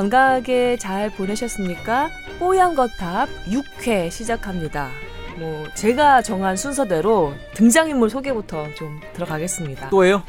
건강하게 0.00 0.78
잘 0.78 1.10
보내셨습니까? 1.10 2.10
뽀얀 2.38 2.74
거탑 2.74 3.28
6회 3.44 4.10
시작합니다. 4.10 4.88
뭐 5.36 5.68
제가 5.74 6.22
정한 6.22 6.56
순서대로 6.56 7.34
등장인물 7.52 8.08
소개부터 8.08 8.72
좀 8.74 8.98
들어가겠습니다. 9.12 9.90
또예요? 9.90 10.22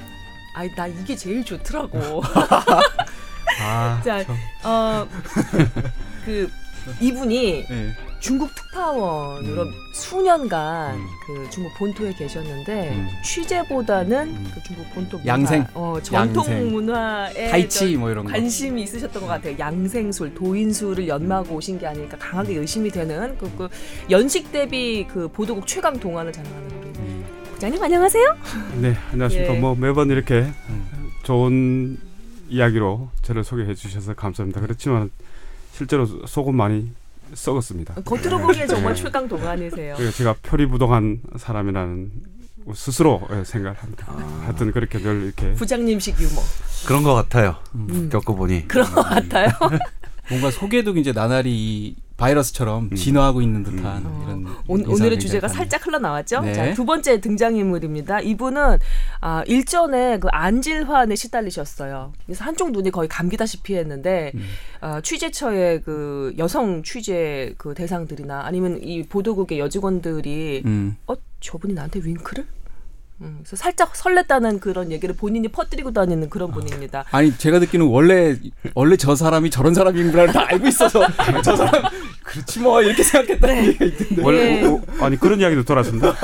아이 0.55 0.69
나 0.75 0.87
이게 0.87 1.15
제일 1.15 1.45
좋더라고. 1.45 2.21
아, 3.63 4.01
자, 4.03 4.21
참. 4.25 4.35
어, 4.65 5.07
그 6.25 6.51
이분이 6.99 7.65
네. 7.69 7.95
중국 8.21 8.53
특파원으로 8.53 9.63
음. 9.63 9.73
수년간 9.93 10.95
음. 10.95 11.07
그 11.25 11.49
중국 11.49 11.73
본토에 11.77 12.13
계셨는데 12.13 12.91
음. 12.91 13.07
취재보다는 13.25 14.27
음. 14.29 14.51
그 14.53 14.61
중국 14.63 14.93
본토 14.93 15.17
문화, 15.17 15.33
양생. 15.33 15.65
어, 15.73 15.97
전통 16.03 16.45
양생. 16.45 16.71
문화에 16.71 17.49
타이치 17.49 17.93
저- 17.93 17.99
뭐 17.99 18.11
이런 18.11 18.23
거. 18.25 18.31
관심이 18.31 18.83
있으셨던 18.83 19.23
것 19.23 19.27
같아요. 19.27 19.57
양생술, 19.57 20.35
도인술을 20.35 21.07
연마하고 21.07 21.55
오신 21.55 21.79
게 21.79 21.87
아닐까 21.87 22.15
강하게 22.19 22.57
의심이 22.57 22.91
되는 22.91 23.35
그, 23.39 23.51
그 23.57 23.67
연식 24.11 24.51
대비 24.51 25.07
그 25.07 25.27
보도국 25.27 25.65
최강 25.65 25.99
동안을 25.99 26.31
자랑하는 26.31 26.67
우리 26.79 26.87
음. 26.99 27.25
국장님 27.49 27.81
안녕하세요. 27.83 28.37
네, 28.81 28.95
안녕하십니까. 29.11 29.55
예. 29.55 29.59
뭐 29.59 29.73
매번 29.75 30.11
이렇게 30.11 30.41
음. 30.69 31.11
좋은 31.23 31.97
이야기로 32.49 33.09
저를 33.23 33.43
소개해 33.43 33.73
주셔서 33.73 34.13
감사합니다. 34.13 34.61
그렇지만 34.61 35.09
실제로 35.73 36.05
속은 36.05 36.53
많이 36.53 36.91
썩었습니다. 37.33 37.95
겉으로 38.05 38.39
보기에 38.39 38.67
정말 38.67 38.93
네. 38.93 39.03
최강 39.03 39.27
동안이세요. 39.27 39.95
그리고 39.97 40.11
제가 40.11 40.35
표리부동한 40.41 41.21
사람이라는 41.37 42.11
스스로 42.75 43.27
예, 43.33 43.43
생각합니다. 43.43 44.05
아. 44.09 44.41
하여튼 44.43 44.71
그렇게 44.71 44.99
늘 44.99 45.23
이렇게 45.25 45.53
부장님식 45.53 46.19
유머 46.19 46.41
그런 46.85 47.03
것 47.03 47.13
같아요. 47.13 47.55
음. 47.75 48.09
겪어보니. 48.11 48.67
그런 48.67 48.91
것 48.93 49.01
같아요. 49.03 49.49
뭔가 50.29 50.51
속에도 50.51 50.95
이제 50.97 51.11
나날이 51.11 51.51
이 51.51 51.95
바이러스처럼 52.21 52.89
음. 52.91 52.95
진화하고 52.95 53.41
있는 53.41 53.63
듯한 53.63 54.05
어, 54.05 54.23
이런 54.25 54.45
오, 54.67 54.77
인상을 54.77 54.85
오늘의 54.85 55.09
굉장히 55.09 55.19
주제가. 55.19 55.47
살짝 55.47 55.85
흘러나왔죠. 55.87 56.41
네. 56.41 56.53
자, 56.53 56.73
두 56.73 56.85
번째 56.85 57.19
등장인물입니다. 57.19 58.21
이분은 58.21 58.77
아, 59.21 59.43
일전에 59.47 60.19
그 60.19 60.27
안질환에 60.31 61.15
시달리셨어요. 61.15 62.13
그래서 62.25 62.43
한쪽 62.45 62.71
눈이 62.71 62.91
거의 62.91 63.09
감기다시피 63.09 63.75
했는데 63.75 64.31
음. 64.35 64.45
아, 64.81 65.01
취재처의 65.01 65.81
그 65.81 66.33
여성 66.37 66.83
취재 66.83 67.55
그 67.57 67.73
대상들이나 67.73 68.41
아니면 68.45 68.79
이 68.83 69.03
보도국의 69.03 69.59
여직원들이 69.59 70.61
음. 70.65 70.97
어 71.07 71.15
저분이 71.39 71.73
나한테 71.73 72.01
윙크를? 72.03 72.45
음, 73.21 73.39
그래서 73.39 73.55
살짝 73.55 73.93
설렜다는 73.93 74.59
그런 74.59 74.91
얘기를 74.91 75.15
본인이 75.15 75.47
퍼뜨리고 75.47 75.91
다니는 75.93 76.29
그런 76.29 76.51
분입니다. 76.51 77.05
아니 77.11 77.37
제가 77.37 77.59
듣기는 77.59 77.85
원래 77.85 78.37
원래 78.73 78.97
저 78.97 79.15
사람이 79.15 79.49
저런 79.49 79.73
사람인 79.73 80.11
걸다 80.11 80.47
알고 80.49 80.67
있어서 80.67 81.01
저 81.43 81.55
사람 81.55 81.83
그렇지 82.31 82.61
뭐 82.61 82.81
이렇게 82.81 83.03
생각했다는 83.03 83.65
얘기가 83.65 83.85
있던데. 83.85 84.23
원래 84.23 84.61
예. 84.61 84.65
어, 84.65 84.81
아니 85.01 85.17
그런 85.17 85.41
이야기도 85.41 85.63
돌았습니다. 85.63 86.15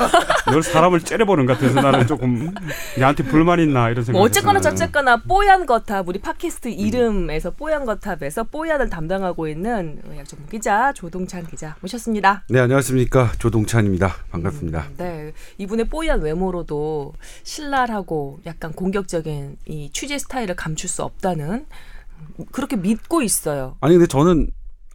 늘 0.50 0.62
사람을 0.62 1.00
째려보는 1.00 1.44
것 1.44 1.58
같아서 1.58 1.82
나는 1.82 2.06
조금 2.06 2.54
얘한테 2.98 3.24
불만 3.24 3.60
있나 3.60 3.90
이런 3.90 4.04
생각. 4.04 4.18
뭐 4.18 4.26
어쨌거나 4.26 4.60
저쨌거나 4.60 5.18
뽀얀 5.18 5.66
거탑 5.66 6.08
우리 6.08 6.18
팟캐스트 6.18 6.68
이름에서 6.68 7.50
뽀얀 7.50 7.84
거탑에서 7.84 8.44
뽀얀을 8.44 8.88
담당하고 8.88 9.48
있는 9.48 10.00
약전문 10.16 10.48
기자 10.48 10.94
조동찬 10.94 11.46
기자 11.46 11.76
모셨습니다. 11.80 12.44
네, 12.48 12.58
안녕하십니까. 12.60 13.32
조동찬입니다. 13.38 14.14
반갑습니다. 14.30 14.86
네, 14.96 15.32
이분의 15.58 15.88
뽀얀 15.88 16.22
외모로도 16.22 17.12
신랄하고 17.42 18.40
약간 18.46 18.72
공격적인 18.72 19.58
이 19.66 19.90
취재 19.92 20.18
스타일을 20.18 20.56
감출 20.56 20.88
수 20.88 21.02
없다는 21.02 21.66
그렇게 22.52 22.76
믿고 22.76 23.20
있어요. 23.22 23.76
아니, 23.80 23.94
근데 23.94 24.06
저는 24.06 24.48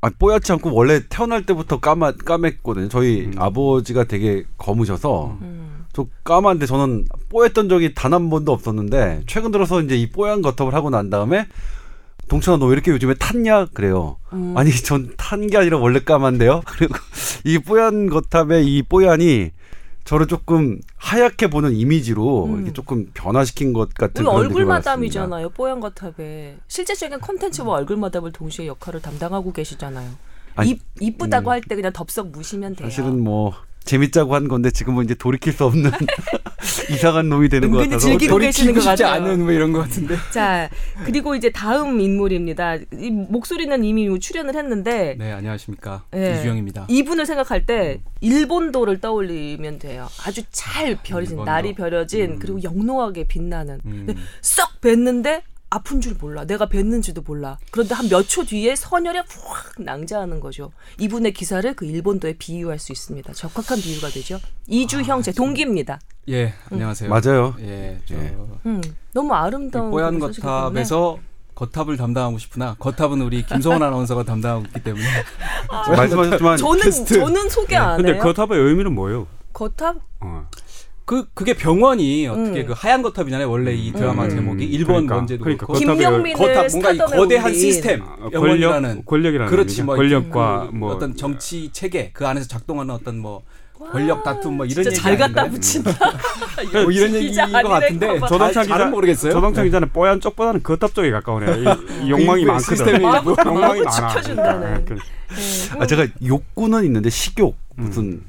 아, 0.03 0.09
뽀얗지 0.19 0.51
않고 0.51 0.73
원래 0.73 0.99
태어날 1.07 1.45
때부터 1.45 1.79
까마, 1.79 2.11
까맸거든요. 2.11 2.89
저희 2.89 3.25
음. 3.27 3.33
아버지가 3.37 4.03
되게 4.03 4.43
검으셔서 4.57 5.37
음. 5.41 5.85
저 5.93 6.05
까만데 6.25 6.65
저는 6.65 7.05
뽀였던 7.29 7.69
적이 7.69 7.93
단 7.93 8.11
한 8.13 8.29
번도 8.29 8.51
없었는데 8.51 9.21
최근 9.27 9.51
들어서 9.51 9.81
이제 9.81 9.95
이 9.95 10.09
뽀얀 10.11 10.41
거탑을 10.41 10.73
하고 10.73 10.89
난 10.89 11.09
다음에 11.09 11.47
동찬아 12.27 12.57
너 12.57 12.65
왜 12.67 12.73
이렇게 12.73 12.91
요즘에 12.91 13.13
탔냐 13.15 13.67
그래요. 13.73 14.17
음. 14.33 14.53
아니 14.57 14.71
전 14.71 15.11
탄 15.17 15.47
게 15.47 15.57
아니라 15.57 15.77
원래 15.77 15.99
까만데요. 15.99 16.63
그리고 16.67 16.95
이 17.45 17.57
뽀얀 17.59 18.09
거탑의 18.09 18.65
이 18.67 18.81
뽀얀이 18.83 19.51
저를 20.03 20.27
조금 20.27 20.79
하얗게 20.97 21.47
보는 21.47 21.73
이미지로 21.73 22.45
음. 22.45 22.55
이렇게 22.57 22.73
조금 22.73 23.09
변화시킨 23.13 23.71
것 23.73 23.93
같은 23.93 24.23
그런 24.23 24.35
얼굴. 24.35 24.65
마담이잖아요. 24.65 25.49
뽀얀 25.49 25.79
거탑에 25.79 26.57
실제적인 26.67 27.19
콘텐츠와 27.19 27.75
얼굴 27.75 27.97
마담을 27.97 28.31
동시에 28.31 28.67
역할을 28.67 29.01
담당하고 29.01 29.53
계시잖아요. 29.53 30.09
아니, 30.55 30.71
이, 30.71 30.79
이쁘다고 30.99 31.49
음. 31.49 31.51
할때 31.51 31.75
그냥 31.75 31.91
덥석 31.93 32.29
무시면 32.29 32.75
돼요. 32.75 32.89
사실은 32.89 33.23
뭐 33.23 33.53
재밌자고 33.83 34.33
한 34.35 34.47
건데 34.47 34.71
지금은 34.71 35.05
이제 35.05 35.13
돌이킬 35.13 35.53
수 35.53 35.65
없는 35.65 35.91
이상한 36.89 37.29
놈이 37.29 37.49
되는 37.49 37.69
것 37.71 37.79
같아서 37.79 38.07
즐기고 38.07 38.37
계시는 38.37 38.73
것 38.73 38.83
같아요. 38.83 39.07
않은 39.23 39.43
뭐 39.43 39.51
이런 39.51 39.71
것 39.73 39.79
같은데. 39.79 40.15
자, 40.31 40.69
그리고 41.05 41.35
이제 41.35 41.51
다음 41.51 41.99
인물입니다. 41.99 42.75
이 42.97 43.11
목소리는 43.11 43.83
이미 43.83 44.19
출연을 44.19 44.55
했는데 44.55 45.15
네 45.17 45.31
안녕하십니까 45.33 46.03
네. 46.11 46.37
이주영입니다. 46.39 46.85
이분을 46.87 47.25
생각할 47.25 47.65
때 47.65 48.01
일본도를 48.21 48.99
떠올리면 49.01 49.79
돼요. 49.79 50.07
아주 50.25 50.43
잘 50.51 50.97
벼려진 51.03 51.33
일본도. 51.33 51.51
날이 51.51 51.73
벼려진 51.75 52.31
음. 52.31 52.39
그리고 52.39 52.63
영롱하게 52.63 53.25
빛나는. 53.27 53.79
음. 53.85 54.07
썩 54.41 54.79
뵀는데 54.81 55.41
아픈 55.75 56.01
줄 56.01 56.15
몰라. 56.19 56.45
내가 56.45 56.67
뵀는지도 56.67 57.25
몰라. 57.25 57.57
그런데 57.71 57.95
한 57.95 58.05
몇 58.07 58.27
초 58.27 58.43
뒤에 58.45 58.75
선열이 58.75 59.17
확 59.17 59.27
낭자하는 59.79 60.39
거죠. 60.39 60.71
이분의 60.99 61.33
기사를 61.33 61.73
그 61.75 61.85
일본도에 61.85 62.33
비유할 62.37 62.77
수 62.77 62.91
있습니다. 62.91 63.33
적확한 63.33 63.79
비유가 63.79 64.09
되죠. 64.09 64.39
이주형 64.67 65.23
제 65.23 65.31
동기입니다. 65.31 65.99
예 66.29 66.53
안녕하세요. 66.71 67.09
맞아요. 67.09 67.55
예, 67.59 67.99
저 68.05 68.15
예. 68.15 68.35
음, 68.67 68.81
너무 69.13 69.33
아름다운 69.33 69.89
뽀얀. 69.91 70.19
거탑에서 70.19 71.17
거탑을 71.55 71.97
담당하고 71.97 72.37
싶으나 72.37 72.75
거탑은 72.79 73.21
우리 73.21 73.43
김성원 73.45 73.81
아나운서가 73.83 74.23
담당하고 74.23 74.65
있기 74.67 74.83
때문에 74.83 75.03
말씀하셨지만 75.95 76.57
저는 76.57 76.83
게스트. 76.83 77.15
저는 77.15 77.49
소개 77.49 77.75
안 77.75 77.97
근데 77.97 78.13
해요. 78.13 78.21
거탑의 78.21 78.57
의미는 78.59 78.93
뭐예요? 78.93 79.27
거탑? 79.53 79.97
어. 80.21 80.47
그 81.05 81.25
그게 81.33 81.53
병원이 81.53 82.27
어떻게 82.27 82.61
음. 82.61 82.65
그 82.67 82.73
하얀 82.75 83.01
거탑이잖아요. 83.01 83.49
원래 83.49 83.73
이 83.73 83.91
드라마 83.91 84.23
음. 84.25 84.29
제목이 84.29 84.63
일본 84.65 84.93
그러니까, 85.07 85.15
원제도 85.17 85.43
그러니까 85.43 85.65
그렇고 85.65 85.79
김명민의 85.79 86.33
거탑 86.33 86.67
뭔가 86.71 86.91
이 86.93 86.97
거대한 86.97 87.53
시스템 87.53 88.01
아, 88.03 88.29
권력 88.29 89.05
권력이라는 89.05 89.49
그렇지. 89.51 89.83
뭐 89.83 89.95
권력과 89.95 90.67
그 90.71 90.75
뭐 90.77 90.91
어떤 90.93 91.15
정치 91.15 91.69
체계 91.73 92.11
그 92.13 92.25
안에서 92.25 92.47
작동하는 92.47 92.93
어떤 92.95 93.17
뭐 93.19 93.41
권력 93.91 94.23
다툼 94.23 94.53
뭐 94.55 94.65
이런 94.65 94.83
진짜 94.85 94.89
얘기 94.91 95.01
잘 95.01 95.17
갖다? 95.17 95.49
붙인다. 95.49 95.91
뭐 96.83 96.91
이런 96.91 97.13
얘기인 97.15 97.35
것 97.51 97.67
같은데 97.67 98.19
잘- 98.53 98.63
기자 98.63 98.85
모르겠어요. 98.85 99.33
조동찬 99.33 99.65
기자는 99.65 99.89
뽀얀 99.91 100.21
쪽보다는 100.21 100.63
거탑 100.63 100.93
쪽에 100.95 101.11
가까우네요. 101.11 101.55
이, 101.55 102.05
이 102.05 102.09
욕망이 102.11 102.45
그 102.45 102.51
많거든. 102.51 103.01
욕망이 103.45 103.81
많아. 103.81 104.07
아, 104.07 104.21
그- 104.85 104.93
네. 104.93 104.99
아, 105.79 105.85
제가 105.85 106.07
욕구는 106.25 106.85
있는데 106.85 107.09
식욕 107.09 107.57
음. 107.79 107.83
무슨 107.85 108.21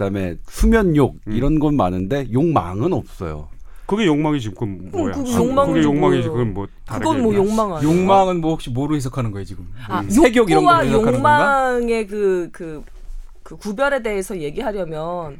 그다음에 0.00 0.36
수면욕 0.48 1.16
음. 1.26 1.32
이런 1.32 1.58
건 1.58 1.76
많은데 1.76 2.26
욕망은 2.32 2.94
없어요. 2.94 3.48
그게 3.84 4.06
욕망이지 4.06 4.50
그건 4.50 4.90
뭐야? 4.90 5.12
그게 5.12 5.30
아, 5.30 5.36
욕망이지 5.36 5.72
그게 5.72 5.84
욕망이지 5.84 6.28
뭐예요. 6.28 6.32
그건 6.32 6.54
뭐 6.54 6.66
다르게 6.86 7.04
그건 7.04 7.22
뭐. 7.22 7.34
욕망 7.34 7.74
아니에요? 7.74 7.92
욕망은 7.92 8.40
뭐 8.40 8.52
혹시 8.52 8.70
뭐로 8.70 8.96
해석하는 8.96 9.30
거예요 9.32 9.44
지금? 9.44 9.68
아, 9.86 10.00
음. 10.00 10.08
욕구와 10.34 10.78
걸로 10.78 10.86
해석하는 10.86 11.12
건가? 11.12 11.72
욕망의 11.74 12.06
그, 12.06 12.48
그, 12.52 12.82
그 13.42 13.56
구별에 13.56 14.02
대해서 14.02 14.38
얘기하려면 14.38 15.38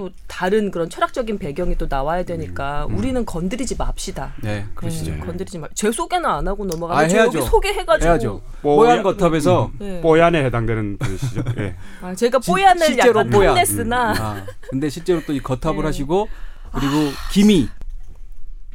또 0.00 0.08
다른 0.26 0.70
그런 0.70 0.88
철학적인 0.88 1.38
배경이 1.38 1.76
또 1.76 1.86
나와야 1.86 2.22
되니까 2.22 2.86
우리는 2.86 3.22
건드리지 3.26 3.76
맙시다. 3.76 4.32
네, 4.42 4.64
그러시죠. 4.74 5.10
네, 5.12 5.18
건드리지 5.18 5.58
말. 5.58 5.68
제 5.74 5.92
소개는 5.92 6.24
안 6.24 6.48
하고 6.48 6.64
아, 6.64 6.66
넘어가면 6.68 7.08
제 7.10 7.18
여기 7.18 7.36
해야죠. 7.36 7.50
소개해가지고 7.50 8.08
해야죠. 8.10 8.40
뽀얀- 8.62 9.02
거탑에서 9.02 9.70
네. 9.78 10.00
뽀얀에 10.00 10.42
해당되는 10.46 10.96
분이시죠. 10.96 11.42
예. 11.58 11.76
아, 12.00 12.14
제가 12.14 12.40
시- 12.40 12.50
뽀얀을 12.50 12.86
실제로 12.86 13.08
약간 13.20 13.28
뽀얀. 13.30 13.54
탐냈으나 13.54 14.14
아, 14.18 14.46
근데 14.70 14.88
실제로 14.88 15.20
또 15.26 15.34
이 15.34 15.38
거탑을 15.40 15.76
네. 15.82 15.82
하시고 15.84 16.28
그리고 16.72 16.94
김이 17.32 17.68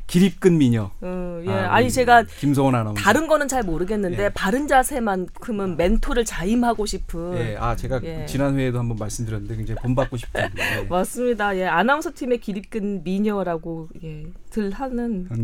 기립근 0.07 0.57
미녀. 0.59 0.91
어, 1.01 1.41
예. 1.45 1.49
아, 1.49 1.75
아, 1.75 1.81
니 1.81 1.89
제가 1.91 2.23
김성원 2.23 2.75
아나운서. 2.75 3.01
다른 3.01 3.27
거는 3.27 3.47
잘 3.47 3.63
모르겠는데 3.63 4.25
예. 4.25 4.29
바른 4.29 4.67
자세만큼은 4.67 5.77
멘토를 5.77 6.25
자임하고 6.25 6.85
싶은 6.85 7.37
예, 7.37 7.57
아 7.59 7.75
제가 7.75 7.99
예. 8.03 8.25
지난 8.27 8.57
회에도 8.57 8.79
한번 8.79 8.97
말씀드렸는데 8.97 9.55
굉장히 9.55 9.81
본받고 9.81 10.17
싶은. 10.17 10.41
예. 10.59 10.83
맞습니다. 10.87 11.57
예, 11.57 11.65
아나운서 11.65 12.11
팀의 12.13 12.39
기립근 12.39 13.03
미녀라고 13.03 13.89
예, 14.03 14.25
들 14.51 14.71
하는 14.71 15.27
네. 15.29 15.43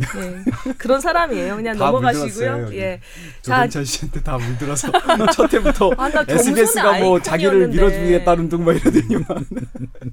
예, 0.68 0.74
그런 0.78 1.02
사람이에요. 1.02 1.56
그냥 1.56 1.78
다 1.78 1.86
넘어가시고요. 1.86 2.52
물들었어요. 2.52 2.78
예. 2.80 3.00
자, 3.42 3.56
조동찬 3.68 3.86
씨한테 3.86 4.22
다 4.22 4.38
물들어서 4.38 4.92
첫 5.34 5.52
해부터 5.54 5.92
아, 5.98 6.10
SBS가 6.28 7.00
뭐 7.00 7.20
자기를. 7.20 7.70
밀어주겠다는 7.70 8.48
둥막 8.50 8.76
이러더니만. 8.76 9.26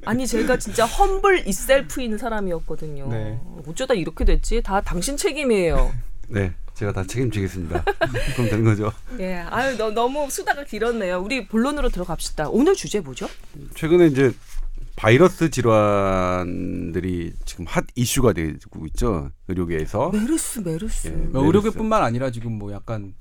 아니 0.05 0.27
제가 0.27 0.57
진짜 0.57 0.87
험블 0.87 1.47
이셀프인 1.47 2.17
사람이었거든요. 2.19 3.09
네. 3.09 3.39
어쩌다 3.67 3.95
이렇게 3.95 4.25
됐지? 4.39 4.63
다 4.63 4.81
당신 4.81 5.17
책임이에요. 5.17 5.93
네. 6.29 6.53
제가 6.75 6.93
다 6.93 7.05
책임지겠습니다. 7.05 7.83
그럼 8.37 8.49
되는 8.49 8.65
거죠. 8.65 8.93
예, 9.19 9.35
아유 9.51 9.77
너, 9.77 9.91
너무 9.91 10.31
수다가 10.31 10.63
길었네요. 10.63 11.19
우리 11.19 11.49
본론으로 11.49 11.89
들어갑시다. 11.89 12.51
오늘 12.51 12.77
주제 12.77 13.01
뭐죠? 13.01 13.29
최근에 13.75 14.07
이제 14.07 14.33
바이러스 14.95 15.51
질환들이 15.51 17.33
지금 17.45 17.65
hot 17.67 17.85
issue가 17.97 18.33
되고 18.33 18.87
있죠. 18.87 19.33
의료계에서. 19.49 20.11
메르스, 20.11 20.61
메르스. 20.61 21.09
예. 21.09 21.11
뭐 21.11 21.45
의료계뿐만 21.47 22.05
아니라 22.05 22.31
지금 22.31 22.53
뭐 22.53 22.73
약간 22.73 23.13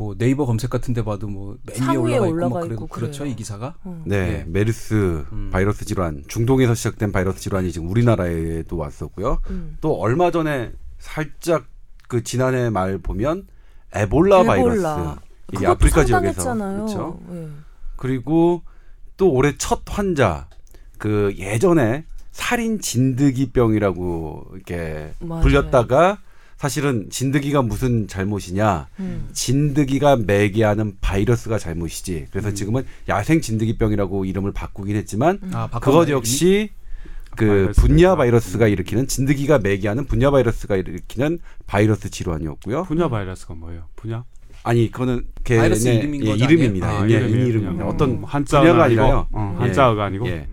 뭐 0.00 0.14
네이버 0.16 0.46
검색 0.46 0.70
같은 0.70 0.94
데 0.94 1.04
봐도 1.04 1.28
뭐 1.28 1.58
맨 1.66 1.76
위에 1.76 1.84
상위에 1.84 2.16
올라가 2.16 2.26
있고 2.26 2.32
올라가 2.32 2.54
막 2.54 2.60
그래, 2.62 2.72
있고 2.74 2.86
그렇죠. 2.86 3.26
이 3.26 3.36
기사가 3.36 3.74
어. 3.84 4.02
네, 4.06 4.26
네. 4.26 4.44
메르스 4.48 5.26
음. 5.30 5.50
바이러스 5.52 5.84
질환, 5.84 6.24
중동에서 6.26 6.74
시작된 6.74 7.12
바이러스 7.12 7.38
질환이 7.40 7.70
지금 7.70 7.90
우리나라에도 7.90 8.78
왔었고요. 8.78 9.42
음. 9.50 9.76
또 9.82 10.00
얼마 10.00 10.30
전에 10.30 10.72
살짝 10.98 11.66
그 12.08 12.22
지난해 12.24 12.70
말 12.70 12.96
보면 12.96 13.46
에볼라, 13.94 14.44
바이러스 14.44 14.86
이게 15.52 15.66
아프리카 15.66 16.06
지역에서. 16.06 16.54
그렇죠. 16.54 17.20
예. 17.32 17.48
그리고 17.96 18.62
또 19.18 19.30
올해 19.30 19.54
첫 19.58 19.82
환자 19.86 20.48
그 20.96 21.34
예전에 21.36 22.06
살인 22.32 22.80
진드기병이라고 22.80 24.46
이렇게 24.54 25.12
맞아요. 25.20 25.42
불렸다가 25.42 26.18
사실은 26.60 27.08
진드기가 27.08 27.62
무슨 27.62 28.06
잘못이냐 28.06 28.88
음. 28.98 29.30
진드기가 29.32 30.16
매개 30.16 30.62
하는 30.62 30.94
바이러스가 31.00 31.58
잘못이지 31.58 32.26
그래서 32.30 32.50
음. 32.50 32.54
지금은 32.54 32.84
야생 33.08 33.40
진드기병이라고 33.40 34.26
이름을 34.26 34.52
바꾸긴 34.52 34.94
했지만 34.96 35.38
아 35.54 35.70
그것 35.80 36.10
역시 36.10 36.68
그 37.34 37.72
Bunya. 37.76 38.14
바이러스가 38.14 38.66
음. 38.66 38.72
일으키는 38.72 39.06
진드기가 39.06 39.60
매개하는 39.60 40.04
Bunya 40.04 40.30
바이러스가 40.30 40.76
일으키는 40.76 41.38
바이러스 41.66 42.10
질환이었고요. 42.10 42.82
Bunya 42.82 43.08
바이러스가 43.08 43.54
뭐예요? 43.54 43.84
분야? 43.96 44.24
아니 44.62 44.90
그거는 44.90 45.24
바이러스 45.42 45.84
걔네 45.84 45.98
이름인 46.00 46.26
예, 46.26 46.30
이름입니다. 46.32 46.86
아, 46.90 47.08
예, 47.08 47.14
이름이에요, 47.14 47.46
이름입니다. 47.46 47.86
어떤 47.86 48.10
음, 48.10 48.24
한자어가 48.24 48.66
분야가 48.66 48.84
아니고, 48.84 49.02
아니라요. 49.02 49.26
어, 49.32 49.56
예. 49.56 49.62
한자어가 49.64 50.04
아니고. 50.04 50.28
예. 50.28 50.46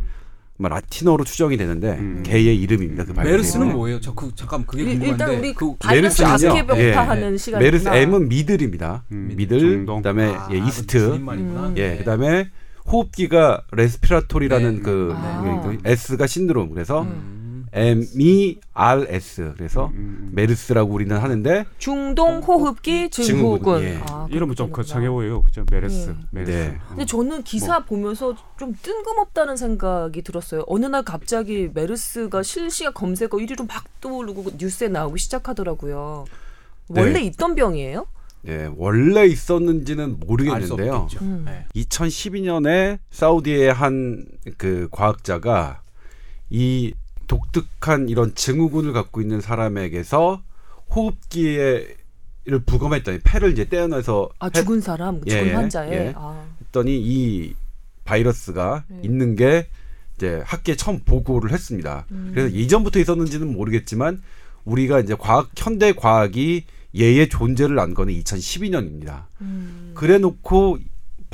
뭐 0.60 0.70
라틴어로 0.70 1.24
추정이 1.24 1.56
되는데 1.56 1.92
음. 2.00 2.24
걔의 2.26 2.60
이름입니다. 2.60 3.06
그 3.06 3.14
바이러스 3.14 3.32
메르스는 3.34 3.66
이름은. 3.68 3.78
뭐예요? 3.78 4.02
저 4.02 4.14
그 4.16 4.32
잠깐 4.36 4.66
그게 4.66 4.84
일- 4.84 4.90
궁금한데 5.00 5.24
일단 5.24 5.40
우리 5.40 5.54
그 5.54 5.76
바이러스 5.78 6.22
메르스는요. 6.24 6.52
아스케병파하는 6.54 7.34
예. 7.34 7.38
시간이 7.38 7.64
메르스 7.64 7.88
M은 7.90 8.28
middle입니다. 8.30 9.04
음, 9.12 9.34
middle 9.36 9.60
중동. 9.60 9.98
그다음에 9.98 10.34
아, 10.34 10.48
예, 10.52 10.60
그 10.60 10.68
East. 10.68 10.98
음. 11.14 11.74
예 11.78 11.90
네. 11.90 11.98
그다음에 12.00 12.50
호흡기가 12.92 13.62
respiratory라는 13.72 14.76
네. 14.78 14.82
그 14.82 15.14
아. 15.16 15.62
그 15.64 15.78
S가 15.90 16.26
syndrome 16.26 16.72
그래서 16.74 17.04
음. 17.04 17.37
MERS 17.78 19.54
그래서 19.56 19.88
음, 19.88 19.94
음. 19.96 20.30
메르스라고 20.34 20.92
우리는 20.94 21.16
하는데 21.18 21.66
중동 21.78 22.40
호흡기 22.40 23.10
증후군. 23.10 23.84
예. 23.84 24.00
아, 24.08 24.28
이름은 24.32 24.56
좀. 24.56 24.72
거창해 24.72 25.10
보여요. 25.10 25.42
그죠? 25.44 25.64
메르스. 25.72 26.10
네. 26.10 26.16
메르스. 26.32 26.52
네. 26.52 26.78
근데 26.90 27.06
저는 27.06 27.44
기사 27.44 27.84
보면서 27.86 28.36
좀 28.58 28.74
뜬금없다는 28.82 29.58
생각이 29.58 30.22
들었어요. 30.24 30.64
어느 30.68 30.86
날 30.86 31.04
갑자기 31.04 31.70
메르스가 31.74 32.44
실시간 32.44 32.94
검색어 32.94 33.30
1위로 33.38 33.68
막 33.68 33.84
떠오르고 34.02 34.52
뉴스에 34.58 34.88
나오기 34.88 35.20
시작하더라고요. 35.20 36.26
네. 36.90 37.02
원래 37.02 37.22
있던 37.22 37.56
병이에요? 37.56 38.08
예 38.48 38.70
원래 38.78 39.26
있었는지는 39.26 40.20
모르겠는데요. 40.20 41.08
음. 41.22 41.44
네. 41.46 41.66
2012년에 41.76 43.00
사우디의 43.12 43.74
한 43.74 44.26
그 44.58 44.88
과학자가 44.92 45.82
이 46.50 46.94
독특한 47.28 48.10
이런 48.10 48.34
증후군을 48.36 48.94
갖고 48.94 49.22
있는 49.22 49.42
사람에게서 49.42 50.42
호흡기에 50.96 51.96
를 52.50 52.60
부검했더니 52.60 53.20
폐를 53.26 53.52
이제 53.52 53.68
떼어내서 53.68 54.30
아 54.40 54.46
했- 54.46 54.54
죽은 54.62 54.80
사람, 54.80 55.20
예, 55.26 55.32
죽은 55.32 55.48
예, 55.48 55.54
환자에. 55.54 55.92
예. 55.92 56.14
아, 56.16 56.48
했더니 56.62 56.98
이 56.98 57.54
바이러스가 58.06 58.86
네. 58.88 59.02
있는 59.04 59.36
게 59.36 59.68
이제 60.16 60.42
학계에 60.46 60.78
처음 60.78 61.00
보고를 61.00 61.52
했습니다. 61.52 62.06
음. 62.12 62.32
그래서 62.34 62.56
이전부터 62.56 63.00
있었는지는 63.00 63.52
모르겠지만 63.52 64.22
우리가 64.64 65.02
이제 65.02 65.14
과학 65.20 65.50
현대 65.58 65.92
과학이 65.92 66.64
얘의 66.96 67.28
존재를 67.28 67.78
안 67.80 67.94
거는 67.94 68.14
2012년입니다. 68.14 69.26
음. 69.42 69.92
그래놓고 69.94 70.80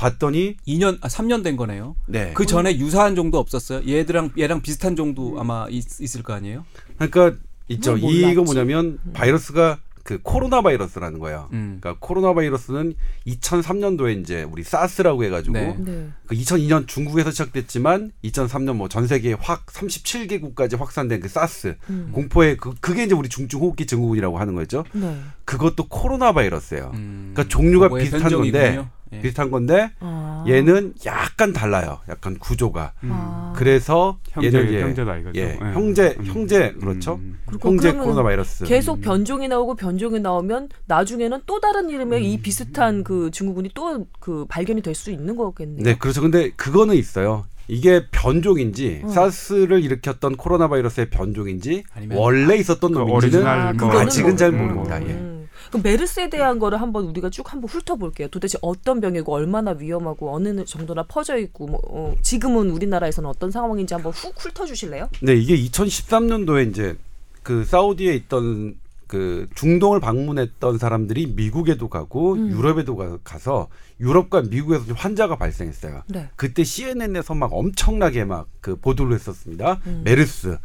봤더니 0.04 0.56
2년 0.68 0.98
아 1.00 1.08
3년 1.08 1.42
된 1.42 1.56
거네요. 1.56 1.96
네. 2.06 2.32
그 2.34 2.44
전에 2.44 2.76
유사한 2.76 3.16
정도 3.16 3.38
없었어요. 3.38 3.88
얘들랑 3.88 4.32
얘랑 4.38 4.60
비슷한 4.60 4.96
정도 4.96 5.40
아마 5.40 5.66
있, 5.70 5.98
있을 6.00 6.22
거 6.22 6.34
아니에요? 6.34 6.66
그러니까 6.98 7.38
있죠. 7.68 7.96
이거 7.96 8.42
뭐냐면 8.42 8.98
바이러스가 9.14 9.78
그 10.04 10.20
코로나 10.22 10.60
바이러스라는 10.62 11.18
거예요. 11.18 11.48
음. 11.52 11.78
그러니까 11.80 11.96
코로나 11.98 12.34
바이러스는 12.34 12.94
2003년도에 13.26 14.20
이제 14.20 14.42
우리 14.42 14.62
사스라고 14.62 15.24
해가지고 15.24 15.54
네. 15.54 15.76
네. 15.78 16.08
그 16.26 16.36
2002년 16.36 16.86
중국에서 16.86 17.30
시작됐지만 17.30 18.12
2003년 18.22 18.74
뭐 18.76 18.88
전 18.88 19.06
세계 19.08 19.32
확 19.32 19.66
37개국까지 19.66 20.78
확산된 20.78 21.20
그 21.20 21.28
사스 21.28 21.74
음. 21.90 22.10
공포의 22.12 22.58
그 22.58 22.74
그게 22.80 23.04
이제 23.04 23.14
우리 23.14 23.28
중증호흡기 23.28 23.86
증후군이라고 23.86 24.38
하는 24.38 24.54
거죠. 24.54 24.84
네. 24.92 25.16
그것도 25.46 25.88
코로나 25.88 26.32
바이러스예요. 26.32 26.92
음. 26.94 27.32
그러니까 27.34 27.48
종류가 27.52 27.88
비슷한 27.88 28.30
건데. 28.30 28.86
예. 29.12 29.20
비슷한 29.20 29.50
건데 29.50 29.92
아. 30.00 30.44
얘는 30.48 30.94
약간 31.06 31.52
달라요. 31.52 32.00
약간 32.08 32.36
구조가. 32.38 32.92
음. 33.04 33.10
아. 33.12 33.52
그래서 33.56 34.18
형제, 34.30 34.48
얘는 34.48 34.68
이제 34.68 34.80
형제다 34.82 35.16
이거죠. 35.18 35.40
예, 35.40 35.44
예. 35.50 35.56
형제 35.72 36.16
음. 36.18 36.24
형제 36.26 36.72
그렇죠. 36.72 37.20
음. 37.56 37.76
그러면 37.76 38.02
코로나 38.02 38.22
바이러스. 38.22 38.64
계속 38.64 39.00
변종이 39.00 39.48
나오고 39.48 39.74
변종이 39.76 40.20
나오면 40.20 40.68
나중에는 40.86 41.40
또 41.46 41.60
다른 41.60 41.90
이름의 41.90 42.20
음. 42.20 42.24
이 42.24 42.38
비슷한 42.40 43.04
그 43.04 43.30
증후군이 43.30 43.70
또 43.74 44.04
그 44.20 44.44
발견이 44.48 44.80
될 44.82 44.94
수 44.94 45.10
있는 45.10 45.36
거겠네요. 45.36 45.82
네, 45.82 45.96
그렇죠. 45.98 46.20
근데 46.22 46.50
그거는 46.50 46.94
있어요. 46.94 47.44
이게 47.68 48.06
변종인지 48.10 49.02
어. 49.04 49.08
사스를 49.08 49.82
일으켰던 49.82 50.36
코로나 50.36 50.68
바이러스의 50.68 51.10
변종인지 51.10 51.82
원래 52.12 52.56
있었던 52.56 52.92
그 52.92 52.98
놈인지는 52.98 53.76
뭐 53.76 53.98
아직은 53.98 54.36
잘 54.36 54.50
음, 54.50 54.58
모릅니다. 54.58 55.00
뭐. 55.00 55.08
예. 55.08 55.12
음. 55.12 55.48
그럼 55.68 55.82
메르스에 55.82 56.30
대한 56.30 56.58
거를 56.58 56.80
한번 56.80 57.06
우리가 57.06 57.30
쭉 57.30 57.52
한번 57.52 57.68
훑어볼게요. 57.68 58.28
도대체 58.28 58.58
어떤 58.62 59.00
병이고 59.00 59.32
얼마나 59.32 59.72
위험하고 59.72 60.34
어느 60.34 60.64
정도나 60.64 61.04
퍼져 61.04 61.36
있고 61.38 61.66
뭐, 61.66 61.80
어, 61.88 62.14
지금은 62.22 62.70
우리나라에서는 62.70 63.28
어떤 63.28 63.50
상황인지 63.50 63.94
한번 63.94 64.12
훅 64.12 64.34
훑어주실래요? 64.36 65.08
네, 65.22 65.34
이게 65.34 65.56
2013년도에 65.56 66.70
이제 66.70 66.96
그 67.44 67.64
사우디에 67.64 68.12
있던 68.14 68.74
그 69.06 69.46
중동을 69.54 70.00
방문했던 70.00 70.78
사람들이 70.78 71.34
미국에도 71.36 71.88
가고 71.88 72.32
음. 72.32 72.50
유럽에도 72.50 72.96
가, 72.96 73.18
가서 73.22 73.68
유럽과 74.00 74.42
미국에서 74.42 74.86
좀 74.86 74.96
환자가 74.96 75.36
발생했어요. 75.36 76.02
네. 76.08 76.30
그때 76.36 76.64
CNN에서 76.64 77.34
막 77.34 77.50
엄청나게 77.52 78.24
막 78.24 78.46
그 78.60 78.76
보도를 78.76 79.14
했었습니다. 79.14 79.78
음. 79.86 80.00
메르스. 80.04 80.56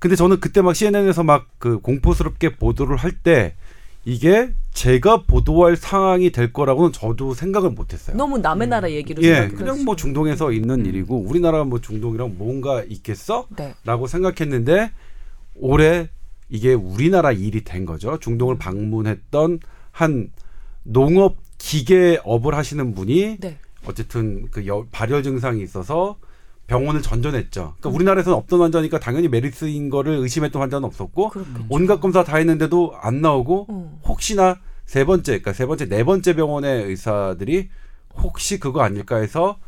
근데 0.00 0.16
저는 0.16 0.40
그때 0.40 0.60
막 0.60 0.74
CNN에서 0.74 1.22
막 1.22 1.46
그 1.58 1.78
공포스럽게 1.78 2.56
보도를 2.56 2.96
할 2.98 3.12
때 3.22 3.54
이게 4.04 4.52
제가 4.72 5.22
보도할 5.22 5.76
상황이 5.76 6.30
될 6.30 6.52
거라고는 6.52 6.92
저도 6.92 7.34
생각을 7.34 7.70
못 7.70 7.92
했어요. 7.92 8.16
너무 8.16 8.38
남의 8.38 8.68
나라 8.68 8.90
얘기를 8.90 9.22
예. 9.24 9.48
그냥 9.48 9.84
뭐 9.84 9.96
중동에서 9.96 10.52
있는 10.52 10.80
음. 10.80 10.86
일이고 10.86 11.16
우리나라 11.18 11.64
뭐 11.64 11.80
중동이랑 11.80 12.34
뭔가 12.36 12.82
있겠어? 12.84 13.46
네. 13.56 13.74
라고 13.84 14.06
생각했는데 14.08 14.90
올해 15.54 16.08
이게 16.48 16.74
우리나라 16.74 17.32
일이 17.32 17.64
된 17.64 17.84
거죠. 17.84 18.18
중동을 18.18 18.58
방문했던 18.58 19.60
한 19.90 20.30
농업 20.82 21.36
기계업을 21.58 22.54
하시는 22.54 22.94
분이 22.94 23.38
네. 23.40 23.58
어쨌든 23.86 24.48
그 24.50 24.66
여- 24.66 24.86
발열 24.92 25.22
증상이 25.22 25.62
있어서 25.62 26.16
병원을 26.66 27.00
전전했죠. 27.02 27.74
그러니까 27.78 27.88
우리나라에서는 27.96 28.36
없던 28.38 28.60
환자니까 28.60 28.98
당연히 28.98 29.28
메르스인 29.28 29.88
거를 29.88 30.14
의심했던 30.14 30.60
환자는 30.60 30.84
없었고 30.86 31.30
그렇겠죠. 31.30 31.66
온갖 31.68 32.00
검사 32.00 32.24
다 32.24 32.36
했는데도 32.36 32.94
안 33.00 33.20
나오고 33.20 33.66
어. 33.68 34.00
혹시나 34.06 34.58
세 34.84 35.04
번째, 35.04 35.32
그러니까 35.32 35.52
세 35.52 35.66
번째, 35.66 35.88
네 35.88 36.04
번째 36.04 36.34
병원의 36.34 36.84
의사들이 36.86 37.68
혹시 38.16 38.58
그거 38.58 38.82
아닐까 38.82 39.16
해서 39.16 39.58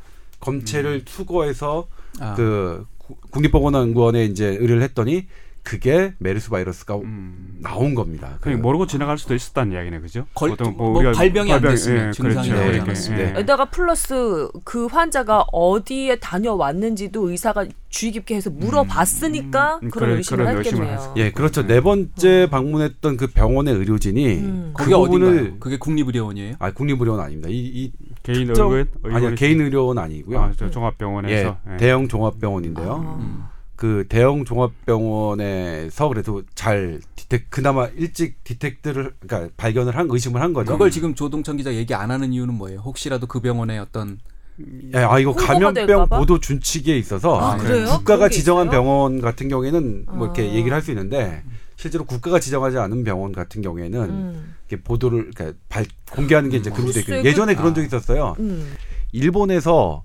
검체를 0.40 1.04
투고해서 1.04 1.86
아. 2.20 2.34
그 2.34 2.86
구- 2.98 3.16
국립보건연구원에 3.30 4.24
이제 4.24 4.46
의뢰를 4.46 4.82
했더니 4.82 5.26
그게 5.68 6.14
메르스 6.18 6.48
바이러스가 6.48 6.96
음. 6.96 7.58
나온 7.60 7.94
겁니다. 7.94 8.38
그냥 8.40 8.62
모르고 8.62 8.86
지나갈 8.86 9.18
수도 9.18 9.34
있었다는 9.34 9.74
이야기네, 9.74 10.00
그죠? 10.00 10.24
걸- 10.32 10.50
보통 10.50 10.74
뭐 10.78 10.96
우리가 10.96 11.12
발병이 11.12 11.52
안 11.52 11.60
발병- 11.60 11.70
됐으면 11.72 12.08
예, 12.08 12.10
증상이 12.12 12.48
그렇죠. 12.48 12.62
나오지 12.62 12.76
예, 12.76 12.80
않았으면. 12.80 13.20
예. 13.20 13.32
게다가 13.34 13.64
플러스 13.66 14.48
그 14.64 14.86
환자가 14.86 15.44
어디에 15.52 16.16
다녀왔는지도 16.20 17.28
의사가 17.28 17.66
주의 17.90 18.12
깊게 18.12 18.36
해서 18.36 18.48
물어봤으니까 18.48 19.80
음, 19.82 19.90
그런 19.90 20.08
그래, 20.08 20.16
의심을 20.18 20.44
그런 20.44 20.58
의심을 20.58 20.86
했겠네요. 20.86 21.14
예, 21.16 21.32
그렇죠. 21.32 21.66
네 21.66 21.82
번째 21.82 22.48
방문했던 22.50 23.16
그 23.18 23.26
병원의 23.26 23.74
의료진이 23.74 24.34
음. 24.38 24.72
그 24.74 24.84
거기 24.84 24.94
어딘가요? 24.94 25.58
그게 25.58 25.76
국립의료원이에요? 25.76 26.56
아 26.60 26.70
국립의료원 26.72 27.20
아닙니다. 27.20 27.50
이, 27.50 27.56
이 27.58 27.92
개인 28.22 28.46
특정- 28.46 28.70
의원 28.72 28.88
아니요 29.04 29.34
개인 29.34 29.60
의료원 29.60 29.98
아니고요. 29.98 30.40
아, 30.40 30.52
저 30.56 30.70
종합병원에서 30.70 31.56
예, 31.68 31.72
예. 31.74 31.76
대형 31.76 32.08
종합병원인데요. 32.08 33.04
아. 33.20 33.50
음. 33.78 33.80
그 33.80 34.04
대형 34.08 34.44
종합병원에서 34.44 36.08
그래도 36.08 36.42
잘 36.54 37.00
디텍 37.14 37.44
그나마 37.48 37.86
일찍 37.96 38.42
디텍트를 38.44 39.14
그러니까 39.20 39.52
발견을 39.56 39.96
한 39.96 40.08
의심을 40.10 40.40
한 40.40 40.52
거죠. 40.52 40.72
그걸 40.72 40.90
지금 40.90 41.14
조동천 41.14 41.56
기자 41.56 41.72
얘기 41.72 41.94
안 41.94 42.10
하는 42.10 42.32
이유는 42.32 42.54
뭐예요? 42.54 42.80
혹시라도 42.80 43.26
그 43.26 43.40
병원에 43.40 43.78
어떤 43.78 44.18
예, 44.92 44.98
아 44.98 45.20
이거 45.20 45.32
감염병? 45.32 46.08
보도 46.08 46.40
준칙에 46.40 46.98
있어서 46.98 47.38
아, 47.38 47.56
그래요? 47.56 47.86
국가가 47.86 48.28
지정한 48.28 48.66
있어요? 48.66 48.80
병원 48.82 49.20
같은 49.20 49.48
경우에는 49.48 50.06
뭐 50.10 50.26
이렇게 50.26 50.42
아. 50.42 50.46
얘기를 50.46 50.72
할 50.72 50.82
수 50.82 50.90
있는데 50.90 51.44
실제로 51.76 52.04
국가가 52.04 52.40
지정하지 52.40 52.76
않은 52.78 53.04
병원 53.04 53.30
같은 53.30 53.62
경우에는 53.62 54.00
음. 54.00 54.54
이렇게 54.68 54.82
보도를 54.82 55.30
그러니까 55.32 55.56
발, 55.68 55.86
공개하는 56.10 56.50
게 56.50 56.56
이제 56.56 56.70
금지돼. 56.70 57.04
글쎄, 57.04 57.24
예전에 57.28 57.54
그- 57.54 57.60
그런 57.60 57.74
적이 57.74 57.86
있었어요. 57.86 58.34
음. 58.40 58.74
일본에서 59.12 60.02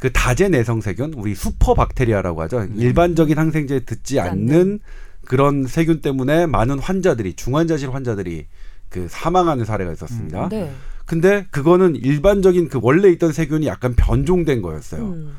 그 0.00 0.10
다제 0.12 0.48
내성 0.48 0.80
세균, 0.80 1.12
우리 1.14 1.34
수퍼 1.34 1.74
박테리아라고 1.74 2.40
하죠. 2.42 2.66
일반적인 2.74 3.38
항생제에 3.38 3.80
듣지 3.80 4.18
않는 4.18 4.80
그런 5.26 5.66
세균 5.66 6.00
때문에 6.00 6.46
많은 6.46 6.78
환자들이 6.78 7.34
중환자실 7.34 7.94
환자들이 7.94 8.46
그 8.88 9.06
사망하는 9.08 9.64
사례가 9.66 9.92
있었습니다. 9.92 10.48
네. 10.48 10.72
근데 11.04 11.46
그거는 11.50 11.96
일반적인 11.96 12.68
그 12.68 12.80
원래 12.82 13.10
있던 13.10 13.32
세균이 13.32 13.66
약간 13.66 13.94
변종된 13.94 14.62
거였어요. 14.62 15.02
음. 15.02 15.36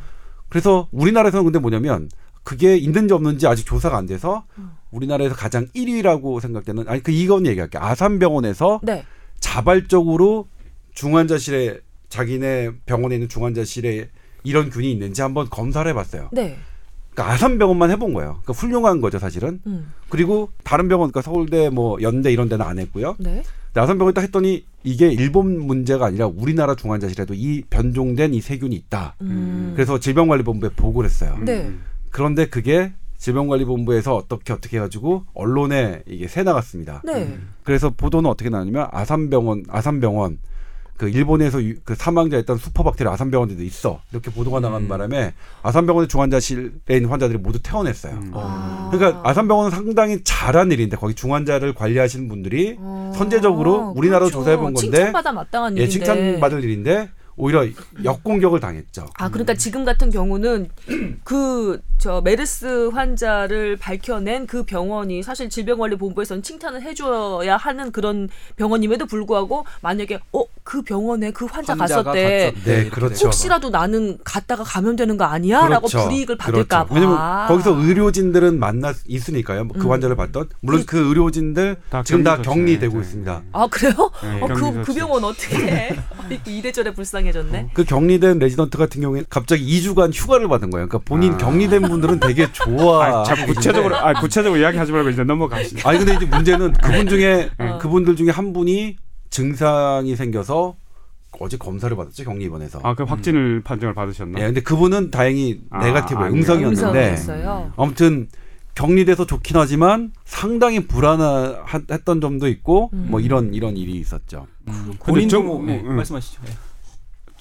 그래서 0.48 0.88
우리나라에서는 0.92 1.44
근데 1.44 1.60
뭐냐면 1.60 2.10
그게 2.44 2.78
있는지 2.78 3.14
없는지 3.14 3.48
아직 3.48 3.66
조사가 3.66 3.98
안 3.98 4.06
돼서 4.06 4.46
우리나라에서 4.92 5.36
가장 5.36 5.68
1위라고 5.68 6.40
생각되는 6.40 6.88
아니 6.88 7.02
그 7.02 7.12
이건 7.12 7.46
얘기할게 7.48 7.78
요 7.78 7.82
아산병원에서 7.84 8.82
네. 8.84 9.06
자발적으로 9.40 10.48
중환자실에 10.94 11.80
자기네 12.10 12.72
병원에 12.86 13.16
있는 13.16 13.30
중환자실에 13.30 14.10
이런 14.44 14.70
균이 14.70 14.92
있는지 14.92 15.22
한번 15.22 15.50
검사를 15.50 15.90
해봤어요. 15.90 16.30
네. 16.32 16.58
그러니까 17.12 17.34
아산병원만 17.34 17.92
해본 17.92 18.14
거예요. 18.14 18.40
그러니까 18.42 18.54
훌륭한 18.54 19.02
거죠 19.02 19.20
사실은. 19.20 19.60
음. 19.68 19.92
그리고 20.10 20.50
다른 20.64 20.88
병원, 20.88 21.12
그러니까 21.12 21.22
서울대 21.22 21.70
뭐 21.70 22.02
연대 22.02 22.32
이런 22.32 22.50
데는 22.50 22.66
안 22.66 22.80
했고요. 22.80 23.16
네. 23.20 23.44
아산병원 23.74 24.14
딱 24.14 24.22
했더니 24.22 24.66
이게 24.84 25.12
일본 25.12 25.60
문제가 25.60 26.08
아니라 26.08 26.28
우리나라 26.28 26.76
중환자실에도 26.76 27.34
이 27.34 27.64
변종된 27.70 28.34
이 28.34 28.42
세균이 28.42 28.76
있다. 28.76 29.16
음. 29.22 29.74
그래서 29.76 30.00
질병관리본부에 30.00 30.72
보고를 30.76 31.10
했어요. 31.10 31.38
네. 31.42 31.72
그런데 32.12 32.48
그게 32.48 32.94
질병관리본부에서 33.18 34.16
어떻게 34.16 34.52
어떻게 34.52 34.78
해가지고 34.78 35.26
언론에 35.34 36.02
이게 36.08 36.28
새 36.28 36.44
나갔습니다. 36.44 37.02
네. 37.06 37.38
그래서 37.64 37.92
보도는 37.92 38.30
어떻게 38.30 38.50
나왔냐면 38.50 38.88
아산병원 38.92 39.66
아산병원 39.70 40.40
그 40.98 41.10
일본에서 41.10 41.64
유- 41.64 41.80
그 41.84 41.96
사망자였던 41.96 42.58
슈퍼박테리아 42.58 43.14
아산병원에도 43.14 43.64
있어 43.64 44.02
이렇게 44.12 44.30
보도가 44.30 44.60
나간 44.60 44.88
바람에 44.88 45.34
아산병원의 45.64 46.08
중환자실에 46.08 46.70
있는 46.92 47.10
환자들이 47.10 47.40
모두 47.40 47.60
퇴원했어요. 47.62 48.20
아. 48.34 48.90
그러니까 48.92 49.22
아산병원은 49.28 49.72
상당히 49.72 50.24
잘한 50.24 50.72
일인데 50.72 50.98
거기 50.98 51.16
중환자를 51.16 51.74
관리하시는 51.74 52.28
분들이 52.28 52.76
어. 52.80 53.12
선제적으로 53.16 53.94
우리나라로 53.96 54.26
그렇죠. 54.28 54.40
조사해 54.40 54.58
본 54.58 54.74
건데 54.76 54.80
칭찬받아 54.98 55.32
마땅한 55.32 55.78
예, 55.78 55.84
일인데. 55.84 55.92
칭찬받을 55.92 56.64
일인데 56.64 57.10
오히려 57.42 57.66
역공격을 58.04 58.60
당했죠. 58.60 59.08
아 59.16 59.30
그러니까 59.30 59.56
지금 59.56 59.84
같은 59.84 60.12
경우는 60.12 60.70
그 61.24 61.82
저 62.02 62.20
메르스 62.20 62.88
환자를 62.88 63.78
밝혀낸 63.78 64.48
그 64.48 64.64
병원이 64.64 65.22
사실 65.22 65.52
질병관리본부에서는 65.52 66.42
칭찬을 66.42 66.82
해줘야 66.82 67.58
하는 67.58 67.92
그런 67.92 68.28
병원임에도 68.56 69.06
불구하고 69.06 69.68
만약에 69.82 70.20
어 70.32 70.46
그 70.64 70.82
병원에 70.84 71.32
그 71.32 71.46
환자 71.46 71.76
갔었대 71.76 72.04
갔었대. 72.04 72.54
네, 72.64 72.90
그렇죠. 72.90 73.28
혹시라도 73.28 73.70
나는 73.70 74.18
갔다가 74.24 74.64
감염되는 74.64 75.18
거 75.18 75.26
아니야?라고 75.26 75.88
불이익을 75.88 76.38
받을까 76.38 76.86
봐. 76.86 76.94
그렇죠. 76.94 76.94
왜냐면 77.10 77.48
거기서 77.48 77.76
의료진들은 77.78 78.60
만나 78.60 78.94
있으니까 79.08 79.64
그 79.64 79.86
음. 79.86 79.92
환자를 79.92 80.16
봤던 80.16 80.50
물론 80.62 80.86
그 80.86 81.10
의료진들 81.10 81.78
다 81.90 82.04
지금 82.04 82.24
다 82.24 82.38
격리 82.38 82.44
격리되고 82.44 82.94
조치네. 82.94 83.02
있습니다. 83.02 83.42
아 83.52 83.68
그래요? 83.68 83.94
네, 84.24 84.42
어, 84.42 84.48
그, 84.48 84.84
그. 84.84 84.94
병원 84.94 85.24
어떻게 85.24 85.58
해? 85.58 85.90
이래저래 86.46 86.94
불쌍해 86.94 87.31
졌네. 87.32 87.70
그 87.74 87.84
격리된 87.84 88.40
레지던트 88.40 88.78
같은 88.78 89.02
경우에는 89.02 89.26
갑자기 89.30 89.66
2주간 89.66 90.12
휴가를 90.14 90.48
받은 90.48 90.70
거예요. 90.70 90.88
그러니까 90.88 91.00
본인 91.08 91.34
아. 91.34 91.38
격리된 91.38 91.82
분들은 91.84 92.20
되게 92.20 92.52
좋아. 92.54 93.22
아, 93.22 93.24
자, 93.24 93.46
구체적으로 93.46 93.96
아, 93.96 94.14
구체적으로 94.20 94.60
이야기하지 94.62 94.92
말고 94.92 95.10
이제 95.10 95.24
넘어가시죠. 95.24 95.88
아니 95.88 95.98
근데 96.00 96.16
이제 96.16 96.26
문제는 96.26 96.74
그분 96.74 97.08
중에 97.08 97.50
어. 97.60 97.78
그분들 97.80 98.16
중에 98.16 98.30
한 98.30 98.54
분이 98.54 98.98
증상이 99.30 100.16
생겨서 100.16 100.76
어제 101.40 101.58
검사를 101.58 101.96
받았죠 101.96 102.24
격리 102.26 102.46
입원해서. 102.46 102.80
아, 102.84 102.94
그 102.94 103.04
확진을 103.04 103.62
판정을 103.64 103.96
받으셨나? 103.96 104.40
예, 104.42 104.46
근데 104.46 104.62
그분은 104.62 105.10
다행히 105.12 105.62
아, 105.72 105.84
네가티브예요. 105.86 106.26
아니에요. 106.26 106.38
음성이었는데 106.40 107.10
음성이었어요. 107.12 107.74
아무튼 107.78 108.28
격리돼서 108.76 109.26
좋긴 109.26 109.58
하지만 109.58 110.12
상당히 110.24 110.86
불안했던 110.88 112.22
점도 112.22 112.48
있고 112.48 112.90
음. 112.94 113.08
뭐 113.10 113.20
이런 113.20 113.54
이런 113.54 113.76
일이 113.78 113.94
있었죠. 114.00 114.48
음, 114.68 114.94
본인도 115.00 115.30
정- 115.30 115.46
뭐, 115.46 115.62
네, 115.64 115.82
음. 115.84 115.96
말씀하시죠. 115.96 116.42
네. 116.46 116.52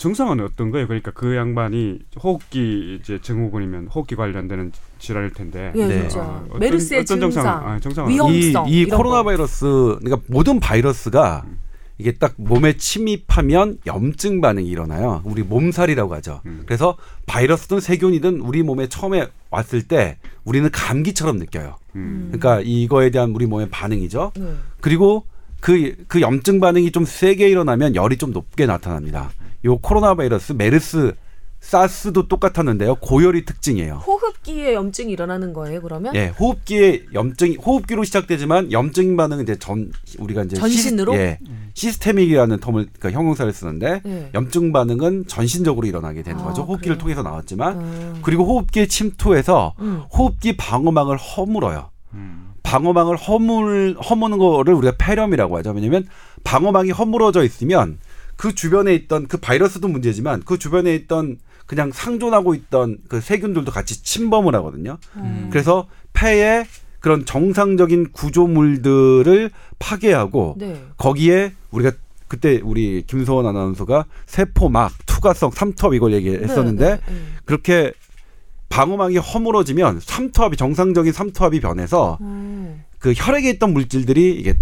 증상은 0.05 0.41
어떤 0.41 0.71
거예요? 0.71 0.87
그러니까 0.87 1.11
그 1.11 1.37
양반이 1.37 1.99
호흡기 2.23 2.99
이제 3.01 3.21
증후군이면 3.21 3.89
호흡기 3.89 4.17
관련되는 4.17 4.73
질환일 4.99 5.35
텐데. 5.35 5.73
예, 5.77 5.87
네. 5.87 6.01
진짜. 6.09 6.21
어, 6.23 6.45
어떤- 6.49 6.59
메르스의 6.59 7.01
어떤 7.01 7.21
증상, 7.21 7.79
증상? 7.83 8.07
아, 8.07 8.09
위험- 8.09 8.33
이, 8.33 8.39
위험성, 8.39 8.69
이 8.69 8.81
이런 8.81 8.97
코로나 8.97 9.19
거. 9.19 9.25
바이러스 9.25 9.67
그러니까 10.01 10.17
모든 10.27 10.59
바이러스가 10.59 11.45
이게 11.99 12.13
딱 12.13 12.33
몸에 12.39 12.79
침입하면 12.79 13.77
염증 13.87 14.41
반응이 14.41 14.67
일어나요. 14.67 15.21
우리 15.25 15.43
몸살이라고 15.43 16.15
하죠. 16.15 16.41
음. 16.47 16.63
그래서 16.65 16.97
바이러스든 17.27 17.81
세균이든 17.81 18.41
우리 18.41 18.63
몸에 18.63 18.89
처음에 18.89 19.27
왔을 19.51 19.83
때 19.83 20.17
우리는 20.45 20.71
감기처럼 20.73 21.37
느껴요. 21.37 21.77
음. 21.95 22.31
그러니까 22.33 22.63
이거에 22.65 23.11
대한 23.11 23.33
우리 23.33 23.45
몸의 23.45 23.69
반응이죠. 23.69 24.33
네. 24.35 24.55
그리고 24.81 25.27
그, 25.61 25.95
그 26.09 26.23
염증 26.23 26.59
반응이 26.59 26.91
좀 26.91 27.05
세게 27.05 27.51
일어나면 27.51 27.95
열이 27.97 28.17
좀 28.17 28.33
높게 28.33 28.65
나타납니다. 28.65 29.31
요 29.65 29.79
코로나 29.79 30.15
바이러스, 30.15 30.53
메르스, 30.53 31.15
사스도 31.61 32.27
똑같았는데요. 32.27 32.95
고열이 32.97 33.45
특징이에요. 33.45 33.97
호흡기에 33.97 34.73
염증이 34.73 35.13
일어나는 35.13 35.53
거예요, 35.53 35.83
그러면? 35.83 36.15
예, 36.15 36.29
호흡기에 36.29 37.05
염증, 37.13 37.57
호흡기로 37.57 38.03
시작되지만 38.05 38.73
염증 38.73 39.15
반응은 39.17 39.43
이제 39.43 39.57
전 39.57 39.93
우리가 40.19 40.45
이제 40.45 40.57
전신으로? 40.57 41.13
시스, 41.13 41.21
예, 41.21 41.39
시스테믹이라는 41.75 42.57
텀을 42.61 42.89
그러니까 42.99 43.11
형용사를 43.11 43.53
쓰는데 43.53 44.01
네. 44.05 44.31
염증 44.33 44.73
반응은 44.73 45.27
전신적으로 45.27 45.87
일어나게 45.87 46.23
되는 46.23 46.41
아, 46.41 46.45
거죠. 46.45 46.63
호흡기를 46.63 46.97
그래요? 46.97 47.03
통해서 47.03 47.23
나왔지만 47.23 47.79
음. 47.79 48.19
그리고 48.23 48.47
호흡기에 48.47 48.87
침투해서 48.87 49.75
음. 49.81 50.03
호흡기 50.11 50.57
방어막을 50.57 51.19
허물어요. 51.19 51.91
음. 52.15 52.53
방어막을 52.63 53.17
허물 53.17 53.97
허무는 53.99 54.39
거를 54.39 54.73
우리가 54.75 54.95
폐렴이라고 54.99 55.59
하죠. 55.59 55.73
왜냐면 55.73 56.07
방어막이 56.45 56.91
허물어져 56.93 57.45
있으면 57.45 57.99
그 58.41 58.55
주변에 58.55 58.95
있던 58.95 59.29
그 59.29 59.37
바이러스도 59.37 59.87
문제지만 59.87 60.41
그 60.47 60.59
주변에 60.59 60.95
있던 60.95 61.37
그냥 61.67 61.93
상존하고 61.93 62.55
있던 62.55 62.97
그 63.07 63.21
세균들도 63.21 63.71
같이 63.71 64.03
침범을 64.03 64.55
하거든요. 64.55 64.97
음. 65.17 65.49
그래서 65.53 65.89
폐에 66.15 66.65
그런 67.01 67.27
정상적인 67.27 68.13
구조물들을 68.13 69.51
파괴하고 69.79 70.55
네. 70.57 70.83
거기에 70.97 71.53
우리가 71.71 71.93
그때 72.29 72.63
우리 72.65 73.05
김소원 73.07 73.45
아나운서가 73.45 74.07
세포막, 74.25 74.91
투과성, 75.05 75.51
삼투압 75.51 75.93
이걸 75.93 76.15
얘기했었는데 76.15 76.85
네, 76.85 76.97
네, 76.97 77.13
네. 77.13 77.21
그렇게 77.45 77.93
방어막이 78.71 79.19
허물어지면 79.19 80.01
삼투압이 80.01 80.57
정상적인 80.57 81.13
삼투압이 81.13 81.61
변해서 81.61 82.17
음. 82.23 82.85
그 83.01 83.13
혈액에 83.15 83.51
있던 83.51 83.75
물질들이 83.75 84.35
이게 84.35 84.57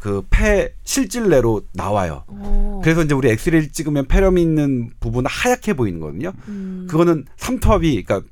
그 0.00 0.22
폐 0.30 0.72
실질 0.84 1.28
내로 1.28 1.62
나와요. 1.72 2.24
어. 2.28 2.80
그래서 2.82 3.02
이제 3.02 3.14
우리 3.14 3.28
엑스레이를 3.30 3.70
찍으면 3.72 4.06
폐렴이 4.06 4.40
있는 4.40 4.90
부분은 5.00 5.28
하얗게 5.28 5.74
보이는 5.74 5.98
거거든요. 6.00 6.32
음. 6.48 6.86
그거는 6.88 7.24
삼투압이 7.36 8.02
그러니까 8.04 8.28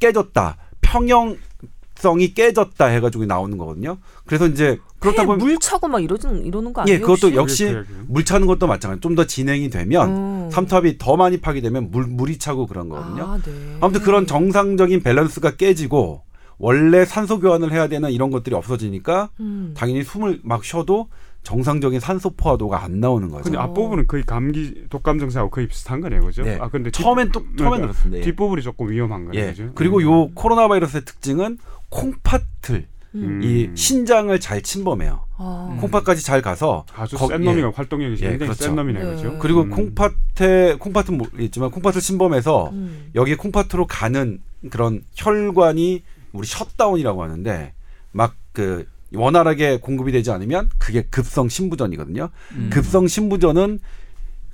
깨졌다. 0.00 0.56
평형성이 0.80 2.34
깨졌다 2.34 2.84
해가지고 2.86 3.26
나오는 3.26 3.56
거거든요. 3.58 3.98
그래서 4.26 4.46
이제 4.46 4.78
그렇다 4.98 5.24
보면 5.24 5.38
물 5.38 5.58
차고 5.58 5.88
막 5.88 6.02
이러는 6.02 6.44
이러는 6.44 6.72
거 6.72 6.82
예, 6.88 6.94
아니에요? 6.94 7.00
그것도 7.00 7.28
혹시? 7.28 7.36
역시 7.36 7.64
그 7.64 7.70
얘기는? 7.78 8.04
물 8.08 8.24
차는 8.24 8.46
것도 8.46 8.66
마찬가지. 8.66 9.00
좀 9.00 9.14
더 9.14 9.24
진행이 9.26 9.70
되면 9.70 10.08
음. 10.46 10.50
삼투압이 10.50 10.98
더 10.98 11.16
많이 11.16 11.38
파괴되면 11.38 11.90
물 11.90 12.04
물이 12.06 12.38
차고 12.38 12.66
그런 12.66 12.88
거거든요. 12.88 13.24
아, 13.24 13.38
네. 13.44 13.76
아무튼 13.80 14.02
그런 14.02 14.26
정상적인 14.26 15.02
밸런스가 15.02 15.56
깨지고 15.56 16.22
원래 16.60 17.04
산소 17.04 17.40
교환을 17.40 17.72
해야 17.72 17.88
되는 17.88 18.10
이런 18.10 18.30
것들이 18.30 18.54
없어지니까 18.54 19.30
음. 19.40 19.72
당연히 19.76 20.02
숨을 20.04 20.40
막 20.44 20.62
쉬어도 20.64 21.08
정상적인 21.42 22.00
산소 22.00 22.30
포화도가 22.36 22.84
안 22.84 23.00
나오는 23.00 23.28
거죠. 23.30 23.44
근데 23.44 23.56
앞부분은 23.58 24.06
거의 24.06 24.22
감기 24.24 24.84
독감 24.90 25.18
증상하고 25.18 25.50
거의 25.50 25.66
비슷한 25.68 26.02
거네요, 26.02 26.20
그죠? 26.20 26.42
네. 26.42 26.58
아 26.60 26.68
근데 26.68 26.90
뒷- 26.90 27.02
처음엔 27.02 27.32
또 27.32 27.40
처음엔 27.40 27.56
그러니까 27.56 27.80
그렇습니다. 27.86 28.18
예. 28.18 28.22
뒷부분이 28.22 28.60
조금 28.62 28.90
위험한 28.90 29.24
거예요, 29.24 29.42
예. 29.42 29.48
그죠? 29.50 29.70
그리고 29.74 29.98
음. 29.98 30.02
요 30.02 30.30
코로나 30.34 30.68
바이러스의 30.68 31.04
특징은 31.06 31.56
콩팥을 31.88 32.86
음. 33.14 33.40
이 33.42 33.70
신장을 33.74 34.38
잘 34.38 34.62
침범해요. 34.62 35.24
아. 35.38 35.76
콩팥까지 35.80 36.22
잘 36.22 36.42
가서 36.42 36.84
아주 36.94 37.16
거- 37.16 37.26
센 37.28 37.40
예. 37.40 37.44
놈이가 37.44 37.72
활동력이 37.74 38.16
예, 38.22 38.28
굉장히 38.30 38.38
그렇죠. 38.50 38.64
센 38.64 38.74
놈이네, 38.76 39.02
네. 39.02 39.14
그죠? 39.16 39.38
그리고 39.40 39.62
음. 39.62 39.70
콩팥에 39.70 40.76
콩팥은 40.78 41.16
모르겠지만 41.18 41.70
콩팥을 41.70 42.00
침범해서 42.02 42.68
음. 42.72 43.10
여기에 43.14 43.36
콩팥으로 43.36 43.86
가는 43.86 44.40
그런 44.68 45.02
혈관이 45.14 46.02
우리 46.32 46.46
shutdown이라고 46.46 47.22
하는데 47.22 47.72
막 48.12 48.34
그 48.52 48.86
원활하게 49.12 49.78
공급이 49.78 50.12
되지 50.12 50.30
않으면 50.30 50.70
그게 50.78 51.02
급성 51.02 51.48
신부전이거든요. 51.48 52.28
음. 52.52 52.70
급성 52.72 53.06
신부전은 53.08 53.80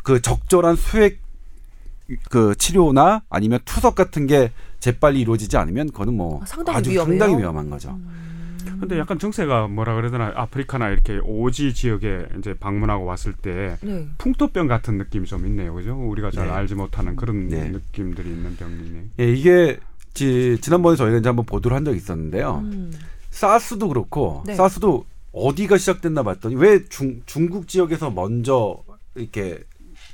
그 0.03 0.23
적절한 0.23 0.77
수액 0.77 1.19
그 2.31 2.55
치료나 2.57 3.23
아니면 3.29 3.59
투석 3.65 3.95
같은 3.95 4.27
게 4.27 4.53
재빨리 4.81 5.21
이루어지지 5.21 5.57
않으면 5.57 5.91
그거는 5.91 6.15
뭐 6.15 6.41
아, 6.43 6.47
상당히 6.47 6.79
아주 6.79 6.91
위험해요? 6.91 7.19
상당히 7.19 7.43
위험한 7.43 7.71
거죠. 7.71 7.99
근데 8.81 8.99
약간 8.99 9.19
정세가 9.19 9.69
뭐라 9.69 9.95
그러더나 9.95 10.33
아프리카나 10.35 10.91
이렇게 10.91 11.19
오지 11.23 11.73
지역에 11.73 12.27
이제 12.39 12.55
방문하고 12.55 13.05
왔을 13.05 13.33
때 13.33 13.79
네. 13.81 14.07
풍토병 14.19 14.67
같은 14.67 14.99
느낌이 14.99 15.27
좀 15.27 15.47
있네요, 15.47 15.73
그죠? 15.73 15.97
우리가 15.97 16.31
잘 16.31 16.47
네. 16.47 16.53
알지 16.53 16.75
못하는 16.75 17.17
그런 17.17 17.49
네. 17.49 17.69
느낌들이 17.71 18.29
있는 18.29 18.57
병이네. 18.57 19.05
예, 19.21 19.33
이게 19.33 19.79
지, 20.17 20.59
지난번에 20.63 20.97
저희가 20.97 21.19
이제 21.19 21.29
한번 21.29 21.45
보도를 21.45 21.77
한 21.77 21.85
적이 21.85 21.99
있었는데요. 21.99 22.63
음. 22.65 22.93
사스도 23.31 23.89
그렇고 23.89 24.43
네. 24.47 24.55
사스도 24.55 25.05
어디가 25.33 25.77
시작됐나 25.77 26.23
봤더니 26.23 26.55
왜 26.57 26.85
중, 26.89 27.21
중국 27.27 27.69
지역에서 27.69 28.11
먼저 28.11 28.83
이렇게 29.15 29.63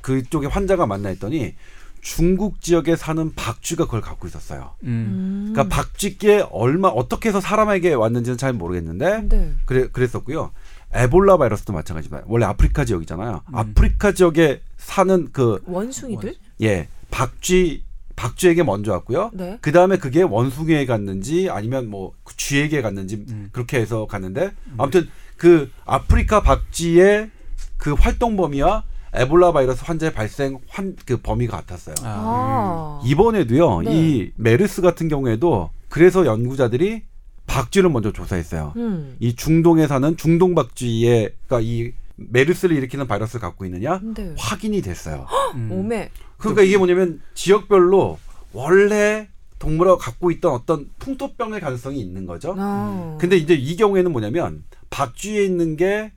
그쪽에 0.02 0.48
환자가 0.48 0.86
만나 0.86 1.08
했더니 1.10 1.54
중국 2.00 2.60
지역에 2.60 2.96
사는 2.96 3.32
박쥐가 3.32 3.84
그걸 3.84 4.00
갖고 4.00 4.26
있었어요. 4.26 4.74
음. 4.82 4.88
음. 4.88 5.52
그러니까 5.52 5.74
박쥐께 5.74 6.46
얼마 6.50 6.88
어떻게 6.88 7.28
해서 7.28 7.40
사람에게 7.40 7.94
왔는지는 7.94 8.36
잘 8.36 8.52
모르겠는데 8.52 9.28
네. 9.28 9.52
그래 9.64 9.86
그랬었고요. 9.86 10.50
에볼라 10.92 11.36
바이러스도 11.36 11.72
마찬가지입니다. 11.72 12.26
원래 12.26 12.44
아프리카 12.44 12.84
지역이잖아요. 12.84 13.42
음. 13.46 13.54
아프리카 13.54 14.10
지역에 14.10 14.60
사는 14.76 15.28
그 15.32 15.62
원숭이들? 15.64 16.34
예, 16.62 16.88
박쥐 17.12 17.84
박쥐에게 18.22 18.62
먼저 18.62 18.92
왔고요. 18.92 19.30
네. 19.34 19.58
그 19.60 19.72
다음에 19.72 19.96
그게 19.96 20.22
원숭이에 20.22 20.86
갔는지 20.86 21.50
아니면 21.50 21.88
뭐그 21.90 22.36
쥐에게 22.36 22.80
갔는지 22.80 23.16
음. 23.28 23.48
그렇게 23.50 23.78
해서 23.80 24.06
갔는데 24.06 24.52
아무튼 24.78 25.08
그 25.36 25.70
아프리카 25.84 26.40
박쥐의 26.40 27.30
그 27.78 27.94
활동 27.94 28.36
범위와 28.36 28.84
에볼라 29.12 29.52
바이러스 29.52 29.82
환자의 29.84 30.14
발생 30.14 30.58
환 30.68 30.96
그 31.04 31.16
범위가 31.20 31.56
같았어요. 31.56 31.96
아. 32.02 33.00
아. 33.02 33.02
이번에도요 33.04 33.82
네. 33.82 33.90
이 33.92 34.30
메르스 34.36 34.82
같은 34.82 35.08
경우에도 35.08 35.70
그래서 35.88 36.24
연구자들이 36.24 37.02
박쥐를 37.48 37.90
먼저 37.90 38.12
조사했어요. 38.12 38.72
음. 38.76 39.16
이 39.18 39.34
중동에 39.34 39.88
사는 39.88 40.16
중동 40.16 40.54
박쥐의 40.54 41.32
그러니까 41.46 41.68
이 41.68 41.92
메르스를 42.30 42.76
일으키는 42.76 43.06
바이러스를 43.06 43.40
갖고 43.40 43.64
있느냐 43.64 44.00
네. 44.14 44.34
확인이 44.38 44.82
됐어요. 44.82 45.26
음. 45.54 45.70
오메. 45.72 46.10
그러니까 46.38 46.62
이게 46.62 46.76
뭐냐면 46.76 47.20
지역별로 47.34 48.18
원래 48.52 49.28
동물하고 49.58 49.98
갖고 49.98 50.30
있던 50.32 50.52
어떤 50.52 50.90
풍토병의 50.98 51.60
가능성이 51.60 52.00
있는 52.00 52.26
거죠. 52.26 52.54
아. 52.58 53.16
근데 53.20 53.36
이제 53.36 53.54
이 53.54 53.76
경우에는 53.76 54.10
뭐냐면 54.10 54.64
박쥐에 54.90 55.44
있는 55.44 55.76
게 55.76 56.12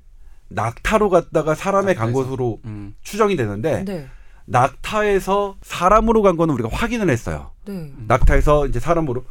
낙타로 0.50 1.10
갔다가 1.10 1.56
사람에 1.56 1.94
간 1.94 2.08
낙타에서. 2.08 2.30
것으로 2.30 2.60
음. 2.66 2.96
추정이 3.04 3.36
되는데 3.36 3.84
네. 3.86 4.08
낙타에서 4.46 5.58
사람으로 5.62 6.22
간 6.22 6.38
거는 6.38 6.54
우리가 6.56 6.70
확인을 6.72 7.10
했어요. 7.10 7.52
네. 7.66 7.92
낙타에서 8.08 8.68
이제 8.68 8.80
사람으로 8.80 9.24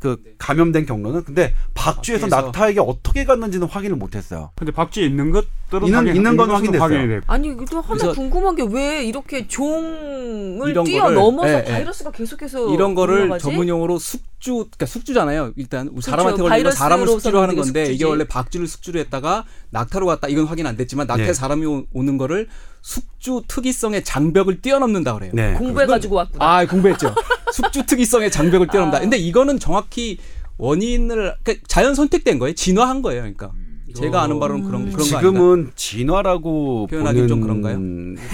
그 0.00 0.16
감염된 0.38 0.86
경로는 0.86 1.24
근데 1.24 1.54
박쥐에서 1.74 2.26
박쥐에서. 2.26 2.46
낙타에게 2.46 2.80
어떻게 2.80 3.24
갔는지는 3.24 3.66
확인을 3.68 3.96
못했어요. 3.96 4.50
근데 4.56 4.72
박쥐에 4.72 5.04
있는 5.04 5.30
것들은 5.30 5.86
있는- 5.88 5.94
확인, 5.94 6.16
있는 6.16 6.36
건 6.36 6.48
것은 6.48 6.54
확인됐어요. 6.54 6.98
확인이. 6.98 7.20
아니 7.26 7.48
이거 7.48 7.64
하나 7.70 7.82
그래서- 7.86 8.12
궁금한 8.14 8.56
게 8.56 8.62
왜 8.62 9.04
이렇게 9.04 9.46
종을 9.46 10.70
이런 10.70 10.84
뛰어 10.84 11.04
거를- 11.04 11.14
넘어서 11.14 11.48
예, 11.48 11.64
예. 11.66 11.70
바이러스가 11.72 12.10
계속해서 12.12 12.72
이런 12.74 12.94
거를 12.94 13.20
올라가지? 13.22 13.44
전문용어로 13.44 13.98
숙주, 14.40 14.54
그러니까 14.70 14.86
숙주잖아요. 14.86 15.52
일단 15.56 15.86
우리 15.88 15.90
그렇죠. 16.00 16.10
사람한테 16.10 16.42
걸리면 16.42 16.72
사람을 16.72 17.06
숙주로 17.06 17.42
하는 17.42 17.54
건데 17.56 17.84
숙주지. 17.84 17.94
이게 17.94 18.04
원래 18.06 18.24
박쥐를 18.24 18.66
숙주로 18.66 18.98
했다가 19.00 19.44
낙타로 19.70 20.06
갔다 20.06 20.28
이건 20.28 20.46
확인 20.46 20.66
안 20.66 20.76
됐지만 20.76 21.06
낙타에 21.06 21.26
네. 21.26 21.32
사람이 21.34 21.66
오- 21.66 21.86
오는 21.92 22.16
거를 22.16 22.48
숙주 22.80 23.42
특이성의 23.46 24.02
장벽을 24.02 24.62
뛰어넘는다 24.62 25.14
그래요. 25.14 25.32
네. 25.34 25.52
공부해 25.54 25.86
가지고 25.86 26.16
왔구나. 26.16 26.44
아, 26.58 26.66
공부했죠. 26.66 27.14
숙주 27.52 27.84
특이성의 27.84 28.30
장벽을 28.30 28.68
뛰어넘다. 28.72 28.96
아. 28.96 29.00
근데 29.00 29.18
이거는 29.18 29.58
정확히 29.58 30.18
원인을 30.56 31.34
그러니까 31.42 31.64
자연 31.68 31.94
선택된 31.94 32.38
거예요. 32.38 32.54
진화한 32.54 33.02
거예요. 33.02 33.20
그러니까 33.22 33.52
제가 33.94 34.22
아는 34.22 34.38
바로는 34.40 34.64
그런 34.64 34.84
그런 34.90 34.96
거 34.96 35.02
아닌가? 35.02 35.20
지금은 35.20 35.70
진화라고 35.74 36.86
표현하기 36.88 37.28
좀 37.28 37.40
그런가요? 37.40 37.78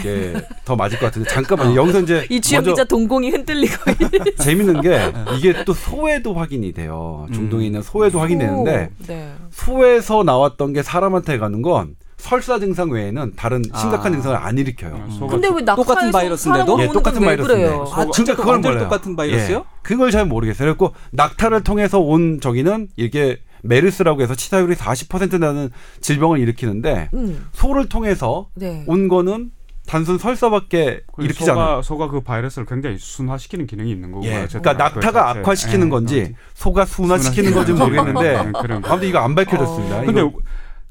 게 0.02 0.34
더 0.64 0.74
맞을 0.76 0.98
것 0.98 1.06
같은데 1.06 1.28
잠깐만 1.28 1.70
요. 1.74 1.82
여기서 1.82 2.00
이제 2.00 2.26
이 2.28 2.40
주연 2.40 2.62
먼저 2.64 2.72
기자 2.72 2.84
동공이 2.84 3.30
흔들리고 3.30 3.74
재밌는 4.42 4.80
게 4.80 5.12
이게 5.36 5.64
또 5.64 5.72
소에도 5.72 6.34
확인이 6.34 6.72
돼요. 6.72 7.26
중동에 7.32 7.66
있는 7.66 7.82
소에도 7.82 8.18
확인되는데 8.20 8.90
네. 9.06 9.32
소에서 9.50 10.22
나왔던 10.24 10.72
게 10.72 10.82
사람한테 10.82 11.38
가는 11.38 11.62
건 11.62 11.94
설사 12.16 12.58
증상 12.58 12.90
외에는 12.90 13.34
다른 13.36 13.62
심각한 13.62 14.12
아. 14.12 14.16
증상을 14.16 14.36
안 14.38 14.58
일으켜요. 14.58 15.06
소가 15.10 15.32
근데 15.32 15.48
왜 15.54 15.64
똑같은 15.64 16.10
바이러스인데도? 16.10 16.80
예, 16.80 16.86
똑같은 16.88 17.20
바이러스인데. 17.20 17.62
그래요? 17.66 17.88
아, 17.92 18.04
소- 18.04 18.10
진짜 18.10 18.34
그걸 18.34 18.58
몰라요. 18.58 18.78
똑같은 18.84 19.14
바이러스요? 19.14 19.56
예, 19.58 19.62
그걸 19.82 20.10
잘 20.10 20.24
모르겠어요. 20.24 20.66
그래고 20.66 20.94
낙타를 21.12 21.62
통해서 21.62 22.00
온 22.00 22.40
저기는 22.40 22.88
이게 22.96 23.38
메르스라고 23.66 24.22
해서 24.22 24.34
치사율이 24.34 24.74
40% 24.74 25.38
나는 25.38 25.70
질병을 26.00 26.38
일으키는데 26.38 27.10
음. 27.14 27.46
소를 27.52 27.88
통해서 27.88 28.48
네. 28.54 28.84
온 28.86 29.08
거는 29.08 29.50
단순 29.86 30.18
설사밖에 30.18 31.02
그리고 31.14 31.22
일으키지 31.22 31.50
않아요. 31.52 31.66
소가 31.66 31.82
소가 31.82 32.08
그 32.08 32.20
바이러스를 32.20 32.66
굉장히 32.66 32.98
순화시키는 32.98 33.66
기능이 33.66 33.90
있는 33.90 34.10
거고. 34.10 34.26
예, 34.26 34.46
그러니까 34.48 34.72
낙타가 34.72 35.32
그 35.34 35.38
악화시키는 35.40 35.88
건지 35.88 36.34
소가 36.54 36.84
순화시키는 36.84 37.52
건지 37.54 37.72
모르겠는데 37.72 38.34
거. 38.52 38.70
아무튼 38.88 39.08
이거 39.08 39.18
안 39.20 39.34
밝혀졌습니다. 39.34 40.00
어. 40.00 40.04
근데 40.04 40.28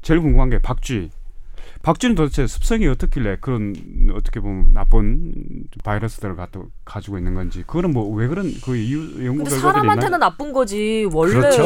제일 0.00 0.20
궁금한 0.20 0.50
게 0.50 0.58
박쥐. 0.58 1.10
박쥐는 1.86 2.16
도대체 2.16 2.48
습성이 2.48 2.88
어떻길래 2.88 3.36
그런 3.40 3.72
어떻게 4.12 4.40
보면 4.40 4.72
나쁜 4.72 5.32
바이러스들을 5.84 6.34
갖다 6.34 6.60
가지고 6.84 7.16
있는 7.16 7.34
건지 7.34 7.62
그거는 7.64 7.92
뭐 7.92 8.12
왜 8.16 8.26
그런 8.26 8.52
그 8.64 8.74
이유 8.76 9.24
연구 9.24 9.44
결과들이 9.44 9.60
사람한테는 9.60 10.06
있나요? 10.16 10.18
나쁜 10.18 10.52
거지 10.52 11.08
원래. 11.12 11.34
그렇죠. 11.34 11.62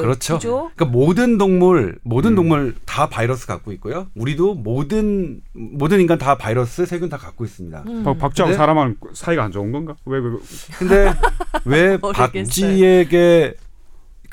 그렇죠. 0.00 0.34
그죠? 0.34 0.70
그러니까 0.76 0.84
모든 0.96 1.38
동물 1.38 1.98
모든 2.04 2.32
음. 2.32 2.36
동물 2.36 2.74
다 2.86 3.08
바이러스 3.08 3.48
갖고 3.48 3.72
있고요. 3.72 4.06
우리도 4.14 4.54
모든 4.54 5.40
모든 5.54 6.00
인간 6.00 6.18
다 6.18 6.38
바이러스 6.38 6.86
세균 6.86 7.08
다 7.08 7.16
갖고 7.16 7.44
있습니다. 7.44 7.82
음. 7.88 8.04
박- 8.04 8.16
박쥐하고 8.18 8.54
사람은 8.54 8.96
사이가 9.12 9.42
안 9.42 9.50
좋은 9.50 9.72
건가? 9.72 9.96
왜 10.04 10.20
그? 10.20 10.40
근데 10.78 11.12
왜. 11.64 11.96
박쥐에게 11.98 13.54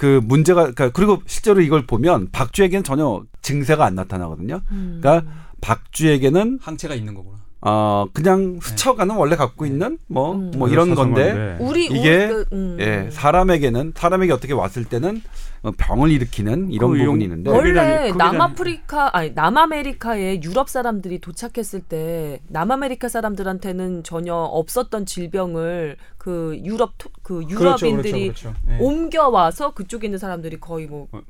그 0.01 0.19
문제가 0.23 0.61
그러니까 0.61 0.89
그리고 0.89 1.21
실제로 1.27 1.61
이걸 1.61 1.85
보면 1.85 2.31
박쥐에게는 2.31 2.83
전혀 2.83 3.23
증세가 3.43 3.85
안 3.85 3.93
나타나거든요. 3.93 4.61
음. 4.71 4.99
그러니까 4.99 5.31
박쥐에게는 5.61 6.57
항체가 6.59 6.95
있는 6.95 7.13
거구나. 7.13 7.37
어 7.63 8.07
그냥 8.11 8.59
스쳐가는 8.61 9.15
원래 9.15 9.35
갖고 9.35 9.67
있는 9.67 9.99
뭐 10.07 10.33
음. 10.33 10.51
뭐 10.55 10.67
이런 10.67 10.95
건데 10.95 11.33
네. 11.33 11.57
우리 11.59 11.85
이게, 11.85 12.25
우리 12.25 12.33
그, 12.33 12.45
음. 12.53 12.77
예 12.79 13.09
사람에게는 13.11 13.93
사람에게 13.95 14.33
어떻게 14.33 14.53
왔을 14.53 14.83
때는 14.85 15.21
어, 15.61 15.69
병을 15.77 16.09
일으키는 16.09 16.71
이런 16.71 16.91
그 16.93 16.97
용- 16.99 17.05
부분이 17.05 17.23
있는데 17.25 17.51
원래 17.51 18.11
남아프리카 18.13 19.15
아니 19.15 19.31
남아메리카에 19.35 20.41
유럽 20.41 20.69
사람들이 20.69 21.19
도착했을 21.21 21.81
때 21.81 22.39
남아메리카 22.47 23.07
사람들한테는 23.09 24.03
전혀 24.03 24.33
없었던 24.33 25.05
질병을 25.05 25.97
그 26.17 26.59
유럽 26.63 26.93
토- 26.97 27.11
그 27.21 27.43
유럽인들이 27.47 28.29
그렇죠, 28.29 28.53
그렇죠. 28.53 28.55
예. 28.71 28.77
옮겨 28.83 29.29
와서 29.29 29.75
그쪽에 29.75 30.07
있는 30.07 30.17
사람들이 30.17 30.59
거의 30.59 30.87
뭐 30.87 31.07
어. 31.11 31.21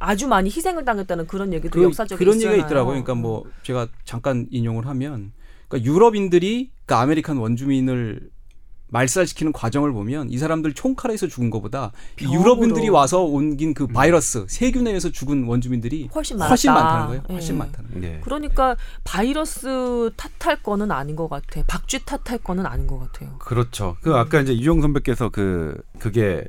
아주 0.00 0.28
많이 0.28 0.50
희생을 0.50 0.84
당했다는 0.84 1.26
그런 1.26 1.54
얘기도 1.54 1.78
그, 1.78 1.84
역사적인 1.84 2.18
그런 2.18 2.36
얘기가 2.42 2.56
있더라고요. 2.66 2.90
그러니까 3.02 3.14
뭐 3.14 3.44
제가 3.62 3.88
잠깐 4.04 4.46
인용을 4.50 4.86
하면 4.86 5.32
그러니까 5.68 5.90
유럽인들이 5.90 6.70
그러니까 6.84 7.02
American 7.02 7.36
원주민을 7.36 8.30
말살시키는 8.90 9.52
과정을 9.52 9.92
보면 9.92 10.30
이 10.30 10.38
사람들 10.38 10.72
총칼에서 10.72 11.26
죽은 11.26 11.50
것보다 11.50 11.92
병으로. 12.16 12.40
유럽인들이 12.40 12.88
와서 12.88 13.22
옮긴 13.22 13.74
그 13.74 13.86
바이러스 13.86 14.46
세균에 14.48 14.88
의해서 14.88 15.10
죽은 15.10 15.44
원주민들이 15.44 16.08
훨씬 16.14 16.40
훨씬. 16.40 16.72
많다는 16.72 17.06
거예요. 17.08 17.22
훨씬 17.28 17.54
예. 17.54 17.58
많다는 17.58 17.90
거예요. 17.90 18.00
네. 18.00 18.20
그러니까 18.24 18.76
바이러스 19.04 20.10
탓할 20.16 20.62
거는 20.62 20.90
아닌 20.90 21.16
것 21.16 21.28
같아. 21.28 21.62
박쥐 21.66 22.06
탓할 22.06 22.38
거는 22.38 22.64
아닌 22.64 22.86
것 22.86 22.98
같아요. 22.98 23.36
그렇죠. 23.38 23.96
그 24.00 24.14
아까 24.14 24.40
이제 24.40 24.54
이용 24.54 24.80
선배께서 24.80 25.28
그 25.28 25.76
그게 25.98 26.44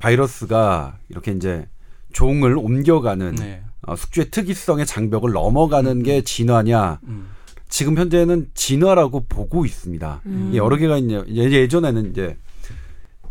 바이러스가 0.00 0.98
이렇게 1.08 1.30
이제 1.30 1.68
종을 2.12 2.58
옮겨가는 2.58 3.36
네. 3.36 3.62
어, 3.82 3.94
숙주의 3.94 4.28
특이성의 4.32 4.86
장벽을 4.86 5.30
넘어가는 5.30 6.02
게 6.02 6.22
진화냐? 6.22 6.98
음. 7.04 7.28
지금 7.68 7.96
현재는 7.98 8.50
진화라고 8.54 9.26
보고 9.28 9.64
있습니다. 9.64 10.22
음. 10.26 10.50
예, 10.54 10.58
여러 10.58 10.76
개가 10.76 10.98
있냐. 10.98 11.24
예- 11.28 11.50
예전에는 11.50 12.10
이제 12.10 12.36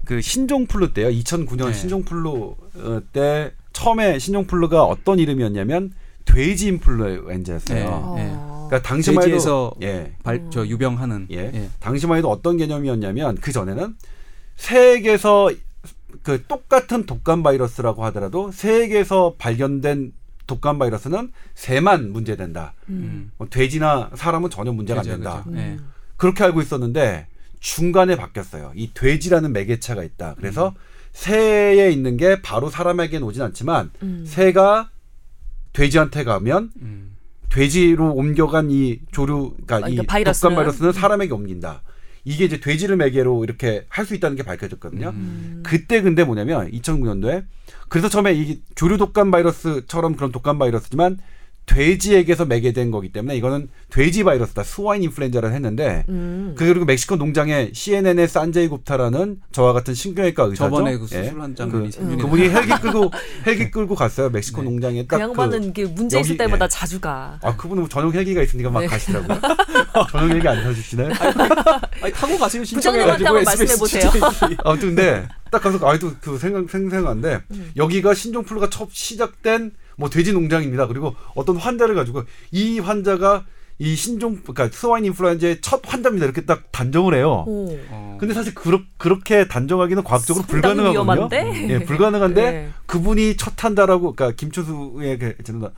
그 0.05 0.21
신종플루 0.21 0.93
때요. 0.93 1.09
2009년 1.09 1.67
네. 1.67 1.73
신종플루 1.73 2.55
어, 2.75 3.01
때 3.11 3.53
처음에 3.73 4.19
신종플루가 4.19 4.83
어떤 4.83 5.19
이름이었냐면 5.19 5.93
돼지 6.25 6.67
인플루엔자였어요. 6.67 8.13
네. 8.17 8.31
어. 8.35 8.67
그러니까 8.67 8.87
당시만 8.87 9.23
해도 9.23 9.31
돼지에서 9.31 9.73
예. 9.83 10.13
발, 10.23 10.47
저 10.49 10.65
유병하는 10.65 11.27
예. 11.31 11.51
예. 11.53 11.69
당시만 11.79 12.17
해도 12.17 12.29
어떤 12.31 12.57
개념이었냐면 12.57 13.37
그 13.39 13.51
전에는 13.51 13.95
세계에서 14.55 15.51
그 16.23 16.43
똑같은 16.47 17.05
독감 17.05 17.43
바이러스라고 17.43 18.03
하더라도 18.05 18.51
세계에서 18.51 19.35
발견된 19.37 20.13
독감 20.47 20.79
바이러스는 20.79 21.31
새만 21.53 22.11
문제된다. 22.11 22.73
음. 22.89 23.31
뭐 23.37 23.47
돼지나 23.49 24.11
사람은 24.15 24.49
전혀 24.49 24.71
문제가 24.71 25.01
그죠, 25.01 25.13
안 25.13 25.19
된다. 25.21 25.43
그죠. 25.43 25.55
네. 25.55 25.77
그렇게 26.17 26.43
알고 26.43 26.61
있었는데 26.61 27.27
중간에 27.59 28.15
바뀌었어요. 28.15 28.71
이 28.75 28.91
돼지라는 28.93 29.53
매개체가 29.53 30.03
있다. 30.03 30.35
그래서 30.37 30.69
음. 30.69 30.73
새에 31.13 31.91
있는 31.91 32.17
게 32.17 32.41
바로 32.41 32.69
사람에게는 32.69 33.25
오진 33.25 33.41
않지만 33.41 33.91
음. 34.03 34.23
새가 34.27 34.89
돼지한테 35.73 36.23
가면 36.23 36.71
음. 36.81 37.15
돼지로 37.49 38.13
옮겨간 38.13 38.69
이 38.69 38.99
조류, 39.11 39.51
그러니까 39.65 39.75
아, 39.75 39.79
이 39.79 39.95
그러니까 39.95 40.03
바이러스는? 40.11 40.49
독감 40.49 40.55
바이러스는 40.55 40.91
사람에게 40.93 41.33
옮긴다. 41.33 41.81
이게 42.25 42.45
이제 42.45 42.59
돼지를 42.59 42.97
매개로 42.97 43.43
이렇게 43.43 43.85
할 43.87 44.05
수 44.05 44.15
있다는 44.15 44.35
게 44.35 44.43
밝혀졌거든요. 44.43 45.09
음. 45.09 45.63
그때 45.65 46.01
근데 46.01 46.23
뭐냐면 46.23 46.69
2009년도에 46.71 47.45
그래서 47.89 48.09
처음에 48.09 48.33
이 48.33 48.61
조류 48.75 48.97
독감 48.97 49.31
바이러스처럼 49.31 50.15
그런 50.15 50.31
독감 50.31 50.57
바이러스지만 50.59 51.17
돼지에게서 51.65 52.45
매개된 52.45 52.91
거기 52.91 53.09
때문에 53.11 53.35
이거는 53.37 53.69
돼지 53.89 54.23
바이러스다. 54.23 54.63
스와인 54.63 55.03
인플루엔자를 55.03 55.51
했는데 55.53 56.05
음. 56.09 56.53
그 56.57 56.65
그리고 56.65 56.85
멕시코 56.85 57.15
농장에 57.15 57.71
CNN의 57.73 58.27
산제이 58.27 58.67
굽타라는 58.67 59.41
저와 59.51 59.73
같은 59.73 59.93
신경외과 59.93 60.43
의사죠. 60.43 60.69
저번에 60.69 60.97
그 60.97 61.07
예. 61.13 61.23
수술 61.23 61.41
한 61.41 61.55
장면이 61.55 61.85
그, 61.87 61.91
생중에 61.91 62.21
그분이 62.21 62.49
헬기 62.49 62.69
끌고 62.81 63.11
헬기 63.47 63.71
끌고 63.71 63.95
갔어요. 63.95 64.29
멕시코 64.29 64.61
네. 64.61 64.69
농장에 64.69 65.01
그딱 65.03 65.19
양반은 65.19 65.63
이게 65.63 65.85
문제 65.85 66.19
있을 66.19 66.37
때마다 66.37 66.65
예. 66.65 66.69
자주 66.69 66.99
가. 66.99 67.39
아 67.41 67.55
그분은 67.55 67.89
전용 67.89 68.13
헬기가 68.13 68.43
있으니까 68.43 68.69
막 68.69 68.81
네. 68.81 68.87
가시더라고요. 68.87 69.41
전용 70.11 70.29
헬기 70.29 70.47
안 70.47 70.63
사주시나요? 70.63 71.11
아니, 72.01 72.13
타고 72.13 72.37
가세요 72.37 72.63
부장님한테 72.63 73.25
한번 73.25 73.43
말씀해 73.43 73.75
보세요. 73.77 74.11
아무튼 74.63 74.95
근데 74.95 75.27
딱 75.49 75.61
가서 75.61 75.79
아이도 75.87 76.11
그 76.21 76.37
생각 76.37 76.69
생생한데 76.69 77.41
음. 77.51 77.71
여기가 77.75 78.13
신종 78.13 78.43
플루가 78.43 78.69
처음 78.69 78.87
시작된 78.91 79.71
뭐 79.95 80.09
돼지 80.09 80.33
농장입니다. 80.33 80.87
그리고 80.87 81.15
어떤 81.35 81.57
환자를 81.57 81.95
가지고 81.95 82.23
이 82.51 82.79
환자가 82.79 83.45
이 83.77 83.93
신종 83.95 84.37
그러니까 84.45 84.69
스와인 84.71 85.03
인플루엔자의 85.05 85.59
첫 85.61 85.81
환자입니다. 85.85 86.25
이렇게 86.25 86.45
딱 86.45 86.71
단정을 86.71 87.13
해요. 87.13 87.43
오. 87.45 87.77
어. 87.89 88.17
근데 88.19 88.33
사실 88.33 88.55
그렇, 88.55 88.79
그렇게 88.97 89.49
단정하기는 89.49 90.03
과학적으로 90.03 90.45
불가능하거든요. 90.45 90.91
위험한데? 91.03 91.67
예, 91.69 91.79
불가능한데 91.79 92.51
네. 92.51 92.69
그분이 92.85 93.35
첫 93.35 93.61
한다라고 93.61 94.15
그러니까 94.15 94.37
김초수의 94.37 95.19
그 95.19 95.35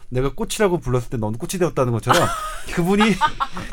내가 0.09 0.31
꽃이라고 0.33 0.77
불렀을 0.79 1.09
때 1.09 1.17
너는 1.17 1.39
꽃이 1.39 1.57
되었다는 1.57 1.91
것처럼 1.93 2.21
그분이 2.75 3.01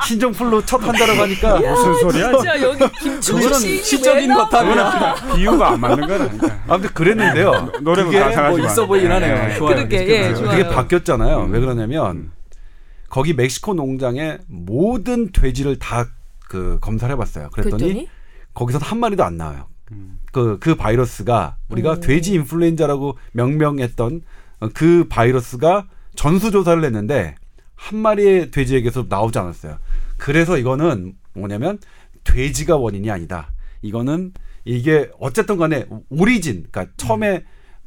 신종플루 0.06 0.64
첫 0.64 0.82
한다라고 0.82 1.20
하니까 1.20 1.58
무슨 1.58 1.94
소리야? 2.00 2.30
진짜 2.32 2.62
여기 2.62 3.60
씨 3.60 3.84
시적인 3.84 4.34
바탕이야. 4.34 5.14
비유가 5.34 5.72
안 5.72 5.80
맞는 5.80 6.08
거라니까. 6.08 6.60
아무튼 6.68 6.90
그랬는데요. 6.94 7.72
노래는 7.82 8.10
그게 8.10 8.20
가상하지만. 8.20 8.56
뭐 8.58 8.66
있어 8.70 8.86
보이긴 8.86 9.10
하네요. 9.12 9.50
예. 9.50 9.54
좋아요. 9.56 9.74
그러게, 9.76 9.96
이렇게 9.96 10.28
예. 10.30 10.34
좋아요. 10.34 10.50
그게 10.50 10.68
바뀌었잖아요. 10.68 11.44
음. 11.44 11.52
왜 11.52 11.60
그러냐면 11.60 12.30
거기 13.14 13.32
멕시코 13.32 13.74
농장에 13.74 14.38
모든 14.48 15.30
돼지를 15.30 15.78
다 15.78 16.06
그 16.54 16.78
검사를 16.80 17.12
해봤어요. 17.12 17.50
그랬더니 17.50 17.82
그랬더니 17.82 18.08
거기서 18.54 18.78
한 18.78 19.00
마리도 19.00 19.24
안 19.24 19.36
나와요. 19.36 19.66
음. 19.90 20.20
그, 20.32 20.58
그 20.60 20.76
바이러스가 20.76 21.56
우리가 21.68 21.94
음. 21.94 22.00
돼지 22.00 22.32
인플루엔자라고 22.34 23.18
명명했던 23.32 24.22
어, 24.60 24.68
그 24.72 25.06
바이러스가 25.08 25.88
전수 26.14 26.52
조사를 26.52 26.84
했는데 26.84 27.34
한 27.74 27.98
마리의 27.98 28.50
돼지에게서 28.52 29.06
나오지 29.08 29.38
않았어요. 29.38 29.78
그래서 30.16 30.56
이거는 30.56 31.14
뭐냐면 31.34 31.78
돼지가 32.22 32.76
원인이 32.76 33.10
아니다. 33.10 33.48
이거는 33.82 34.32
이게 34.64 35.10
어쨌든 35.18 35.58
간에 35.58 35.86
오리진, 36.08 36.68
그러니까 36.70 36.94
처음에 36.96 37.44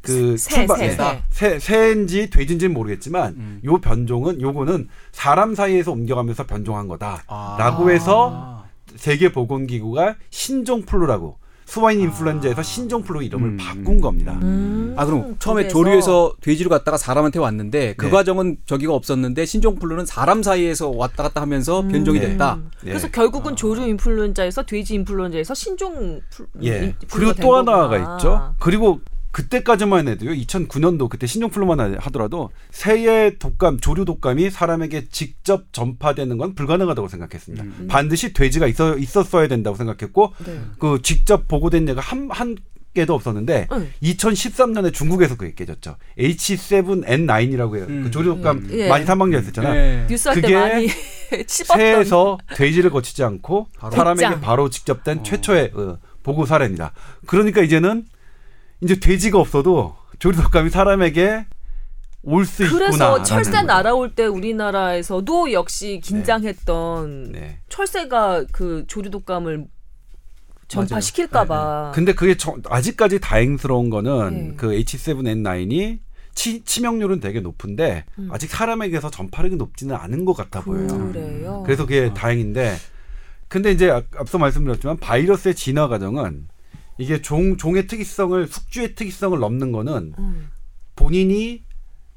그 0.07 0.37
새, 0.37 0.55
출발, 0.55 0.77
새, 0.79 0.87
네. 0.87 0.95
새. 1.29 1.59
새, 1.59 1.59
새 1.59 1.91
인지 1.91 2.29
돼지인지는 2.29 2.73
모르겠지만 2.73 3.33
음. 3.37 3.61
요 3.65 3.77
변종은 3.79 4.41
요거는 4.41 4.87
사람 5.11 5.53
사이에서 5.55 5.91
옮겨가면서 5.91 6.45
변종한 6.45 6.87
거다. 6.87 7.23
아. 7.27 7.55
라고 7.59 7.91
해서 7.91 8.63
세계 8.95 9.31
보건 9.31 9.67
기구가 9.67 10.15
신종 10.29 10.83
플루라고 10.83 11.37
스와인 11.65 11.99
인플루엔자에서 11.99 12.63
신종 12.63 13.03
플루 13.03 13.21
이름을 13.21 13.49
음. 13.49 13.57
바꾼 13.59 13.99
겁니다. 13.99 14.39
음, 14.41 14.93
아 14.97 15.05
그럼 15.05 15.35
처음에 15.37 15.63
그래서 15.63 15.73
조류에서 15.73 16.33
돼지로 16.39 16.69
갔다가 16.69 16.95
사람한테 16.95 17.39
왔는데 17.39 17.95
그 17.97 18.05
네. 18.05 18.11
과정은 18.11 18.55
저기가 18.65 18.93
없었는데 18.93 19.45
신종 19.45 19.75
플루는 19.75 20.05
사람 20.05 20.41
사이에서 20.41 20.91
왔다 20.91 21.23
갔다 21.23 21.41
하면서 21.41 21.81
변종이 21.81 22.21
네. 22.21 22.29
됐다. 22.29 22.53
음. 22.55 22.71
네. 22.83 22.91
그래서 22.91 23.09
결국은 23.09 23.57
조류 23.57 23.81
인플루엔자에서 23.85 24.63
돼지 24.63 24.93
인플루엔자에서 24.95 25.53
신종 25.53 26.21
플- 26.29 26.47
예. 26.63 26.95
그리고 27.11 27.33
된또 27.33 27.57
하나가. 27.57 27.97
있죠. 28.15 28.55
그리고 28.61 29.01
그때까지만 29.31 30.07
해도요. 30.07 30.31
2009년도 30.31 31.09
그때 31.09 31.27
신종플루만 31.27 31.97
하더라도 31.99 32.49
새의 32.71 33.37
독감, 33.39 33.79
조류 33.79 34.05
독감이 34.05 34.49
사람에게 34.49 35.09
직접 35.09 35.71
전파되는 35.73 36.37
건 36.37 36.55
불가능하다고 36.55 37.07
생각했습니다. 37.07 37.63
음. 37.63 37.87
반드시 37.89 38.33
돼지가 38.33 38.67
있어 38.67 38.97
있었어야 38.97 39.47
된다고 39.47 39.75
생각했고 39.75 40.33
네. 40.45 40.59
그 40.79 41.01
직접 41.03 41.47
보고된 41.47 41.87
예가 41.89 42.01
한 42.01 42.27
한 42.29 42.57
개도 42.93 43.13
없었는데 43.13 43.67
응. 43.71 43.91
2013년에 44.01 44.91
중국에서 44.91 45.37
그게 45.37 45.53
깨졌죠. 45.53 45.97
H7N9이라고 46.17 47.77
해요. 47.77 47.85
음. 47.89 48.03
그 48.03 48.11
조류 48.11 48.29
독감 48.35 48.57
음. 48.57 48.67
예. 48.71 48.89
많이 48.89 49.05
사망자 49.05 49.37
있었잖아요. 49.37 49.73
네. 49.73 50.07
뉴스 50.09 50.27
할때 50.29 50.41
그게 50.41 50.55
많이 50.55 50.87
새에서 51.47 52.37
돼지를 52.55 52.89
거치지 52.89 53.23
않고 53.23 53.67
바로. 53.77 53.93
사람에게. 53.95 54.41
바로 54.41 54.69
직접 54.69 55.03
된 55.03 55.19
어. 55.19 55.23
최초의 55.23 55.71
어, 55.75 55.99
보고 56.23 56.45
사례입니다. 56.45 56.93
그러니까 57.27 57.61
이제는 57.61 58.05
이제 58.81 58.99
돼지가 58.99 59.39
없어도 59.39 59.95
조류독감이 60.19 60.69
사람에게 60.69 61.45
올 62.23 62.45
수 62.45 62.63
있구나. 62.65 62.79
그래서 62.89 63.23
철새 63.23 63.61
날아올 63.61 64.13
때 64.13 64.25
우리나라에서도 64.25 65.53
역시 65.53 66.01
긴장했던 66.03 67.31
네. 67.31 67.59
철새가 67.69 68.45
그 68.51 68.83
조류 68.87 69.09
독감을 69.11 69.57
맞아요. 69.57 69.67
전파시킬까봐. 70.67 71.91
근데 71.95 72.13
그게 72.13 72.35
저- 72.35 72.57
아직까지 72.67 73.19
다행스러운 73.21 73.89
거는 73.89 74.49
네. 74.49 74.53
그 74.57 74.67
H7N9이 74.71 75.99
치, 76.35 76.61
치명률은 76.63 77.19
되게 77.21 77.39
높은데 77.39 78.03
음. 78.19 78.27
아직 78.31 78.49
사람에게서 78.49 79.09
전파력이 79.09 79.55
높지는 79.55 79.95
않은 79.95 80.25
것 80.25 80.33
같아 80.35 80.59
보여요. 80.61 80.87
그래요. 80.87 81.63
그래서 81.65 81.85
그게 81.85 82.13
다행인데 82.13 82.75
근데 83.47 83.71
이제 83.71 83.89
앞- 83.89 84.03
앞서 84.17 84.37
말씀드렸지만 84.37 84.97
바이러스의 84.97 85.55
진화 85.55 85.87
과정은 85.87 86.49
이게 86.97 87.21
종 87.21 87.57
종의 87.57 87.87
특이성을 87.87 88.47
숙주의 88.47 88.95
특이성을 88.95 89.37
넘는 89.39 89.71
거는 89.71 90.13
음. 90.17 90.49
본인이 90.95 91.63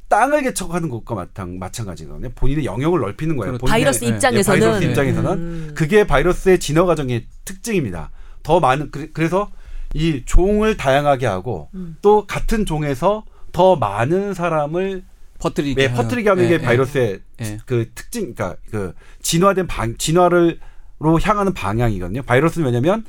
땅을 0.09 0.43
개척하는 0.43 0.89
것과 0.89 1.15
마찬, 1.15 1.59
마찬가지거든요. 1.59 2.31
본인의 2.35 2.65
영역을 2.65 3.01
넓히는 3.01 3.37
거예요. 3.37 3.53
그렇죠. 3.53 3.67
본인의- 3.67 3.69
바이러스 3.71 4.05
예, 4.05 4.09
입장에서는 4.09 4.59
예, 4.59 4.61
바이러스 4.65 4.85
입장에서는 4.85 5.31
음. 5.33 5.73
그게 5.77 6.07
바이러스의 6.07 6.59
진화 6.59 6.85
과정의 6.85 7.27
특징입니다. 7.45 8.11
더 8.43 8.59
많은 8.59 8.91
그래- 8.91 9.09
그래서 9.13 9.51
이 9.95 10.23
종을 10.25 10.77
다양하게 10.77 11.27
하고 11.27 11.69
음. 11.75 11.97
또 12.03 12.27
같은 12.27 12.65
종에서 12.67 13.25
더 13.53 13.77
많은 13.77 14.35
사람을 14.35 15.05
퍼뜨리게 15.39 15.83
예, 15.83 15.87
하는. 15.87 16.03
퍼뜨리게 16.03 16.29
하는 16.29 16.49
게 16.49 16.55
예, 16.55 16.59
바이러스의 16.59 17.21
예. 17.43 17.59
그 17.67 17.91
특징, 17.95 18.35
그러니까 18.35 18.57
그 18.71 18.95
진화된 19.23 19.67
방, 19.69 19.97
진화를로 19.97 21.21
향하는 21.23 21.55
방향이거든요. 21.55 22.23
바이러스는 22.23 22.67
왜냐면 22.67 23.05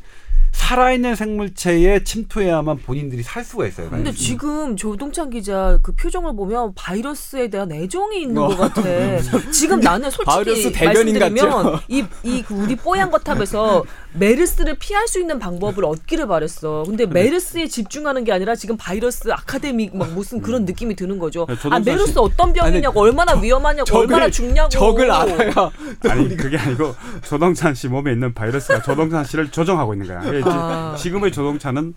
살아있는 0.51 1.15
생물체에 1.15 2.03
침투해야만 2.03 2.77
본인들이 2.79 3.23
살 3.23 3.43
수가 3.43 3.67
있어요. 3.67 3.89
근데 3.89 4.03
바이러스는. 4.11 4.13
지금 4.27 4.75
조동찬 4.75 5.29
기자 5.29 5.79
그 5.81 5.93
표정을 5.93 6.35
보면 6.35 6.73
바이러스에 6.75 7.49
대한 7.49 7.71
애정이 7.71 8.21
있는 8.21 8.37
어. 8.41 8.47
것 8.47 8.57
같아. 8.57 8.81
지금 9.51 9.79
나는 9.79 10.09
바이러스 10.25 10.61
솔직히 10.63 10.71
대변인 10.71 11.17
말씀드리면? 11.19 11.79
이, 11.87 12.03
이 12.23 12.43
우리 12.51 12.75
뽀얀 12.75 13.11
거탑에서 13.11 13.83
메르스를 14.13 14.75
피할 14.77 15.07
수 15.07 15.19
있는 15.19 15.39
방법을 15.39 15.85
얻기를 15.85 16.27
바랬어. 16.27 16.83
근데 16.85 17.05
메르스에 17.05 17.67
집중하는 17.67 18.23
게 18.25 18.31
아니라 18.33 18.55
지금 18.55 18.75
바이러스 18.77 19.31
academic 19.31 19.95
막 19.95 20.11
무슨 20.13 20.41
그런 20.41 20.65
느낌이 20.65 20.95
드는 20.95 21.17
거죠. 21.17 21.45
네, 21.47 21.55
아 21.69 21.79
메르스 21.79 22.13
씨- 22.13 22.19
어떤 22.19 22.51
병이냐고 22.53 22.99
얼마나 22.99 23.33
위험하냐고 23.39 23.85
적을- 23.85 23.97
얼마나 24.01 24.29
죽냐고. 24.29 24.69
적을 24.69 25.09
알아야 25.09 25.53
아니 26.09 26.35
그게 26.35 26.57
아니고 26.57 26.93
조동찬 27.23 27.73
씨 27.73 27.87
몸에 27.87 28.11
있는 28.11 28.33
바이러스가 28.33 28.81
조동찬 28.81 29.23
씨를 29.23 29.49
조종하고 29.49 29.93
있는 29.93 30.07
거야. 30.07 30.40
아. 30.49 30.95
지금의 30.97 31.31
조동찬은 31.31 31.93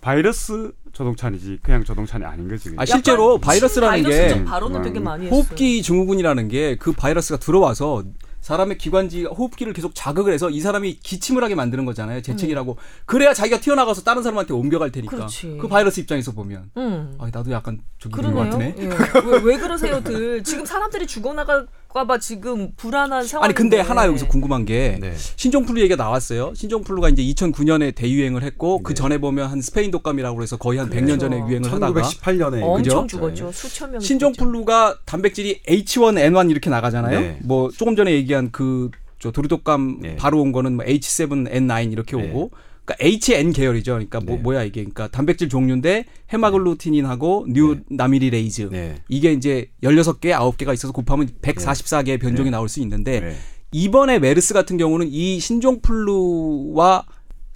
바이러스 0.00 0.72
조동찬이지 0.92 1.60
그냥 1.62 1.84
조동찬이 1.84 2.24
아닌 2.24 2.48
거지. 2.48 2.74
아, 2.76 2.84
실제로 2.84 3.38
바이러스라는 3.38 4.02
바이러스 4.04 4.16
게좀 4.34 4.44
발언을 4.44 4.82
되게 4.82 4.98
많이 5.00 5.26
했어. 5.26 5.34
호흡기 5.36 5.82
증후군이라는 5.82 6.48
게 6.48 6.76
그 6.78 6.92
바이러스가 6.92 7.38
들어와서 7.38 8.02
사람의 8.40 8.76
기관지 8.78 9.22
호흡기를 9.24 9.72
계속 9.72 9.94
자극을 9.94 10.32
해서 10.32 10.50
이 10.50 10.60
사람이 10.60 10.94
기침을 10.98 11.44
하게 11.44 11.54
만드는 11.54 11.84
거잖아요. 11.84 12.22
재채기라고. 12.22 12.76
그래야 13.06 13.32
자기가 13.32 13.60
튀어나가서 13.60 14.02
다른 14.02 14.24
사람한테 14.24 14.52
옮겨갈 14.52 14.90
테니까. 14.90 15.14
그렇지. 15.16 15.58
그 15.60 15.68
바이러스 15.68 16.00
입장에서 16.00 16.32
보면 16.32 16.70
응. 16.76 17.14
아, 17.20 17.28
나도 17.32 17.52
약간 17.52 17.78
저기 18.00 18.16
있는 18.20 18.34
것. 18.34 18.40
같으네. 18.40 18.74
예. 18.78 18.86
왜, 18.86 19.40
왜 19.44 19.56
그러세요들? 19.58 20.42
지금 20.42 20.64
사람들이 20.66 21.06
죽어나가고 21.06 21.60
나올 21.60 21.68
까봐 21.92 22.18
지금 22.18 22.72
불안한 22.76 23.26
상황. 23.26 23.44
아니 23.44 23.54
근데 23.54 23.80
하나 23.80 24.06
여기서 24.06 24.28
궁금한 24.28 24.64
게 24.64 24.98
네. 25.00 25.14
신종플루 25.36 25.80
얘기가 25.80 26.02
나왔어요. 26.02 26.52
신종플루가 26.54 27.10
이제 27.10 27.22
2009년에 27.22 27.94
대유행을 27.94 28.42
했고 28.42 28.82
그 28.82 28.90
네. 28.90 28.94
전에 28.94 29.18
보면 29.18 29.50
한 29.50 29.60
스페인 29.60 29.90
독감이라고 29.90 30.42
해서 30.42 30.56
거의 30.56 30.78
한 30.78 30.88
100년 30.90 31.20
전에 31.20 31.36
그렇죠. 31.36 31.48
유행을 31.50 31.72
하다가 31.72 32.02
1918년에 32.02 32.62
엄청 32.62 33.02
그죠? 33.02 33.06
죽었죠. 33.06 33.52
수천 33.52 33.92
명. 33.92 34.00
신종플루가 34.00 34.98
단백질이 35.04 35.62
H1N1 35.68 36.50
이렇게 36.50 36.70
나가잖아요. 36.70 37.20
네. 37.20 37.38
뭐 37.42 37.70
조금 37.70 37.96
전에 37.96 38.12
얘기한 38.12 38.50
그 38.50 38.90
저 39.22 39.30
조류독감 39.30 39.98
네. 40.00 40.16
바로 40.16 40.40
온 40.42 40.50
거는 40.50 40.74
뭐 40.74 40.84
H7N9 40.84 41.92
이렇게 41.92 42.16
네. 42.16 42.28
오고 42.28 42.50
그러니까 42.84 42.96
HN 43.04 43.52
계열이죠. 43.52 43.92
그러니까 43.92 44.20
뭐, 44.20 44.36
네. 44.36 44.42
뭐 44.42 44.54
야 44.56 44.62
이게 44.64 44.80
그러니까 44.82 45.08
단백질 45.08 45.48
종류인데 45.48 46.04
hemagglutinin하고 46.32 47.46
neuraminidase 47.48 48.68
네. 48.70 48.96
이게 49.08 49.32
이제 49.32 49.70
16개, 49.82 50.32
9개가 50.32 50.74
있어서 50.74 50.92
곱하면 50.92 51.28
144개의 51.42 52.20
변종이 52.20 52.50
나올 52.50 52.68
수 52.68 52.80
있는데 52.80 53.20
네. 53.20 53.36
이번에 53.70 54.18
메르스 54.18 54.52
같은 54.52 54.76
경우는 54.76 55.08
이 55.10 55.38
신종플루와 55.40 57.04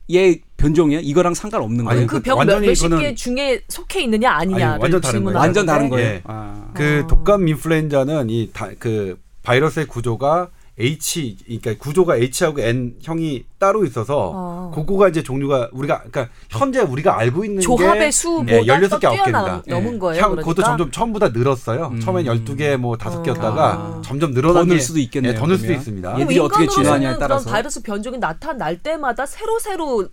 의 0.08 0.40
변종이야 0.56 1.00
이거랑 1.02 1.34
상관없는 1.34 1.80
아니, 1.88 1.96
거예요. 1.96 2.06
그그병 2.06 2.46
몇십 2.60 2.90
개 2.90 2.96
이거는- 3.12 3.16
중에 3.16 3.60
속해 3.68 4.02
있느냐 4.04 4.30
아니냐. 4.30 4.74
아니, 4.74 4.82
완전 4.82 5.00
다른 5.00 5.24
거예요. 5.24 5.38
완전 5.38 5.66
다른 5.66 5.88
거예요. 5.88 6.08
예. 6.08 6.22
아. 6.24 6.70
그 6.74 7.02
아. 7.02 7.06
독감 7.08 7.48
인플루엔자는 7.48 8.30
이그 8.30 9.18
바이러스의 9.42 9.86
구조가 9.86 10.50
H 10.78 11.36
그러니까 11.46 11.74
구조가 11.78 12.16
H하고 12.16 12.60
N 12.60 12.96
형이 13.00 13.44
따로 13.58 13.84
있어서 13.86 14.32
아. 14.34 14.70
그거가 14.74 15.08
이제 15.08 15.22
종류가 15.22 15.70
우리가 15.72 16.02
그러니까 16.10 16.28
현재 16.50 16.80
우리가 16.80 17.18
알고 17.18 17.44
있는 17.46 17.62
조합의 17.62 18.00
게 18.00 18.10
수보다 18.10 18.52
예, 18.52 18.60
16개, 18.62 18.90
더 18.90 18.98
9개입니다. 18.98 19.24
뛰어넘은 19.24 19.62
넘은 19.66 19.98
거예요. 19.98 20.22
향, 20.22 20.30
그러니까. 20.32 20.42
그것도 20.50 20.62
점점 20.66 20.90
처음보다 20.90 21.28
늘었어요. 21.30 21.88
음. 21.94 22.00
처음엔 22.00 22.26
12개 22.26 22.76
뭐 22.76 22.96
다섯 22.98 23.20
어. 23.20 23.22
개였다가 23.22 23.72
아. 23.72 24.02
점점 24.04 24.34
더 24.34 24.40
늘어나게 24.40 24.68
늘 24.68 24.80
수도 24.80 24.98
있겠네요. 24.98 25.32
예, 25.32 25.36
더 25.36 25.46
늘 25.46 25.56
수도 25.56 25.68
그러면. 25.68 25.80
있습니다. 25.80 26.20
얘들이 26.20 26.38
어떻게 26.40 26.66
진화하냐에 26.66 27.18
따라서. 27.18 27.44
그런 27.44 27.52
바이러스 27.52 27.82
변종이 27.82 28.18
나타날 28.18 28.78
때마다 28.78 29.24
새로 29.24 29.58
새로 29.58 30.08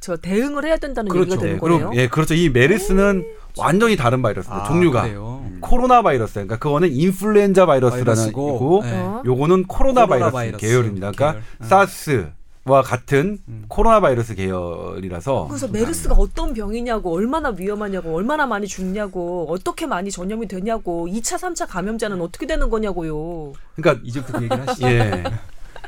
저 0.00 0.16
대응을 0.16 0.64
해야 0.64 0.76
된다는 0.76 1.08
그렇죠. 1.10 1.32
얘기가 1.32 1.40
되는 1.42 1.56
예. 1.56 1.58
그럼 1.60 1.94
예, 1.96 2.08
그렇죠. 2.08 2.34
이 2.34 2.48
메르스는 2.48 3.24
완전히 3.56 3.96
다른 3.96 4.22
바이러스입니다. 4.22 4.64
아, 4.64 4.68
종류가 4.68 5.02
그래요. 5.02 5.44
코로나 5.60 6.02
바이러스. 6.02 6.34
그러니까 6.34 6.58
그거는 6.58 6.92
인플루엔자 6.92 7.66
바이러스라는 7.66 8.32
거고 8.32 8.82
네. 8.84 8.92
어? 8.92 9.22
요거는 9.24 9.64
코로나, 9.64 10.06
코로나 10.06 10.06
바이러스, 10.06 10.32
바이러스 10.32 10.66
계열입니다. 10.66 11.12
그러니까 11.12 11.32
계열. 11.32 11.68
사스 11.68 12.26
와 12.66 12.80
같은 12.80 13.38
음. 13.46 13.64
코로나 13.68 14.00
바이러스 14.00 14.34
계열이라서 14.34 15.48
그래서 15.48 15.68
메르스가 15.68 16.14
어떤 16.14 16.54
병이냐고 16.54 17.14
얼마나 17.14 17.50
위험하냐고 17.50 18.16
얼마나 18.16 18.46
많이 18.46 18.66
죽냐고 18.66 19.46
어떻게 19.50 19.86
많이 19.86 20.10
전염이 20.10 20.48
되냐고 20.48 21.06
2차 21.06 21.36
3차 21.38 21.68
감염자는 21.68 22.22
어떻게 22.22 22.46
되는 22.46 22.70
거냐고요. 22.70 23.52
그러니까 23.76 24.02
이제부터 24.04 24.38
그 24.38 24.44
얘기를 24.44 24.66
하시죠. 24.68 24.88
예. 24.88 25.24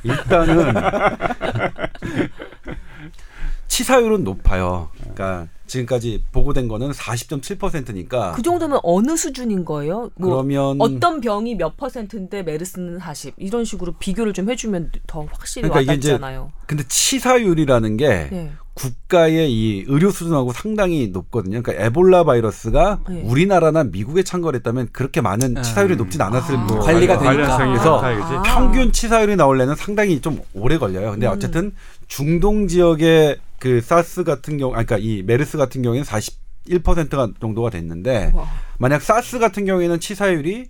일단은 0.05 0.75
치사율은 3.69 4.25
높아요. 4.25 4.91
그러니까 4.99 5.49
지금까지 5.67 6.23
보고된 6.33 6.69
거는 6.69 6.93
40.7%니까 6.93 8.33
그 8.33 8.43
정도면 8.43 8.81
어느 8.83 9.17
수준인 9.17 9.65
거예요? 9.65 10.11
뭐 10.17 10.31
그러면 10.31 10.77
어떤 10.81 11.21
병이 11.21 11.57
몇 11.57 11.77
퍼센트인데 11.77 12.43
메르스는 12.43 12.99
40 13.01 13.35
이런 13.37 13.65
식으로 13.65 13.93
비교를 13.99 14.33
좀 14.33 14.49
해주면 14.49 14.93
더 15.07 15.27
확실히 15.31 15.69
그러니까 15.69 15.93
이게 15.93 15.99
이제 15.99 16.13
와닿잖아요. 16.13 16.53
근데 16.67 16.85
치사율이라는 16.89 17.97
게 17.97 18.29
네. 18.31 18.53
국가의 18.75 19.51
이 19.51 19.85
의료 19.89 20.11
수준하고 20.11 20.53
상당히 20.53 21.09
높거든요. 21.09 21.63
그러니까 21.63 21.85
에볼라 21.85 22.25
바이러스가 22.25 23.01
네. 23.09 23.23
우리나라나 23.25 23.85
미국에 23.85 24.23
참가했다면 24.23 24.91
그렇게 24.93 25.23
많은 25.23 25.57
음. 25.57 25.63
치사율이 25.63 25.97
높진 25.97 26.21
않았을 26.21 26.57
아. 26.57 26.67
거예요. 26.67 26.83
관리가 26.83 27.19
되니까. 27.19 27.57
그래서. 27.57 28.01
아. 28.05 28.43
평균 28.43 28.93
치사율이 28.93 29.37
나오려면 29.37 29.77
상당히 29.77 30.21
좀 30.21 30.41
오래 30.53 30.77
걸려요. 30.77 31.13
근데 31.13 31.27
음. 31.27 31.33
어쨌든 31.33 31.73
중동 32.09 32.69
지역의 32.69 33.39
그 33.59 33.81
사스 33.81 34.23
같은 34.25 34.59
경우, 34.59 34.75
아니, 34.75 34.87
그러니까 34.87 35.07
이 35.09 35.23
메르스 35.23 35.57
같은 35.59 35.83
경우에는 35.83 36.05
41%가 36.07 37.33
정도가 37.41 37.71
됐는데 37.71 38.33
와. 38.35 38.47
만약 38.79 39.03
사스 39.03 39.39
같은 39.39 39.65
경우에는 39.65 39.99
치사율이 40.01 40.67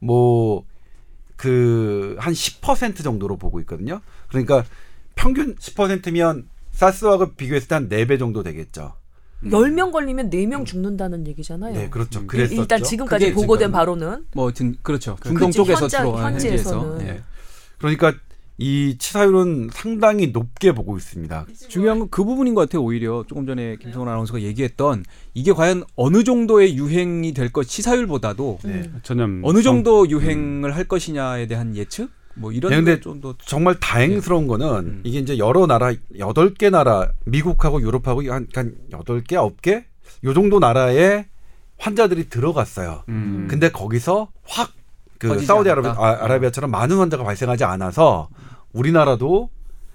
뭐 0.00 0.64
그 1.36 2.16
한 2.18 2.32
10% 2.32 3.04
정도로 3.04 3.36
보고 3.36 3.60
있거든요. 3.60 4.00
그러니까 4.28 4.64
평균 5.14 5.54
10%면 5.54 6.48
사스하고 6.72 7.32
비교했을 7.34 7.68
때한 7.68 7.88
4배 7.88 8.18
정도 8.18 8.42
되겠죠. 8.42 8.94
10명 9.44 9.92
걸리면 9.92 10.30
4명 10.30 10.66
죽는다는 10.66 11.28
얘기잖아요. 11.28 11.74
네, 11.74 11.88
그렇죠. 11.90 12.20
음. 12.20 12.26
그랬었죠. 12.26 12.60
일단 12.60 12.82
지금까지 12.82 13.26
그게 13.26 13.34
보고된 13.36 13.66
지금- 13.68 13.72
바로는 13.72 14.26
뭐 14.34 14.50
든- 14.52 14.74
그렇죠. 14.82 15.16
중동 15.22 15.46
그치, 15.50 15.56
쪽에서 15.58 15.82
현장- 15.82 16.04
주로 16.06 16.18
현지에서는. 16.18 16.80
현지에서. 16.80 17.04
네. 17.04 17.08
예. 17.18 17.22
그러니까 17.78 18.12
이 18.58 18.96
치사율은 18.98 19.70
상당히 19.72 20.28
높게 20.28 20.72
보고 20.72 20.96
있습니다. 20.96 21.46
중요한 21.68 22.00
건 22.00 22.08
그 22.10 22.24
부분인 22.24 22.54
것 22.54 22.62
같아요. 22.62 22.82
오히려 22.82 23.24
조금 23.28 23.46
전에 23.46 23.76
김성원 23.76 24.08
아나운서가 24.08 24.40
얘기했던 24.42 25.04
이게 25.34 25.52
과연 25.52 25.84
어느 25.94 26.24
정도의 26.24 26.76
유행이 26.76 27.32
될것 27.32 27.68
시사율보다도 27.68 28.58
네. 28.64 28.90
전염 29.04 29.42
어느 29.44 29.62
정도 29.62 30.08
유행을 30.08 30.74
할 30.74 30.84
것이냐에 30.84 31.46
대한 31.46 31.76
예측 31.76 32.10
뭐 32.34 32.50
이런 32.50 32.70
네, 32.70 32.76
근데 32.76 33.00
좀더 33.00 33.34
정말 33.44 33.78
다행스러운 33.78 34.46
거는 34.46 34.66
음. 34.66 35.00
이게 35.04 35.18
이제 35.18 35.38
여러 35.38 35.66
나라 35.66 35.92
여덟 36.18 36.54
개 36.54 36.70
나라 36.70 37.08
미국하고 37.24 37.80
유럽하고 37.80 38.22
한한 38.22 38.74
여덟 38.92 39.22
개 39.22 39.36
아홉 39.36 39.60
개요 39.62 39.82
정도 40.34 40.58
나라에 40.58 41.26
환자들이 41.78 42.28
들어갔어요. 42.28 43.04
음. 43.08 43.46
근데 43.48 43.70
거기서 43.70 44.28
확그 44.44 45.28
퍼지지 45.28 45.46
사우디아라비아 45.46 45.92
않았다. 45.92 46.04
아, 46.04 46.24
아라비아처럼 46.24 46.70
많은 46.70 46.96
환자가 46.96 47.22
발생하지 47.22 47.64
않아서 47.64 48.28
우리나라도 48.72 49.50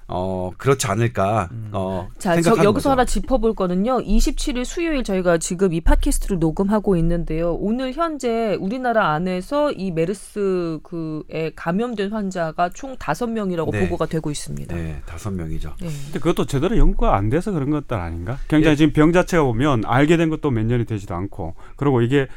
어 0.08 0.52
그렇지 0.58 0.86
않을까 0.88 1.50
어 1.72 2.10
자, 2.18 2.40
저 2.42 2.52
여기서 2.52 2.72
거죠. 2.72 2.90
하나 2.92 3.06
짚어볼 3.06 3.56
거는요. 3.56 4.02
27일 4.02 4.66
수요일 4.66 5.04
저희가 5.04 5.38
지금 5.38 5.72
이 5.74 5.80
팟캐스트를 5.80 6.40
녹음하고 6.40 6.98
있는데요. 6.98 7.54
오늘 7.54 7.94
현재 7.94 8.56
우리나라 8.60 9.14
안에서 9.14 9.72
이 9.72 9.92
메르스 9.92 10.80
그에 10.84 11.54
감염된 11.56 12.12
환자가 12.12 12.70
총 12.74 12.98
5명이라고 12.98 13.72
네. 13.72 13.80
보고가 13.86 14.08
되고 14.08 14.30
있습니다. 14.30 14.76
네 14.76 15.02
다섯 15.06 15.32
명이죠. 15.32 15.74
네. 15.80 15.88
근데 15.88 16.20
그것도 16.20 16.48
제대로 16.48 16.78
연구가 16.78 17.16
안 17.16 17.30
돼서 17.30 17.52
그런 17.52 17.70
것들 17.70 17.96
아닌가? 17.96 18.38
굉장히 18.50 18.74
예. 18.74 18.76
지금 18.76 18.92
병 18.92 19.14
자체가 19.14 19.44
보면 19.44 19.84
알게 19.86 20.18
된 20.18 20.30
것도 20.30 20.52
몇 20.52 20.66
년이 20.66 20.86
되지도 20.86 21.16
않고 21.16 21.56
그리고 21.78 22.02
이게 22.02 22.28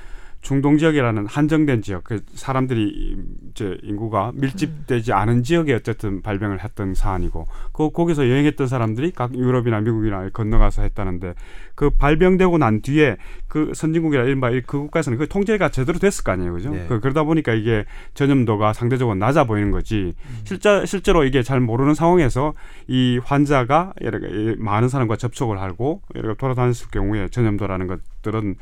중동 0.42 0.78
지역이라는 0.78 1.26
한정된 1.26 1.82
지역, 1.82 2.04
그 2.04 2.20
사람들이 2.34 3.16
이제 3.50 3.76
인구가 3.82 4.30
밀집되지 4.34 5.12
않은 5.12 5.42
지역에 5.42 5.74
어쨌든 5.74 6.22
발병을 6.22 6.62
했던 6.62 6.94
사안이고, 6.94 7.46
그 7.72 7.90
거기서 7.90 8.28
여행했던 8.28 8.68
사람들이 8.68 9.10
각 9.10 9.34
유럽이나 9.34 9.80
미국이나 9.80 10.28
건너가서 10.28 10.82
했다는데, 10.82 11.34
그 11.74 11.90
발병되고 11.90 12.58
난 12.58 12.80
뒤에 12.80 13.16
그 13.48 13.72
선진국이나 13.74 14.22
일반 14.24 14.52
그 14.66 14.78
국가에서는 14.78 15.18
그 15.18 15.26
통제가 15.28 15.70
제대로 15.70 15.98
됐을 15.98 16.22
거 16.22 16.32
아니에요, 16.32 16.52
그죠? 16.52 16.70
네. 16.70 16.86
그, 16.88 17.00
그러다 17.00 17.24
보니까 17.24 17.52
이게 17.52 17.84
전염도가 18.14 18.72
상대적으로 18.72 19.16
낮아 19.16 19.44
보이는 19.44 19.70
거지. 19.72 20.14
실제 20.44 20.86
실제로 20.86 21.24
이게 21.24 21.42
잘 21.42 21.60
모르는 21.60 21.94
상황에서 21.94 22.52
이 22.86 23.18
환자가 23.24 23.94
여러 24.02 24.20
가- 24.20 24.26
많은 24.58 24.88
사람과 24.88 25.16
접촉을 25.16 25.60
하고 25.60 26.02
여러 26.14 26.28
가 26.28 26.34
돌아다녔을 26.34 26.88
경우에 26.92 27.28
전염도라는 27.28 27.86
것들은 27.88 28.54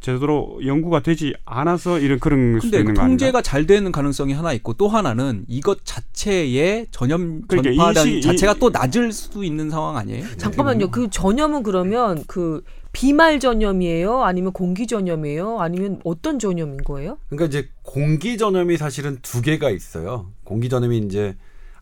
제대로 0.00 0.58
연구가 0.64 1.00
되지 1.00 1.34
않아서 1.44 1.98
이런 1.98 2.18
그런 2.18 2.54
수도 2.60 2.70
근데 2.70 2.78
있는 2.78 2.94
거 2.94 3.02
아닌가? 3.02 3.08
통제가 3.26 3.42
잘 3.42 3.66
되는 3.66 3.92
가능성이 3.92 4.32
하나 4.32 4.52
있고 4.54 4.72
또 4.72 4.88
하나는 4.88 5.44
이것 5.46 5.84
자체의 5.84 6.86
전염 6.90 7.42
그러니까 7.46 7.70
전파량 7.74 8.06
인식이- 8.06 8.22
자체가 8.22 8.54
또 8.54 8.70
낮을 8.70 9.12
수도 9.12 9.44
있는 9.44 9.68
상황 9.68 9.96
아니에요? 9.98 10.24
잠깐만요. 10.38 10.90
그 10.90 11.10
전염은 11.10 11.62
그러면 11.62 12.24
그 12.26 12.64
비말 12.92 13.38
전염이에요? 13.40 14.22
아니면 14.24 14.52
공기 14.52 14.86
전염이에요? 14.86 15.60
아니면 15.60 16.00
어떤 16.04 16.38
전염인 16.38 16.78
거예요? 16.78 17.18
그러니까 17.28 17.46
이제 17.46 17.68
공기 17.82 18.38
전염이 18.38 18.78
사실은 18.78 19.18
두 19.22 19.42
개가 19.42 19.70
있어요. 19.70 20.30
공기 20.44 20.68
전염이 20.70 20.96
이제 20.98 21.36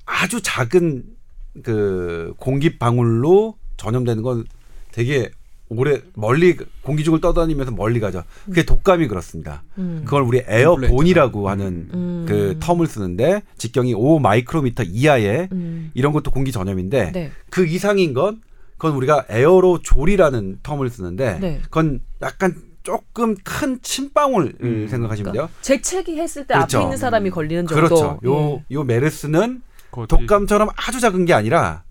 아주 0.04 0.42
작은 0.42 1.04
그 1.62 2.34
공기 2.38 2.78
방울로 2.78 3.56
전염되는 3.76 4.22
건 4.22 4.44
되게 4.92 5.30
오래 5.70 6.00
멀리 6.14 6.56
공기중을 6.82 7.20
떠다니면서 7.20 7.72
멀리 7.72 8.00
가죠. 8.00 8.24
그게 8.46 8.64
독감이 8.64 9.06
그렇습니다. 9.08 9.62
음. 9.78 10.02
그걸 10.04 10.22
우리 10.22 10.42
airborne이라고 10.46 11.48
하는 11.48 11.88
음. 11.92 12.24
그 12.26 12.56
term을 12.58 12.86
쓰는데 12.86 13.42
직경이 13.58 13.94
5 13.94 14.18
마이크로미터 14.18 14.82
이하의 14.84 15.48
음. 15.52 15.90
이런 15.94 16.12
것도 16.12 16.30
공기 16.30 16.52
전염인데 16.52 17.12
네. 17.12 17.30
그 17.50 17.66
이상인 17.66 18.14
건 18.14 18.40
그건 18.78 18.94
우리가 18.96 19.26
에어로졸이라는 19.28 20.60
term을 20.62 20.88
쓰는데 20.88 21.38
네. 21.40 21.60
그건 21.64 22.00
약간 22.22 22.54
조금 22.82 23.34
큰 23.44 23.78
침방울 23.82 24.54
음. 24.62 24.86
생각하시면 24.88 25.32
돼요. 25.34 25.50
재채기 25.60 26.18
했을 26.18 26.46
때 26.46 26.54
그렇죠. 26.54 26.78
앞에 26.78 26.84
있는 26.84 26.96
사람이 26.96 27.30
걸리는 27.30 27.66
정도. 27.66 27.88
그렇죠. 27.88 28.20
요, 28.24 28.62
예. 28.70 28.74
요 28.74 28.84
메르스는 28.84 29.60
독감처럼 30.08 30.68
아주 30.76 31.00
작은 31.00 31.26
게 31.26 31.34
아니라 31.34 31.82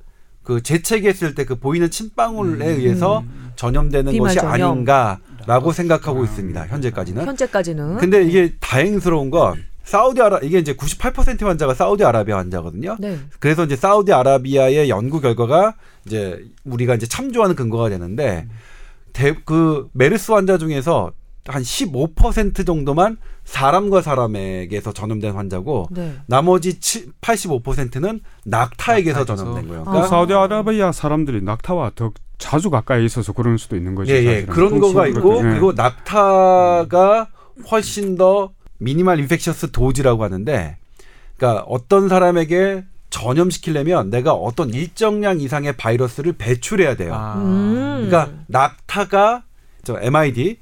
그 0.48 0.64
재채기했을 0.64 1.36
때 1.36 1.44
그 1.44 1.56
보이는 1.56 1.92
침방울에 1.92 2.66
의해서 2.68 3.22
전염되는 3.58 4.14
비말 4.14 4.34
것이 4.34 4.40
전염. 4.40 4.72
아닌가라고 4.72 5.74
생각하고 5.74 6.24
있습니다. 6.24 6.68
현재까지는. 6.68 7.26
현재까지는. 7.26 7.98
근데 7.98 8.24
이게 8.24 8.54
다행스러운 8.62 9.30
건 9.30 9.62
사우디아라 9.84 10.40
이게 10.44 10.60
이제 10.60 10.74
98% 10.74 11.44
환자가 11.46 11.74
사우디아라비아 11.74 12.38
환자거든요. 12.38 12.96
네. 12.98 13.18
그래서 13.40 13.66
이제 13.66 13.76
사우디아라비아의 13.76 14.90
연구 14.90 15.20
결과가 15.20 15.76
이제 16.06 16.42
우리가 16.64 16.96
이제 16.96 17.06
참조하는 17.08 17.54
근거가 17.56 17.90
되는데 17.90 18.48
대, 19.12 19.34
그 19.44 19.90
메르스 19.92 20.32
환자 20.32 20.58
중에서 20.58 21.12
한 21.48 21.62
15% 21.62 22.66
정도만 22.66 23.18
사람과 23.46 24.02
사람에게서 24.02 24.92
전염된 24.92 25.34
환자고 25.34 25.88
네. 25.92 26.16
나머지 26.26 26.80
85%는 27.22 28.20
낙타에게서 28.46 29.20
낙타에게서. 29.20 29.26
전염된 29.36 29.68
거예요. 29.68 29.82
아. 29.82 29.86
그러니까 29.86 30.08
사우디아라비아 30.08 30.92
사람들이 30.92 31.42
낙타와 31.42 31.92
더 31.96 32.12
자주 32.38 32.70
가까이 32.70 33.06
있어서 33.06 33.32
그럴 33.34 33.58
수도 33.58 33.76
있는 33.76 33.96
거죠. 33.96 34.14
예, 34.14 34.18
예. 34.24 34.34
사실은. 34.42 34.54
그런 34.54 34.80
거가. 34.80 35.08
있고 35.08 35.38
예. 35.38 35.42
그리고 35.44 35.72
낙타가 35.74 37.28
훨씬 37.72 38.18
더 38.18 38.52
미니멀 38.80 39.20
인펙셔스 39.20 39.72
도지라고 39.72 40.24
하는데 40.24 40.78
그러니까 41.38 41.64
어떤 41.68 42.10
사람에게 42.10 42.84
전염시키려면 43.10 44.10
내가 44.10 44.34
어떤 44.34 44.70
일정량 44.74 45.40
이상의 45.40 45.78
바이러스를 45.78 46.34
배출해야 46.34 46.96
돼요. 46.96 47.14
아. 47.16 47.36
음. 47.38 48.06
그러니까 48.08 48.34
낙타가 48.48 49.44
저 49.84 49.98
MID 50.02 50.60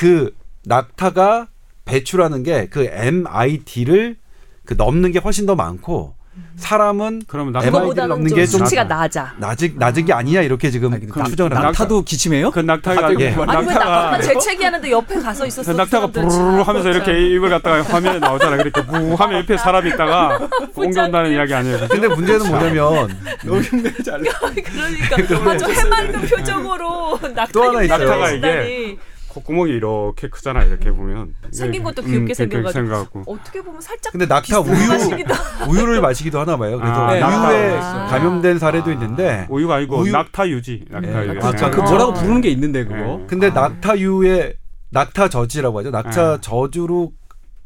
그 0.00 0.34
낙타가 0.64 1.48
배출하는 1.84 2.42
게 2.42 2.68
그 2.70 2.84
MID를 2.90 4.16
그 4.64 4.72
넘는 4.78 5.12
게 5.12 5.18
훨씬 5.18 5.44
더 5.44 5.54
많고 5.54 6.14
사람은 6.56 7.22
그러면 7.26 7.52
MID 7.54 7.66
를 7.66 7.72
낙타 7.72 7.78
그거보다는 7.80 8.08
넘는 8.08 8.28
좀게좀 8.28 8.60
수치가 8.60 8.84
낮아. 8.84 9.34
낮은 9.38 9.74
낮은 9.76 10.04
게 10.06 10.12
아니야 10.14 10.40
이렇게 10.40 10.70
지금 10.70 10.94
아니, 10.94 11.06
근데 11.06 11.28
추정을 11.28 11.50
낙- 11.50 11.56
합니다. 11.56 11.68
낙타도 11.82 12.02
기침해요? 12.04 12.50
그 12.50 12.60
낙타가 12.60 13.12
예. 13.20 13.28
아니 13.30 13.66
왜 13.66 13.74
낙타만 13.74 14.22
재채기하는데 14.22 14.90
옆에 14.90 15.20
가서 15.20 15.44
있었어? 15.46 15.70
그 15.72 15.76
낙타가 15.76 16.06
부르르 16.06 16.30
참, 16.30 16.62
하면서. 16.62 16.88
이렇게 16.90 17.34
입을 17.34 17.50
갖다가 17.50 17.82
화면에 17.82 18.18
나오잖아. 18.20 18.56
이렇게 18.56 18.80
무 18.82 19.14
하면 19.14 19.40
옆에 19.40 19.56
사람이 19.58 19.90
있다가 19.90 20.48
옮겨온다는 20.76 21.32
이야기 21.32 21.52
아니에요. 21.52 21.88
근데 21.88 22.08
문제는 22.08 22.46
뭐냐면 22.48 23.18
너무 23.44 23.60
흉내 23.60 23.92
잘. 24.02 24.20
그러니까 24.24 25.50
아주 25.50 25.70
해맑은 25.70 26.20
표정으로 26.22 27.18
낙타 27.34 27.60
하나 27.60 27.82
있어요. 27.82 27.98
낙타가 27.98 28.30
이게 28.30 28.96
콧구멍이 29.40 29.72
이렇게 29.72 30.28
크잖아. 30.28 30.62
이렇게 30.64 30.90
보면 30.92 31.34
생긴 31.52 31.82
것도 31.82 32.02
음, 32.02 32.06
귀엽게 32.26 32.46
그렇게 32.46 32.72
생겨가지고. 32.72 33.22
어떻게 33.26 33.62
보면 33.62 33.80
살짝 33.80 34.12
근데 34.12 34.26
낙타 34.26 34.60
우유 34.60 34.70
우유를 35.68 36.00
마시기도 36.00 36.40
하나 36.40 36.56
봐요. 36.56 36.76
그래서 36.78 36.94
아, 36.94 37.10
우유에 37.12 37.20
낙타. 37.20 38.06
감염된 38.08 38.58
사례도 38.58 38.92
있는데 38.92 39.46
우유가 39.50 39.76
아니고 39.76 39.98
우유- 40.00 40.12
낙타 40.12 40.48
유지. 40.48 40.84
낙타 40.90 41.24
예, 41.24 41.28
유지. 41.28 41.38
낙타 41.38 41.66
아, 41.66 41.70
그 41.70 41.82
아. 41.82 41.84
뭐라고 41.84 42.14
부르는 42.14 42.40
게 42.40 42.48
있는데 42.50 42.84
그거. 42.84 43.20
예. 43.22 43.26
근데 43.26 43.50
낙타유에 43.50 44.54
낙타 44.90 45.28
저지라고 45.28 45.78
하죠. 45.80 45.90
낙타 45.90 46.36
네. 46.36 46.40
저주로 46.40 47.12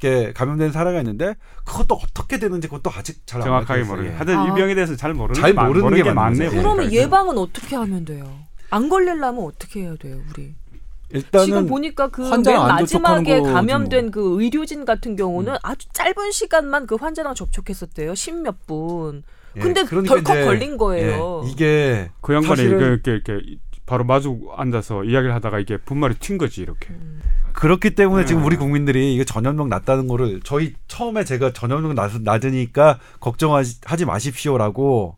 이렇게 0.03 0.33
감염된 0.35 0.73
사례가 0.73 0.99
있는데 0.99 1.35
그것도 1.65 1.95
어떻게 1.95 2.39
되는지 2.39 2.69
그것도 2.69 2.91
아직 2.95 3.27
잘안 3.27 3.47
정확하게. 3.47 3.85
모르겠어요. 3.85 4.11
예. 4.13 4.15
하여튼 4.17 4.39
아. 4.39 4.45
이 4.49 4.55
병에 4.55 4.75
대해서 4.75 4.97
잘 4.97 5.15
모르는 5.15 5.41
잘 5.41 5.51
게, 5.53 5.55
많- 5.55 5.69
모르는 5.69 5.85
모르는 5.85 6.05
게. 6.05 6.45
거죠. 6.45 6.61
그러면. 6.61 6.93
예방은 6.93 7.39
어떻게 7.39 7.77
하면 7.77 8.05
돼요? 8.05 8.27
안 8.71 8.89
걸리려면 8.89 9.45
어떻게 9.45 9.83
해야 9.83 9.95
돼요, 9.97 10.19
우리? 10.31 10.55
일단은 11.15 11.47
지금 11.47 11.67
보니까 11.67 12.09
그 12.09 12.23
맨 12.23 12.43
마지막에 12.43 13.41
감염된 13.41 14.07
뭐. 14.07 14.11
그 14.11 14.43
의료진 14.43 14.85
같은 14.85 15.17
경우는 15.17 15.57
아주 15.63 15.89
짧은 15.93 16.33
시간만 16.33 16.87
그 16.87 16.97
환자랑 16.97 17.35
접촉했었대요. 17.35 18.15
십몇 18.15 18.67
분. 18.67 19.23
예, 19.57 19.61
근데 19.61 19.85
그러니까 19.85 20.17
덜컥 20.17 20.37
이제, 20.37 20.45
걸린 20.45 20.77
거예요. 20.77 21.43
예, 21.45 21.51
이게 21.51 22.11
그 22.21 22.35
양반이 22.35 22.63
이렇게, 22.63 22.85
이렇게 22.85 23.13
이렇게 23.13 23.57
바로 23.87 24.03
마주 24.05 24.41
앉아서 24.57 25.05
이야기를 25.05 25.35
하다가 25.35 25.61
이게 25.61 25.77
분말이 25.77 26.15
튄 26.15 26.39
거지 26.39 26.63
이렇게. 26.63 26.89
음. 26.91 27.21
그렇기 27.53 27.95
때문에 27.95 28.23
네. 28.23 28.27
지금 28.27 28.45
우리 28.45 28.57
국민들이 28.57 29.15
이게 29.15 29.25
전염병 29.25 29.69
났다는 29.69 30.09
거를 30.09 30.41
저희 30.43 30.75
처음에 30.89 31.23
제가 31.25 31.53
전염병 31.53 31.95
낮, 31.95 32.11
낮으니까 32.21 32.99
걱정하지 33.21 33.77
하지 33.85 34.05
마십시오라고 34.05 35.17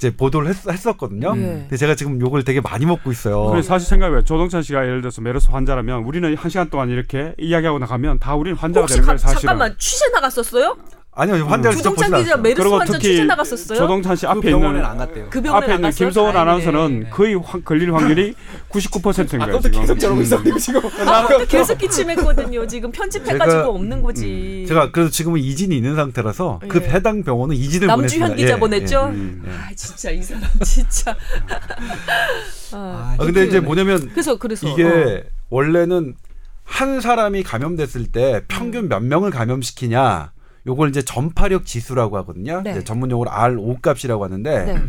이제 0.00 0.16
보도를 0.16 0.48
했, 0.48 0.86
었거든요 0.86 1.34
예. 1.36 1.40
근데 1.40 1.76
제가 1.76 1.94
지금 1.94 2.18
욕을 2.22 2.42
되게 2.42 2.62
많이 2.62 2.86
먹고 2.86 3.12
있어요. 3.12 3.50
그래서 3.50 3.68
사실 3.68 3.86
생각해봐요. 3.86 4.24
조동찬 4.24 4.62
씨가 4.62 4.84
예를 4.86 5.02
들어서 5.02 5.20
메르스 5.20 5.50
환자라면 5.50 6.04
우리는 6.04 6.34
한 6.36 6.50
시간 6.50 6.70
동안 6.70 6.88
이렇게 6.88 7.34
이야기하고 7.38 7.78
나가면 7.78 8.18
다 8.18 8.34
우리는 8.34 8.56
환자가 8.56 8.86
되는 8.86 9.02
가, 9.02 9.06
거예요. 9.08 9.18
사실은. 9.18 9.40
잠깐만 9.42 9.74
취재 9.78 10.08
나갔었어요? 10.08 10.74
아니요 11.12 11.44
환자를 11.46 11.76
직접 11.76 11.92
기자 11.94 12.06
않았어요. 12.06 12.36
메르스 12.36 12.62
그리고 12.62 12.78
환자 12.78 12.92
특히 12.92 13.08
취재 13.08 13.24
나갔었어요? 13.24 13.78
조동찬 13.78 14.14
씨그 14.16 14.30
앞에 14.30 14.40
병원에 14.50 14.68
있는 14.78 14.84
안 14.84 14.96
갔대요. 14.96 15.26
그 15.28 15.42
병원에 15.42 15.64
앞에 15.66 15.74
있는 15.74 15.90
다행이네. 15.90 16.38
아나운서는 16.38 17.10
거의 17.10 17.34
확 17.34 17.64
걸릴 17.64 17.92
확률이 17.92 18.34
99%인 18.70 19.26
거예요. 19.40 19.42
아까부터 19.42 19.60
지금. 19.68 19.80
계속 19.80 19.98
저러고 19.98 20.22
있었는데 20.22 20.58
지금. 20.60 20.80
아까부터 20.86 21.44
계속 21.46 21.78
기침했거든요. 21.78 22.66
지금 22.68 22.92
편집해가지고 22.92 23.60
제가- 23.62 23.66
없는 23.74 24.02
거지. 24.02 24.64
제가 24.68 24.92
그래서 24.92 25.10
지금은 25.10 25.40
이진이 25.40 25.76
있는 25.76 25.96
상태라서 25.96 26.60
그 26.68 26.80
예. 26.80 26.88
해당 26.90 27.24
병원은 27.24 27.56
이진을 27.56 27.88
남주현 27.88 28.06
보냈습니다. 28.30 28.36
기자 28.36 28.54
예, 28.54 28.58
보냈죠? 28.58 29.04
음. 29.06 29.42
아 29.48 29.68
진짜 29.74 30.10
이 30.12 30.22
사람 30.22 30.42
진짜. 30.62 31.10
아, 32.72 33.16
아, 33.18 33.24
근데 33.24 33.46
이제. 33.46 33.58
뭐냐면 33.58 34.08
그래서 34.12 34.36
그래서 34.38 34.68
이게 34.68 34.84
어. 34.84 35.22
원래는 35.50 36.14
한 36.62 37.00
사람이 37.00 37.42
감염됐을 37.42 38.06
때 38.12 38.34
음. 38.36 38.40
평균 38.46 38.88
몇 38.88 39.02
명을 39.02 39.30
감염시키냐 39.32 40.30
요걸 40.66 40.90
이제 40.90 41.02
전파력 41.02 41.66
지수라고 41.66 42.16
하거든요. 42.18 42.60
네. 42.62 42.70
이제 42.72 42.84
전문 42.84 43.10
용어로 43.10 43.30
R5 43.30 43.80
값이라고 43.82 44.24
하는데 44.24 44.64
네. 44.64 44.80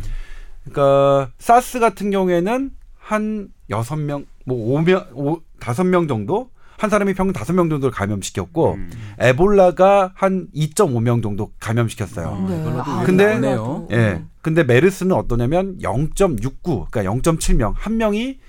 그러니까 0.63 1.31
사스 1.39 1.79
같은 1.79 2.11
경우에는 2.11 2.71
한 2.99 3.47
여섯 3.69 3.95
명, 3.95 4.25
뭐 4.45 4.77
오명, 4.77 5.05
오 5.13 5.39
다섯 5.59 5.83
명 5.83 6.07
정도 6.07 6.49
한 6.77 6.89
사람이 6.89 7.13
평균 7.13 7.33
다섯 7.33 7.53
명 7.53 7.69
정도를 7.69 7.91
감염시켰고 7.91 8.73
음. 8.73 8.91
에볼라가 9.19 10.11
한 10.15 10.47
2.5명 10.55 11.21
정도 11.21 11.51
감염시켰어요. 11.59 12.45
네. 12.49 12.63
아, 12.79 13.03
근데- 13.05 13.35
몰라도. 13.35 13.87
예. 13.91 14.23
근데 14.41 14.63
메르스는 14.63 15.15
어떠냐면 15.15 15.77
0.69, 15.79 16.89
그러니까 16.89 17.03
0.7명 17.03 17.73
한 17.75 17.97
명이 17.97 18.39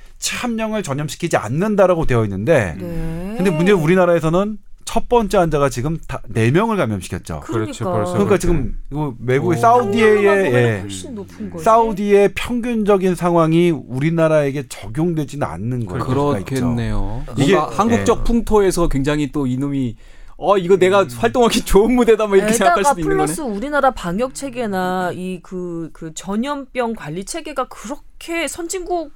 한 0.41 0.57
명을 0.57 0.83
전염시키지 0.83 1.37
않는다라고 1.37 2.07
되어 2.07 2.25
있는데 2.25 2.75
네. 2.79 3.35
근데 3.37 3.51
문제는 3.51 3.79
우리나라에서는 3.83 4.57
첫 4.93 5.09
번째 5.09 5.39
환자가 5.39 5.71
지금 5.71 5.99
다네 6.07 6.51
명을 6.51 6.77
감염시켰죠. 6.77 7.41
그렇죠, 7.41 7.85
그러니까. 7.85 7.93
벌써 7.93 8.13
그러니까 8.13 8.29
그렇게. 8.29 8.41
지금 8.41 8.79
이거 8.91 9.15
외국의 9.25 9.57
오. 9.57 9.61
사우디의 9.63 10.05
확률로만 10.27 10.45
예, 10.53 10.81
훨씬 10.83 11.15
높은 11.15 11.49
거지. 11.51 11.65
사우디의 11.65 12.33
평균적인 12.35 13.15
상황이 13.15 13.71
우리나라에게 13.71 14.65
적용되지는 14.69 15.47
않는 15.47 15.87
거예요. 15.87 16.05
그렇겠네요. 16.05 17.25
이게- 17.39 17.55
뭔가 17.55 17.75
한국적 17.75 18.19
예. 18.19 18.25
풍토에서 18.25 18.89
굉장히 18.89 19.33
또 19.33 19.47
이놈이 19.47 19.97
어 20.37 20.59
이거 20.59 20.77
내가 20.77 21.07
활동하기 21.09 21.65
좋은 21.65 21.95
무대다 21.95 22.27
뭐 22.27 22.37
이렇게 22.37 22.53
생각할 22.53 22.85
수도 22.85 23.01
있는 23.01 23.17
거네. 23.17 23.27
플러스 23.33 23.41
우리나라 23.41 23.93
방역 23.93 24.35
체계나 24.35 25.13
이 25.15 25.41
그그 25.43 26.13
전염병 26.15 26.93
관리 26.97 27.25
체계가 27.25 27.69
그렇게 27.69 28.47
선진국 28.47 29.11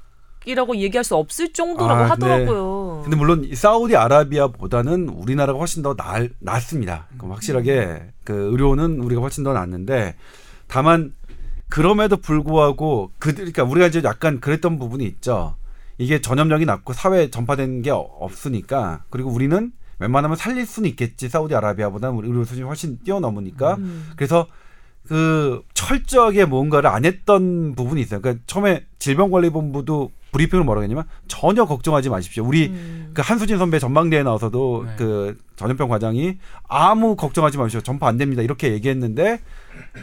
이라고 0.47 0.77
얘기할 0.77 1.05
수 1.05 1.17
없을 1.17 1.53
정도라고 1.53 1.93
아, 1.93 2.09
근데- 2.15 2.27
하더라고요. 2.31 3.01
근데 3.03 3.17
물론 3.17 3.45
이 3.45 3.55
사우디 3.55 3.97
아라비아보다는 3.97 5.09
우리나라가 5.11 5.59
훨씬 5.59 5.83
더 5.83 5.95
나, 5.95 6.25
낫습니다. 6.39 7.07
그럼 7.19 7.33
확실하게 7.33 8.13
그 8.25 8.33
의료는 8.53 9.01
우리가 9.01 9.21
훨씬 9.21 9.45
더 9.45 9.53
낫는데 9.53 10.15
다만 10.69 11.13
그럼에도 11.69 12.17
불구하고 12.17 13.11
그들 13.19 13.53
그러니까 13.53 13.65
우리가 13.65 13.89
이제 13.89 14.01
약간 14.05 14.41
그랬던 14.41 14.79
부분이 14.79 15.05
있죠. 15.05 15.57
이게 15.99 16.21
전염력이 16.21 16.65
낮고 16.65 16.93
사회에 16.93 17.31
전파된 17.31 17.83
게 17.83 17.91
어- 17.91 17.99
없으니까 18.21 19.03
그리고 19.11 19.31
우리는 19.31 19.73
웬만하면 19.99 20.37
살릴 20.37 20.65
수는 20.67 20.89
있겠지 20.91 21.29
사우디아라비아보다는 21.29 22.17
우리 22.17 22.29
의료 22.29 22.45
수준이 22.45 22.67
훨씬 22.67 22.99
뛰어넘으니까 23.03 23.75
음. 23.77 24.11
그래서 24.15 24.47
그 25.09 25.63
철저하게 25.75 26.45
뭔가를 26.45 26.91
안 26.91 27.05
했던 27.05 27.75
부분이 27.75 28.01
있어요. 28.03 28.21
그러니까 28.21 28.43
처음에 28.47 28.85
질병관리본부도 28.99 30.11
브리핑을 30.33 30.65
뭐라고 30.65 30.83
했냐면 30.83 31.05
전혀 31.29 31.65
걱정하지 31.65 32.11
마십시오. 32.11 32.45
우리 32.45 32.67
음. 32.69 33.11
그 33.15 33.23
한수진 33.25 33.57
선배 33.59 33.79
전망대에 33.79 34.23
나와서도 34.23 34.85
네. 34.87 34.93
그 34.99 35.39
전염병 35.57 35.89
과장이 35.89 36.37
아무 36.69 37.17
걱정하지 37.17 37.57
마십시오. 37.57 37.81
전파 37.81 38.09
안 38.09 38.19
됩니다. 38.19 38.43
이렇게 38.43 38.73
얘기했는데 38.73 39.41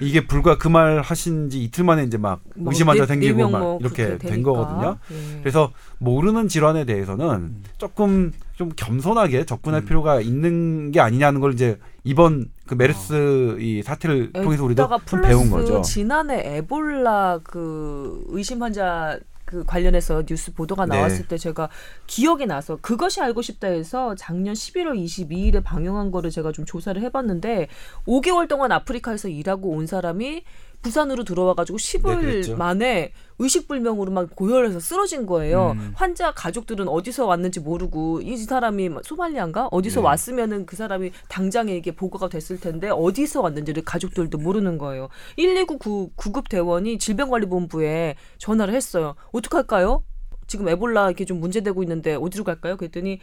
이게 0.01 0.25
불과 0.25 0.57
그 0.57 0.69
말 0.69 1.01
하신 1.01 1.49
지 1.51 1.63
이틀 1.63 1.83
만에 1.83 2.03
이제 2.03 2.17
막 2.17 2.39
뭐 2.55 2.71
의심 2.71 2.89
환자 2.89 3.03
네- 3.03 3.07
생기고 3.07 3.35
네명 3.37 3.51
막뭐 3.51 3.77
이렇게 3.81 4.17
된. 4.17 4.41
거거든요. 4.41 4.97
예. 5.11 5.39
그래서 5.41 5.71
모르는 5.99 6.47
질환에 6.47 6.85
대해서는 6.85 7.25
음. 7.29 7.63
조금 7.77 8.31
좀 8.55 8.69
겸손하게 8.75 9.45
접근할 9.45 9.85
필요가 9.85 10.19
있는 10.21 10.91
게 10.91 10.99
아니냐는 10.99 11.41
걸 11.41 11.53
이제 11.53 11.77
이번 12.03 12.49
그 12.65 12.73
메르스 12.75 13.57
이 13.59 13.83
사태를 13.83 14.31
통해서 14.33 14.63
우리도 14.63 14.83
에다가 14.83 14.99
좀 15.05 15.21
배운 15.21 15.49
거죠. 15.51 15.81
지난해 15.83 16.57
에볼라 16.57 17.39
그 17.43 18.23
의심 18.29 18.61
환자 18.63 19.19
그 19.53 19.63
관련해서 19.65 20.23
뉴스 20.25 20.51
보도가 20.51 20.87
네. 20.87 20.95
나왔을 20.97 21.27
때 21.27 21.37
제가 21.37 21.69
기억이 22.07 22.47
나서 22.47 22.77
그것이 22.81 23.21
알고 23.21 23.43
싶다 23.43 23.67
해서 23.67 24.15
작년 24.15 24.55
11월 24.55 24.99
22일에 24.99 25.63
방영한 25.63 26.09
거를 26.09 26.31
제가 26.31 26.51
좀 26.51 26.65
조사를 26.65 26.99
해봤는데 26.99 27.67
5개월 28.07 28.47
동안 28.47 28.71
아프리카에서 28.71 29.29
일하고 29.29 29.69
온 29.69 29.85
사람이 29.85 30.43
부산으로 30.83 31.23
들어와가지고 31.23 31.77
10일 31.77 32.19
그랬죠. 32.19 32.57
만에 32.57 33.13
의식불명으로 33.39 34.11
막 34.11 34.35
고열해서 34.35 34.79
쓰러진 34.79 35.25
거예요. 35.25 35.71
음. 35.71 35.93
환자 35.95 36.31
가족들은 36.33 36.87
어디서 36.87 37.25
왔는지 37.25 37.61
모르고 37.61 38.21
이 38.21 38.37
사람이 38.37 38.89
막 38.89 39.03
소말리아인가 39.03 39.69
어디서 39.71 40.01
네. 40.01 40.05
왔으면은 40.05 40.65
그 40.65 40.75
사람이 40.75 41.11
당장에 41.29 41.75
이게 41.75 41.95
보고가 41.95 42.29
됐을 42.29 42.59
텐데 42.59 42.89
어디서 42.89 43.41
왔는지를 43.41 43.83
가족들도 43.83 44.37
모르는 44.37 44.77
거예요. 44.77 45.09
119 45.37 45.79
구, 45.79 46.11
구급 46.15 46.49
대원이 46.49 46.99
질병관리본부에 46.99 48.15
전화를 48.37 48.73
했어요. 48.75 49.15
어떡할까요? 49.31 50.03
지금 50.45 50.67
에볼라 50.67 51.07
이렇게 51.07 51.25
좀 51.25 51.39
문제되고 51.39 51.81
있는데 51.83 52.15
어디로 52.15 52.43
갈까요? 52.43 52.77
그랬더니 52.77 53.19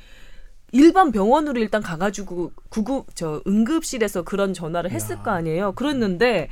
일반 0.73 1.13
병원으로 1.13 1.61
일단 1.61 1.83
가가지고 1.83 2.53
구급 2.69 3.15
저 3.15 3.43
응급실에서 3.47 4.23
그런 4.23 4.55
전화를 4.55 4.91
했을 4.91 5.23
거 5.23 5.31
아니에요. 5.31 5.73
그랬는데 5.73 6.49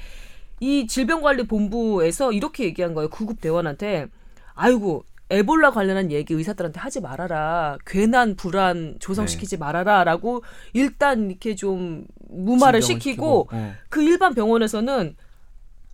이 0.61 0.87
질병관리본부에서 0.87 2.33
이렇게 2.33 2.65
얘기한 2.65 2.95
거예요. 2.95 3.09
구급 3.11 3.41
대원한테 3.41 4.07
아이고 4.55 5.05
에볼라 5.31 5.73
관련한 5.73 6.11
얘기 6.11 6.35
의사들한테 6.35 6.81
하지 6.81 7.01
말아라. 7.01 7.77
괜한 7.87 8.35
불안 8.35 8.97
조성시키지 8.99 9.59
말아라라고 9.59 10.43
일단 10.73 11.31
이렇게 11.31 11.55
좀 11.55 12.07
무마를 12.31 12.81
시키고 12.83 13.49
어. 13.53 13.75
그 13.91 14.03
일반 14.03 14.35
병원에서는 14.35 15.17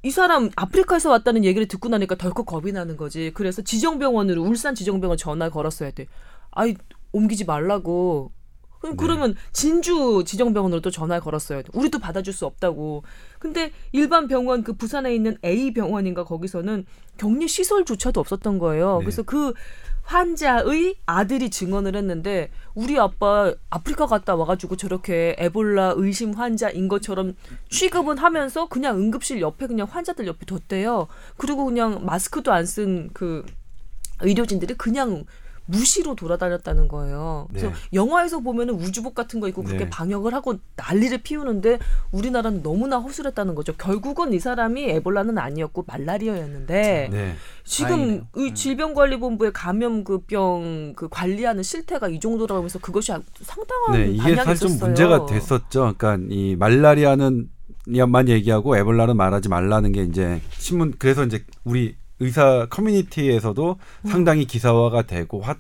이 0.05 0.11
사람 0.11 0.51
아프리카에서 0.55 1.11
왔다는 1.11 1.45
얘기를 1.45 1.67
듣고 1.67 1.89
나니까 1.89 2.15
덜컥 2.15 2.47
겁이 2.47 2.73
나는 2.73 2.97
거지. 2.97 3.33
그래서 3.35 3.63
지정병원으로 3.63 4.43
울산 4.43 4.75
지정병원 4.75 5.17
전화 5.17 5.49
걸었어야 5.51 5.91
돼. 5.91 6.07
아이 6.51 6.77
옮기지 7.13 7.45
말라고. 7.45 8.31
그럼 8.85 8.97
그러면 8.99 9.35
진주 9.53 10.25
지정병원으로 10.27 10.83
또 10.83 10.91
전화 10.91 11.19
걸었어야 11.19 11.63
돼. 11.63 11.69
우리도 11.73 11.99
받아줄 11.99 12.35
수 12.35 12.45
없다고. 12.45 13.03
근데 13.39 13.73
일반 13.93 14.29
병원 14.29 14.63
그 14.63 14.75
부산에 14.75 15.15
있는 15.15 15.39
A 15.43 15.73
병원인가 15.73 16.25
거기서는 16.25 16.85
격리 17.17 17.49
시설조차도 17.49 18.21
없었던 18.21 18.59
거예요. 18.59 18.99
네. 18.99 19.05
그래서 19.05 19.23
그 19.23 19.55
환자의 20.03 20.97
아들이 21.07 21.49
증언을 21.49 21.97
했는데 21.97 22.51
우리 22.75 22.99
아빠 22.99 23.55
아프리카 23.71 24.05
갔다 24.07 24.35
와가지고 24.35 24.77
저렇게 24.77 25.35
에볼라 25.39 25.95
의심 25.97 26.33
환자인 26.33 26.89
것처럼 26.89 27.35
취급은 27.71 28.19
하면서 28.19 28.69
그냥 28.69 28.99
응급실 28.99 29.41
옆에 29.41 29.67
그냥 29.67 29.87
환자들 29.91 30.27
옆에 30.27 30.45
뒀대요. 30.45 31.09
그리고 31.39 31.65
그냥 31.65 32.05
마스크도 32.05 32.53
안 32.53 32.65
쓴 32.67 33.09
그 33.15 33.45
의료진들이 34.21 34.75
그냥 34.75 35.25
무시로 35.67 36.15
돌아다녔다는 36.15 36.89
거예요. 36.89 37.47
그래서 37.49 37.69
네. 37.69 37.75
영화에서 37.93 38.41
보면은 38.41 38.75
우주복 38.75 39.15
같은 39.15 39.41
거 39.41 39.49
입고 39.49 39.63
그렇게 39.63 39.85
네. 39.85 39.91
방역을 39.91 40.35
하고 40.35 40.57
난리를 40.77 41.19
피우는데 41.23 41.79
우리나라는 42.13 42.63
너무나 42.63 42.99
허술했다는 42.99 43.55
거죠. 43.55 43.73
결국은 43.75 44.33
이 44.33 44.41
사람이 44.41 44.91
에볼라는 44.91 45.39
아니었고 45.39 45.85
말라리아였는데 45.87 47.09
네. 47.11 47.35
지금. 47.65 48.27
이 48.37 48.55
질병관리본부의 48.55 49.53
감염 49.53 50.05
그병그 50.05 51.09
관리하는 51.11 51.63
실태가 51.63 52.09
이 52.09 52.21
정도라고 52.21 52.59
하면서 52.59 52.79
그것이 52.79 53.13
아주 53.13 53.25
상당한 53.43 53.93
네, 53.93 54.11
이게 54.11 54.35
사실 54.37 54.69
좀. 54.69 54.79
문제가 54.79 55.27
됐었죠. 55.27 55.95
그러니까 55.97 56.19
이 56.31 56.57
말라리아는 56.57 57.49
만 58.09 58.29
얘기하고 58.29 58.77
에볼라는 58.77 59.17
말하지 59.17 59.49
말라는 59.49 59.93
게 59.93 60.03
이제 60.03 60.41
신문 60.53 60.95
그래서 60.99 61.25
이제 61.25 61.45
우리 61.65 61.97
의사 62.21 62.67
커뮤니티에서도 62.71 63.77
음. 64.05 64.09
상당히 64.09 64.45
기사화가 64.45 65.03
되고 65.03 65.41
화, 65.41 65.57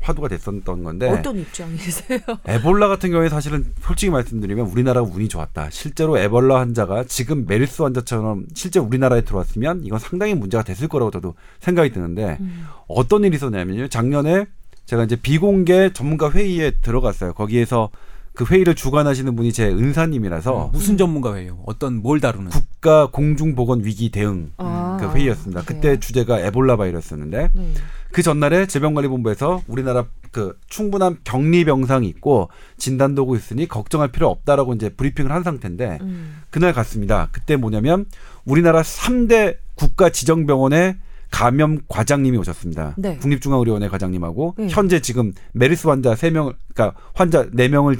화, 0.00 0.12
두가 0.12 0.28
됐었던 0.28 0.82
건데 0.84 1.08
어떤 1.10 1.38
입장이세요? 1.38 2.20
에볼라 2.46 2.88
같은 2.88 3.10
경우에 3.10 3.28
사실은 3.28 3.72
솔직히 3.80 4.10
말씀드리면 4.10 4.66
우리나라가 4.66 5.06
운이 5.06 5.28
좋았다. 5.28 5.70
실제로 5.70 6.16
에볼라 6.16 6.60
환자가 6.60 7.04
지금 7.04 7.44
메르스 7.46 7.82
환자처럼 7.82 8.46
실제 8.54 8.78
우리나라에 8.78 9.22
들어왔으면 9.22 9.82
이건 9.84 9.98
상당히 9.98 10.34
문제가 10.34 10.62
됐을 10.62 10.88
거라고 10.88 11.10
저도 11.10 11.34
생각이 11.60 11.90
드는데 11.90 12.38
음. 12.40 12.66
어떤 12.86 13.24
일이 13.24 13.36
있었냐면요. 13.36 13.88
작년에 13.88 14.46
제가 14.86 15.02
이제 15.04 15.16
비공개 15.16 15.92
전문가 15.92 16.30
회의에 16.30 16.70
들어갔어요. 16.82 17.32
거기에서 17.32 17.90
그 18.36 18.44
회의를 18.44 18.74
주관하시는 18.74 19.34
분이 19.34 19.52
제 19.52 19.66
은사님이라서 19.66 20.70
무슨 20.70 20.98
전문가예요? 20.98 21.58
어떤 21.64 22.02
뭘 22.02 22.20
다루는? 22.20 22.50
국가 22.50 23.06
공중보건 23.10 23.82
위기 23.84 24.10
대응 24.10 24.52
아, 24.58 24.98
그 25.00 25.10
회의였습니다. 25.10 25.62
그래요? 25.62 25.80
그때 25.80 25.98
주제가 25.98 26.40
에볼라 26.40 26.76
바이러스였는데 26.76 27.50
네. 27.54 27.72
그 28.12 28.22
전날에 28.22 28.66
질병관리본부에서 28.66 29.62
우리나라 29.66 30.04
그 30.32 30.54
충분한 30.68 31.16
격리 31.24 31.64
병상이 31.64 32.06
있고 32.08 32.50
진단 32.76 33.14
도구 33.14 33.36
있으니 33.36 33.66
걱정할 33.66 34.12
필요 34.12 34.28
없다라고 34.28 34.74
이제 34.74 34.90
브리핑을 34.90 35.32
한 35.32 35.42
상태인데 35.42 35.98
음. 36.02 36.42
그날 36.50 36.74
갔습니다. 36.74 37.30
그때 37.32 37.56
뭐냐면 37.56 38.04
우리나라 38.44 38.82
3대 38.82 39.56
국가 39.76 40.10
지정 40.10 40.44
병원의 40.44 40.96
감염 41.30 41.80
과장님이 41.88 42.38
오셨습니다. 42.38 42.94
네. 42.96 43.16
국립중앙의료원의 43.18 43.88
과장님하고 43.90 44.54
네. 44.58 44.68
현재 44.70 45.00
지금 45.00 45.32
메르스 45.52 45.86
환자 45.88 46.14
3명 46.14 46.54
그러니까 46.74 46.98
환자 47.14 47.46
4명을 47.46 47.98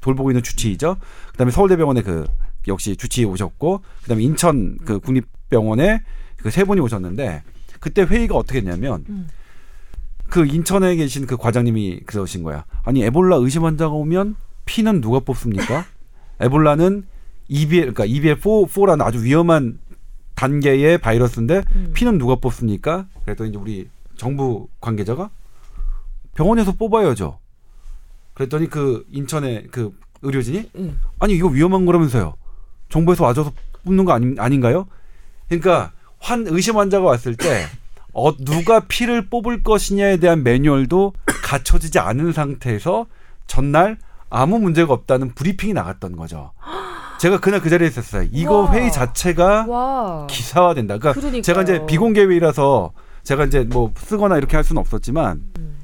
돌보고 0.00 0.30
있는 0.30 0.42
주치의죠. 0.42 0.96
그다음에 1.32 1.50
서울대병원의 1.52 2.02
그 2.02 2.24
역시 2.68 2.96
주치의 2.96 3.26
오셨고 3.26 3.82
그다음에 4.02 4.22
인천 4.22 4.78
그 4.84 4.98
국립병원에 5.00 6.00
그 6.42 6.50
세 6.50 6.64
분이 6.64 6.80
오셨는데 6.80 7.42
그때 7.80 8.02
회의가 8.02 8.34
어떻게 8.36 8.58
했냐면 8.58 9.04
음. 9.08 9.28
그 10.28 10.46
인천에 10.46 10.96
계신 10.96 11.26
그 11.26 11.36
과장님이 11.36 12.00
그러신 12.06 12.42
거야. 12.42 12.64
아니 12.84 13.02
에볼라 13.04 13.36
의심 13.36 13.64
환자가 13.64 13.92
오면 13.94 14.36
피는 14.64 15.00
누가 15.00 15.20
뽑습니까? 15.20 15.84
에볼라는 16.40 17.04
EBL 17.48 17.92
그러니까 17.92 18.06
EBL4 18.06 18.68
4라는 18.68 19.02
아주 19.02 19.22
위험한 19.22 19.78
단계의 20.42 20.98
바이러스인데 20.98 21.62
음. 21.76 21.92
피는 21.94 22.18
누가 22.18 22.34
뽑습니까? 22.34 23.06
그랬더니 23.24 23.50
이제 23.50 23.58
우리 23.58 23.88
정부 24.16 24.66
관계자가 24.80 25.30
병원에서 26.34 26.72
뽑아야죠. 26.72 27.38
그랬더니 28.34 28.68
그 28.68 29.06
인천의 29.12 29.68
그 29.70 29.96
의료진이 30.22 30.70
음. 30.74 30.98
아니 31.20 31.34
이거 31.34 31.46
위험한 31.46 31.86
거라면서요. 31.86 32.34
정부에서 32.88 33.24
와줘서 33.24 33.52
뽑는 33.84 34.04
거 34.04 34.12
아니, 34.12 34.34
아닌가요? 34.36 34.88
그러니까 35.48 35.92
환 36.18 36.44
의심 36.48 36.76
환자가 36.76 37.04
왔을 37.04 37.36
때 37.36 37.66
어, 38.12 38.36
누가 38.36 38.80
피를 38.80 39.28
뽑을 39.28 39.62
것이냐에 39.62 40.16
대한 40.16 40.42
매뉴얼도 40.42 41.12
갖춰지지 41.24 42.00
않은 42.00 42.32
상태에서 42.32 43.06
전날 43.46 43.96
아무 44.28 44.58
문제가 44.58 44.92
없다는 44.92 45.34
브리핑이 45.34 45.72
나갔던 45.72 46.16
거죠. 46.16 46.50
제가 47.22 47.38
그날 47.38 47.60
그 47.60 47.70
자리에 47.70 47.86
있었어요. 47.86 48.26
이거 48.32 48.62
와. 48.62 48.72
회의 48.72 48.90
자체가 48.90 49.66
와. 49.68 50.26
기사화된다. 50.28 50.98
그러니까 50.98 51.12
그러니까요. 51.12 51.42
제가 51.42 51.62
이제 51.62 51.86
비공개 51.86 52.24
회의라서 52.24 52.90
제가 53.22 53.44
이제 53.44 53.60
뭐 53.60 53.92
쓰거나 53.96 54.38
이렇게 54.38 54.56
할 54.56 54.64
수는 54.64 54.80
없었지만 54.80 55.40
음. 55.56 55.76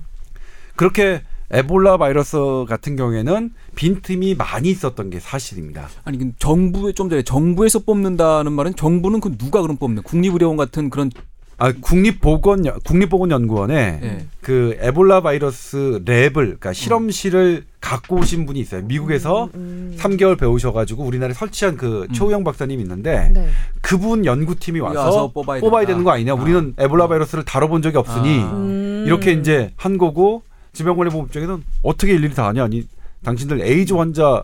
그렇게 0.74 1.22
에볼라 1.52 1.96
바이러스 1.98 2.36
같은 2.68 2.96
경우에는 2.96 3.52
빈틈이 3.76 4.34
많이 4.34 4.68
있었던 4.70 5.10
게 5.10 5.20
사실입니다. 5.20 5.88
아니 6.02 6.18
그 6.18 6.32
정부에 6.40 6.92
좀 6.92 7.08
전에 7.08 7.22
정부에서 7.22 7.78
뽑는다는 7.84 8.50
말은 8.50 8.74
정부는 8.74 9.20
그 9.20 9.38
누가 9.38 9.62
그럼 9.62 9.76
뽑는? 9.76 10.02
국립의료원 10.02 10.56
같은 10.56 10.90
그런 10.90 11.08
아 11.56 11.70
국립보건 11.70 12.64
국립보건연구원에 12.84 14.00
예. 14.02 14.26
그 14.40 14.76
에볼라 14.80 15.20
바이러스 15.20 16.02
랩을 16.04 16.32
그러니까 16.34 16.72
실험실을 16.72 17.64
갖고 17.80 18.16
오신 18.16 18.44
분이 18.46 18.58
있어요. 18.60 18.82
미국에서 18.82 19.48
음. 19.54 19.96
3개월 19.98 20.38
배우셔가지고 20.38 21.04
우리나라에 21.04 21.32
설치한 21.34 21.76
그 21.76 22.06
음. 22.08 22.12
최우영 22.12 22.44
박사님 22.44 22.80
있는데 22.80 23.30
네. 23.32 23.48
그분 23.80 24.24
연구팀이 24.24 24.80
와서, 24.80 25.00
와서 25.04 25.30
뽑아야 25.32 25.60
뽑아야. 25.60 25.86
되는 25.86 26.02
거 26.04 26.10
아니냐? 26.10 26.32
아. 26.32 26.34
우리는 26.34 26.74
에볼라 26.76 27.06
바이러스를 27.08 27.44
다뤄본 27.44 27.82
적이 27.82 27.98
없으니 27.98 28.40
아. 28.40 28.52
음. 28.52 29.04
이렇게 29.06 29.32
이제 29.32 29.72
한 29.76 29.96
거고 29.96 30.42
질병관리본부 30.72 31.26
입장에는 31.28 31.62
어떻게 31.82 32.14
일일이 32.14 32.34
다 32.34 32.48
하냐? 32.48 32.64
아니 32.64 32.86
당신들 33.24 33.60
에이즈 33.62 33.94
환자 33.94 34.42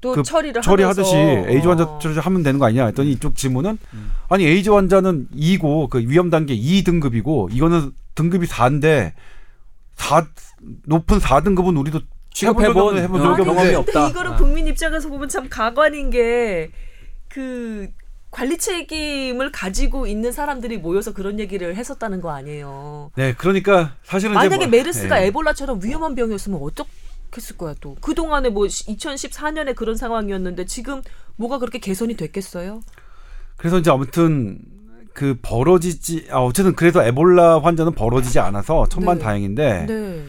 또그 0.00 0.22
처리를 0.22 0.62
처리하듯이 0.62 1.14
하면서. 1.14 1.50
에이즈 1.50 1.68
환자 1.68 1.84
어. 1.84 1.98
처리 2.00 2.18
하면 2.18 2.42
되는 2.42 2.58
거 2.58 2.66
아니냐 2.66 2.86
했더니 2.86 3.12
이쪽 3.12 3.36
질문은 3.36 3.78
음. 3.94 4.12
아니 4.28 4.44
에이즈 4.44 4.70
환자는 4.70 5.28
2고 5.36 5.88
그 5.90 6.00
위험 6.00 6.30
단계 6.30 6.56
2등급이고 6.56 7.54
이거는 7.54 7.92
등급이 8.14 8.46
4인데 8.46 9.12
4 9.94 10.26
높은 10.86 11.18
4등급은 11.18 11.78
우리도 11.78 12.00
취급해본 12.34 12.98
해본 12.98 13.20
어, 13.20 13.24
적이 13.24 13.30
아니, 13.32 13.40
없는데 13.40 13.44
경험이 13.44 13.62
근데 13.62 13.74
없다. 13.76 14.08
이거를 14.08 14.30
아. 14.32 14.36
국민 14.36 14.66
입장에서 14.66 15.08
보면 15.08 15.28
참 15.28 15.48
가관인 15.48 16.10
게그 16.10 17.88
관리 18.30 18.56
책임을 18.56 19.52
가지고 19.52 20.06
있는 20.06 20.32
사람들이 20.32 20.78
모여서 20.78 21.12
그런 21.12 21.38
얘기를 21.38 21.76
했었다는 21.76 22.20
거 22.22 22.30
아니에요. 22.30 23.10
네 23.16 23.34
그러니까 23.36 23.96
사실은 24.04 24.34
만약에 24.34 24.66
뭐- 24.66 24.66
메르스가 24.68 25.22
예. 25.22 25.26
에볼라처럼 25.26 25.80
위험한 25.82 26.14
병이었으면 26.14 26.58
어떻겠을 26.62 27.58
거야 27.58 27.74
또. 27.80 27.96
그 28.00 28.14
동안에 28.14 28.48
뭐 28.48 28.64
2014년에 28.66 29.74
그런 29.74 29.96
상황이었는데 29.96 30.64
지금 30.64 31.02
뭐가 31.36 31.58
그렇게 31.58 31.78
개선이 31.78 32.16
됐겠어요? 32.16 32.80
그래서 33.58 33.78
이제 33.78 33.90
아무튼 33.90 34.58
그 35.12 35.36
벌어지지 35.42 36.28
아 36.30 36.38
어쨌든 36.38 36.74
그래도 36.74 37.02
에볼라 37.02 37.60
환자는 37.60 37.92
벌어지지 37.92 38.38
않아서 38.38 38.86
천만 38.88 39.18
네. 39.18 39.24
다행인데 39.24 39.86
네. 39.86 40.24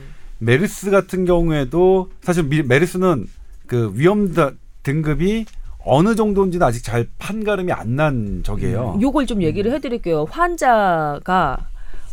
메르스 0.47 0.89
같은 0.91 1.25
경우에도 1.25 2.09
사실 2.21 2.43
미- 2.43 2.63
메르스는 2.63 3.27
그 3.67 3.91
위험 3.95 4.33
다- 4.33 4.51
등급이 4.83 5.45
어느 5.85 6.15
정도인지는 6.15 6.65
아직 6.65 6.83
잘 6.83 7.07
판가름이 7.17 7.71
안 7.71 7.95
난 7.95 8.41
적이에요. 8.43 8.99
요걸 9.01 9.25
좀 9.27 9.41
얘기를 9.41 9.71
해드릴게요. 9.73 10.25
환자가 10.29 11.67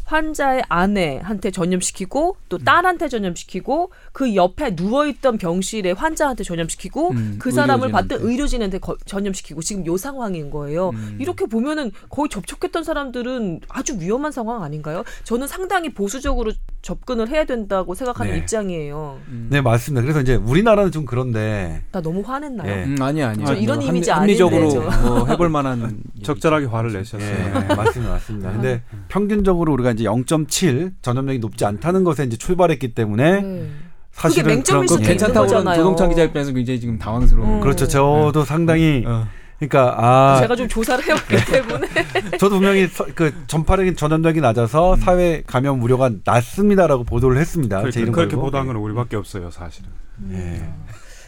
환자의 0.05 0.65
아내한테 0.69 1.53
전염시키고 1.53 2.37
또 2.49 2.59
딸한테 2.59 3.09
전염시키고 3.09 3.93
그 4.13 4.35
옆에 4.35 4.71
누워있던 4.71 5.39
병실에 5.39 5.93
환자한테 5.93 6.43
전염시키고 6.43 7.11
음, 7.13 7.37
그 7.39 7.53
사람을 7.53 7.87
의료진한테. 7.87 8.17
봤던 8.17 8.29
의료진한테 8.29 8.79
거- 8.79 8.97
전염시키고 9.05 9.63
지금 9.63 9.87
요 9.87 9.97
상황인 9.97 10.51
거예요. 10.51 10.91
음. 10.91 11.17
이렇게 11.21 11.47
보면은 11.47 11.93
거의 12.09 12.29
접촉했던 12.29 12.83
사람들은 12.83 13.61
아주 13.69 13.99
위험한 14.01 14.33
상황 14.33 14.65
아닌가요? 14.65 15.05
저는 15.23 15.47
상당히 15.47 15.95
보수적으로 15.95 16.53
접근을 16.83 17.29
해야 17.29 17.45
된다고 17.45 17.95
생각하는 17.95 18.33
네. 18.33 18.39
입장이에요. 18.39 19.19
네 19.51 19.61
맞습니다. 19.61 20.03
그래서 20.03 20.21
이제 20.23 20.35
우리나라는 20.37 20.91
좀 20.91 21.05
그런데 21.05 21.83
나 21.93 22.01
너무 22.01 22.23
화냈나요? 22.25 22.71
예. 22.71 22.85
음, 22.85 22.97
아니 23.03 23.23
아니. 23.23 23.45
저 23.45 23.55
이런 23.55 23.83
이미지 23.83 24.11
합리적으로 24.11 24.63
아닌데, 24.71 24.89
저. 24.91 25.09
뭐 25.09 25.27
해볼 25.27 25.51
만한 25.51 25.99
적절하게 26.25 26.67
화를 26.67 26.93
내셨어요. 26.95 27.29
예, 27.29 27.75
맞습니다, 27.75 28.13
맞습니다. 28.13 28.53
근데 28.53 28.83
평균적으로 29.09 29.73
우리가 29.75 29.91
이제 29.91 30.05
0.7 30.05 30.93
전염력이 31.03 31.39
높지 31.41 31.65
않다는 31.67 32.03
것에 32.05 32.25
이제 32.25 32.39
출발했기 32.39 32.95
때문에 32.95 33.41
네. 33.43 33.71
사실은 34.13 34.49
맹점일 34.49 34.65
그런 34.65 34.89
수도 34.89 34.97
거- 34.97 35.03
있는 35.03 35.09
괜찮다고 35.11 35.47
거잖아요. 35.47 35.77
조동찬 35.77 36.09
기자 36.09 36.23
입장에서 36.25 36.53
굉장히 36.53 36.81
지금 36.81 36.99
당황스러운. 36.99 37.59
어. 37.59 37.61
그렇죠. 37.61 37.87
저도 37.87 38.45
상당히 38.45 39.05
어. 39.07 39.27
그러니까 39.61 39.95
아 39.99 40.41
제가 40.41 40.57
좀 40.57 40.67
조사를 40.69 41.05
해왔기 41.05 41.37
때문에 41.45 41.87
저도 42.41 42.57
분명히 42.57 42.87
서- 42.87 43.07
그 43.15 43.33
전파력이 43.47 43.95
전염력이 43.95 44.41
낮아서 44.41 44.97
사회 44.97 45.43
감염 45.47 45.83
우려가 45.83 46.11
낮습니다라고 46.25 47.05
보도를 47.05 47.37
했습니다. 47.39 47.77
제 47.91 48.01
그렇게, 48.01 48.01
그렇게 48.11 48.31
걸고. 48.37 48.41
보도한 48.47 48.67
건 48.67 48.77
우리밖에 48.77 49.17
없어요, 49.17 49.51
사실은. 49.51 49.91
예. 50.33 50.63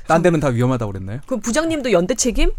딴 0.07 0.23
데는 0.23 0.41
다 0.41 0.49
위험하다고 0.49 0.93
그랬나요? 0.93 1.21
그럼 1.27 1.41
부장님도 1.41 1.93
연대 1.93 2.15
책임? 2.15 2.51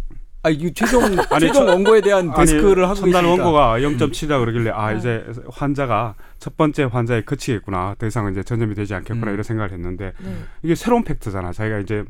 아, 0.43 0.49
이 0.49 0.73
최종 0.73 1.03
아니, 1.31 1.47
최종 1.47 1.67
원고에 1.67 2.01
대한 2.01 2.31
데스크를 2.33 2.83
하고 2.85 2.95
첨단 2.95 3.23
있으니까. 3.25 3.43
원고가 3.45 3.79
0.7이다 3.79 4.39
그러길래 4.39 4.71
아 4.73 4.91
이제 4.93 5.25
환자가 5.49 6.13
첫 6.37 6.55
번째 6.55 6.83
환자에 6.83 7.21
그치겠구나 7.21 7.95
더 7.97 8.05
이상 8.05 8.29
이제 8.31 8.43
전염이 8.43 8.75
되지 8.75 8.93
않겠구나 8.93 9.31
음. 9.31 9.33
이런 9.33 9.43
생각을 9.43 9.71
했는데 9.71 10.11
네. 10.21 10.35
이게 10.61 10.75
새로운 10.75 11.03
팩트잖아 11.03 11.51
자기가 11.53 11.79
이제 11.79 12.03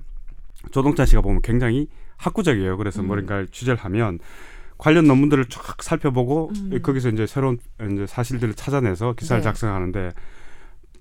조동찬 0.72 1.06
씨가 1.06 1.22
보면 1.22 1.42
굉장히 1.44 1.88
학구적이에요 2.26 2.78
그래서 2.78 3.02
음. 3.02 3.08
뭔가 3.08 3.46
취재를 3.52 3.78
하면 3.80 4.20
관련 4.78 5.06
논문들을 5.06 5.46
쫙 5.46 5.82
살펴보고 5.82 6.52
음. 6.56 6.80
거기서 6.82 7.10
이제 7.10 7.26
새로운 7.26 7.58
이제 7.92 8.06
사실들을 8.06 8.54
찾아내서 8.56 9.14
기사를 9.14 9.42
네. 9.42 9.44
작성하는데 9.44 10.12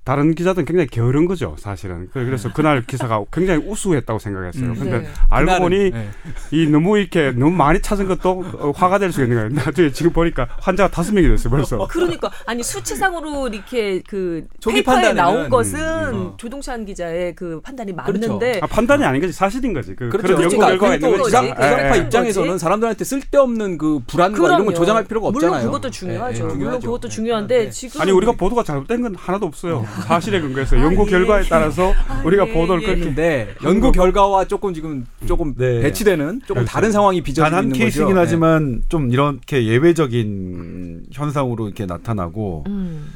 다른 0.04 0.34
기자들은 0.34 0.64
굉장히 0.64 0.88
게으른 0.88 1.26
거죠 1.26 1.54
사실은 1.58 2.08
그래- 2.12 2.24
그래서 2.24 2.52
그날 2.52 2.82
기사가 2.84 3.22
굉장히 3.32 3.64
우수했다고 3.68 4.18
생각했어요 4.18 4.64
음. 4.70 4.74
근데 4.74 4.98
네. 4.98 5.08
알고 5.30 5.46
그날은, 5.46 5.60
보니 5.62 5.90
네. 5.92 6.08
이 6.50 6.66
너무 6.66 6.98
이렇게 6.98 7.30
너무 7.30 7.52
많이 7.52 7.80
찾은 7.80 8.08
것도 8.08 8.44
어, 8.58 8.70
화가 8.72 8.98
될 8.98 9.12
수 9.12 9.22
있는 9.22 9.36
거예요. 9.36 9.48
나중에 9.64 9.92
지금 9.92 10.12
보니까 10.12 10.48
환자가 10.58 10.90
다섯 10.90 11.12
명이 11.12 11.28
됐어요 11.28 11.50
벌써. 11.50 11.86
그러니까 11.86 12.30
아니 12.46 12.62
수치상으로 12.62 13.48
이렇게 13.48 14.00
그 14.08 14.46
페이퍼에 14.66 15.12
나온 15.12 15.48
것은 15.50 15.78
음, 15.80 16.14
어. 16.32 16.34
조동찬 16.38 16.84
기자의 16.86 17.34
그 17.34 17.60
판단이 17.60 17.92
그렇죠. 17.94 18.12
맞는데 18.28 18.60
아, 18.62 18.66
판단이 18.66 19.04
아닌 19.04 19.20
거지 19.20 19.32
사실인 19.32 19.72
거지. 19.74 19.94
그, 19.94 20.08
그렇죠. 20.08 20.32
런 20.32 20.42
연구 20.44 20.56
그러니까 20.56 20.66
결과가 20.66 20.96
그것도 20.96 21.06
있는 21.06 21.18
거지. 21.22 21.36
그게 21.36 21.46
기상파 21.54 21.82
그런 21.92 22.04
입장에서는. 22.06 22.58
사람들한테 22.58 23.04
쓸데없는 23.04 23.78
그 23.78 24.00
불안과 24.06 24.36
이런 24.38 24.48
걸 24.48 24.56
그럼요. 24.58 24.74
조장할 24.74 25.04
필요가 25.04 25.28
없잖아요. 25.28 25.50
물론 25.58 25.66
그것도 25.72 25.90
중요하죠. 25.90 26.34
예, 26.34 26.38
예, 26.38 26.42
물론 26.42 26.58
중요하죠. 26.58 26.86
그것도 26.86 27.08
예. 27.08 27.10
중요한데 27.10 27.58
네. 27.64 27.70
지금 27.70 28.00
아니 28.00 28.10
우리가 28.12 28.32
보도가 28.32 28.62
잘못된 28.64 29.02
건 29.02 29.14
하나도 29.14 29.46
없어요. 29.46 29.84
사실에 30.06 30.40
근거해서 30.40 30.78
연구 30.80 31.02
아, 31.02 31.06
예. 31.06 31.10
결과에 31.10 31.42
따라서 31.48 31.92
아, 32.08 32.22
우리가 32.24 32.48
예, 32.48 32.52
보도를 32.52 32.82
예. 32.82 32.94
그런데 32.94 33.54
연구 33.62 33.92
결과와 33.92 34.46
조금 34.46 34.74
지금 34.74 35.06
조금 35.26 35.54
네. 35.54 35.80
배치되는 35.80 36.42
조금 36.46 36.64
다른 36.64 36.92
상황이 36.92 37.20
빚어지고 37.20 37.44
단한 37.44 37.64
있는 37.64 37.78
거죠. 37.78 38.08
예. 38.08 38.14
하지만 38.14 38.82
좀 38.88 39.10
이렇게 39.10 39.66
예외적인 39.66 41.06
현상으로 41.12 41.66
이렇게 41.66 41.86
나타나고 41.86 42.64
음. 42.68 43.12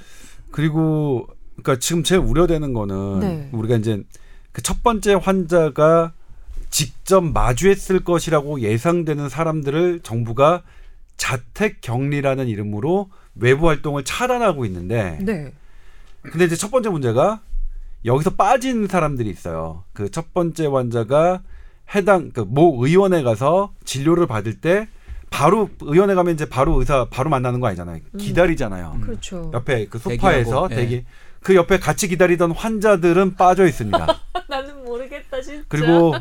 그리고 0.51 1.27
그러니까 1.57 1.79
지금 1.81 2.03
제일 2.03 2.20
우려되는 2.20 2.72
거는 2.72 3.20
네. 3.20 3.49
우리가 3.53 3.77
이제 3.77 4.03
그 4.53 4.62
첫 4.62 4.83
번째 4.83 5.14
환자가 5.14 6.14
직접 6.70 7.20
마주했을 7.20 8.01
것이라고 8.01 8.61
예상되는 8.61 9.29
사람들을 9.29 10.01
정부가 10.01 10.62
자택 11.18 11.83
격리라는 11.83 12.49
이름으로 12.49 13.11
외부 13.35 13.68
활동을 13.68 14.05
차단하고 14.05 14.64
있는데 14.64 15.18
네. 15.20 15.53
근데 16.31 16.45
이제 16.45 16.57
첫 16.57 16.70
번째 16.70 16.91
문제가 16.91 17.41
여기서 18.05 18.31
빠진 18.31 18.87
사람들이 18.87 19.29
있어요. 19.31 19.85
그 19.93 20.09
첫 20.11 20.33
번째 20.33 20.66
환자가 20.66 21.43
해당 21.95 22.31
그 22.31 22.45
모 22.45 22.85
의원에 22.85 23.22
가서 23.22 23.72
진료를 23.85 24.27
받을 24.27 24.61
때 24.61 24.89
바로 25.31 25.68
의원에 25.83 26.14
가면 26.14 26.35
이제 26.35 26.49
바로 26.49 26.79
의사 26.79 27.07
바로 27.11 27.31
만나는 27.31 27.61
거 27.61 27.66
아니잖아요. 27.68 28.01
기다리잖아요. 28.18 28.99
그렇죠. 29.03 29.51
옆에 29.55 29.87
그 29.87 29.99
소파에서 29.99 30.68
대기하고, 30.68 30.68
예. 30.72 30.77
대기 30.77 31.05
그 31.43 31.55
옆에 31.55 31.79
같이 31.79 32.09
기다리던 32.09 32.53
환자들은 32.53 33.35
빠져 33.37 33.66
있습니다. 33.66 34.07
나는 34.49 34.85
모르겠다 34.85 35.41
진짜. 35.41 35.64
그리고 35.68 36.12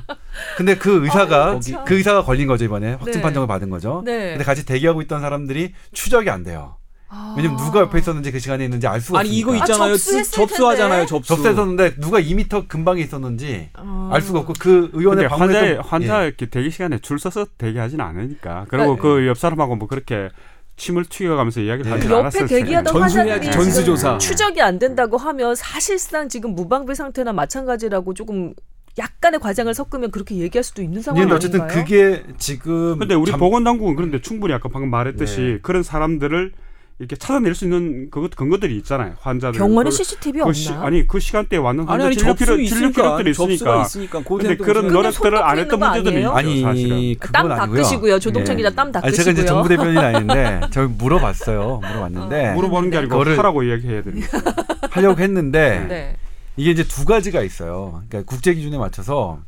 근데 0.57 0.75
그 0.75 1.03
의사가 1.03 1.53
거기- 1.53 1.75
그 1.85 1.95
의사가 1.95 2.23
걸린 2.23 2.47
거죠 2.47 2.65
이번에 2.65 2.93
확진 2.93 3.13
네. 3.13 3.21
판정을 3.21 3.47
받은 3.47 3.69
거죠. 3.69 4.01
네. 4.05 4.31
근데 4.31 4.43
같이 4.43 4.65
대기하고 4.65 5.01
있던 5.03 5.21
사람들이 5.21 5.73
추적이 5.93 6.29
안 6.29 6.43
돼요. 6.43 6.77
아. 7.17 7.33
왜냐면 7.37 7.57
누가 7.57 7.79
옆에 7.81 7.99
있었는지 7.99 8.31
그 8.31 8.39
시간에 8.39 8.65
있는지 8.65 8.87
알 8.87 8.99
수가 8.99 9.19
아니 9.19 9.29
없으니까. 9.29 9.49
이거 9.51 9.55
있잖아요. 9.63 9.83
아, 9.93 9.95
접수했을 9.95 10.31
접수하잖아요. 10.31 10.97
텐데. 10.99 11.05
접수. 11.09 11.27
접수했었는데 11.29 11.95
누가 11.99 12.19
2미터 12.19 12.67
근방에 12.67 13.01
있었는지 13.01 13.69
아. 13.73 14.09
알 14.11 14.21
수가 14.21 14.39
없고 14.39 14.53
그 14.59 14.89
의원의 14.93 15.29
근데 15.29 15.35
환자 15.63 15.81
환자 15.81 16.23
예. 16.23 16.27
이렇게 16.27 16.45
대기 16.47 16.69
시간에 16.71 16.99
줄 16.99 17.17
서서 17.19 17.45
대기하진 17.57 18.01
않으니까. 18.01 18.65
그리고 18.69 18.95
네. 18.95 19.01
그옆 19.01 19.37
사람하고 19.37 19.75
뭐 19.77 19.87
그렇게 19.87 20.29
침을 20.77 21.05
튀겨가면서 21.05 21.61
이야기를 21.61 21.89
네. 21.89 21.95
하지 21.97 22.07
옆에 22.07 22.19
않았을 22.19 22.47
대기하던 22.47 22.93
텐데. 22.93 22.99
전수해야지, 22.99 23.47
환자들이 23.47 23.51
전수조사. 23.63 24.17
추적이 24.17 24.61
안 24.61 24.77
된다고 24.77 25.15
하면 25.17 25.55
사실상 25.55 26.27
지금 26.27 26.53
무방비 26.53 26.95
상태나 26.95 27.31
마찬가지라고 27.31 28.13
조금 28.13 28.53
약간의 28.97 29.39
과장을 29.41 29.73
섞으면 29.73 30.11
그렇게 30.11 30.35
얘기할 30.35 30.63
수도 30.63 30.81
있는 30.81 31.01
상황 31.01 31.19
근데 31.21 31.33
아닌가요? 31.33 31.35
어쨌든 31.35 31.67
그게 31.83 32.23
지금 32.37 32.97
근데 32.99 33.13
우리 33.13 33.29
잠- 33.31 33.39
보건당국은 33.39 33.95
그런데 33.95 34.21
충분히 34.21 34.53
아까 34.53 34.69
방금 34.69 34.89
말했듯이 34.89 35.41
네. 35.41 35.59
그런 35.61 35.83
사람들을 35.83 36.53
이렇게 36.97 37.17
찾아낼 37.17 37.53
수 37.55 37.65
있는 37.65 38.09
그것 38.09 38.33
근거들이 38.35 38.77
있잖아요. 38.77 39.15
환자들 39.19 39.57
병원에 39.59 39.89
그, 39.89 39.95
CCTV 39.97 40.39
그 40.39 40.43
없나? 40.43 40.53
시, 40.53 40.71
아니 40.71 41.05
그 41.05 41.19
시간대에 41.19 41.59
왔는 41.59 41.83
아니 41.83 41.89
환자 41.89 42.05
아니 42.05 42.15
진료 42.15 42.31
접수 42.35 42.45
기록 42.55 42.65
진료 42.67 42.91
기록들이 42.91 43.33
접수가 43.33 43.51
있으니까. 43.81 43.81
있으니까 43.85 44.19
그 44.23 44.37
근데 44.37 44.55
그런 44.55 44.87
노력- 44.87 44.93
노력들을 44.93 45.37
안손 45.43 45.59
했던 45.65 45.79
문제들이 45.79 46.13
거 46.13 46.19
있죠, 46.19 46.31
아니에요? 46.37 46.65
사실은. 46.67 46.91
아니 46.95 47.17
땀. 47.33 47.49
닦으시고요. 47.49 48.19
조동찬 48.19 48.53
예. 48.53 48.57
기자 48.57 48.69
땀 48.69 48.91
닦으시고요. 48.93 49.07
아니 49.09 49.15
제가 49.17 49.31
이제 49.31 49.45
정부 49.45 49.67
대변인 49.67 49.97
아닌데 49.99 50.61
저 50.71 50.87
물어봤어요. 50.87 51.81
물어봤는데 51.83 52.53
물어보는 52.53 52.89
게 52.91 52.97
아니고 52.99 53.19
하라고 53.23 53.63
이야기해야 53.63 54.01
됩니다. 54.01 54.27
하려고 54.91 55.19
했는데 55.21 55.85
네. 55.89 56.15
이게 56.55 56.71
이제 56.71 56.85
두 56.87 57.03
가지가 57.03 57.41
있어요. 57.41 58.03
그러니까 58.07 58.29
국제 58.31 58.53
기준에 58.53 58.77
맞춰서 58.77 59.39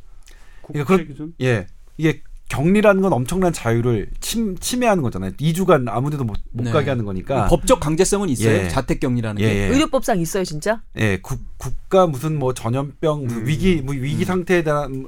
국제 0.60 0.84
그렇- 0.84 1.06
기준? 1.06 1.32
예 1.40 1.66
이게 1.96 2.20
격리라는 2.48 3.02
건 3.02 3.12
엄청난 3.12 3.52
자유를 3.52 4.08
침, 4.20 4.56
침해하는 4.58 5.02
거잖아요. 5.02 5.32
2주간 5.32 5.86
아무데도 5.88 6.24
못, 6.24 6.38
못 6.50 6.64
네. 6.64 6.70
가게 6.70 6.90
하는 6.90 7.04
거니까. 7.04 7.46
법적 7.46 7.80
강제성은 7.80 8.28
있어요. 8.30 8.64
예. 8.64 8.68
자택 8.68 9.00
격리라는 9.00 9.40
예, 9.42 9.46
게. 9.46 9.56
예. 9.56 9.66
의료법상 9.68 10.20
있어요, 10.20 10.44
진짜? 10.44 10.82
예, 10.96 11.18
국, 11.20 11.38
국가 11.58 12.06
무슨 12.06 12.38
뭐 12.38 12.54
전염병 12.54 13.24
무슨 13.24 13.40
음. 13.42 13.46
위기 13.46 13.82
뭐 13.82 13.94
위기 13.94 14.24
상태에 14.24 14.62
대한 14.62 15.06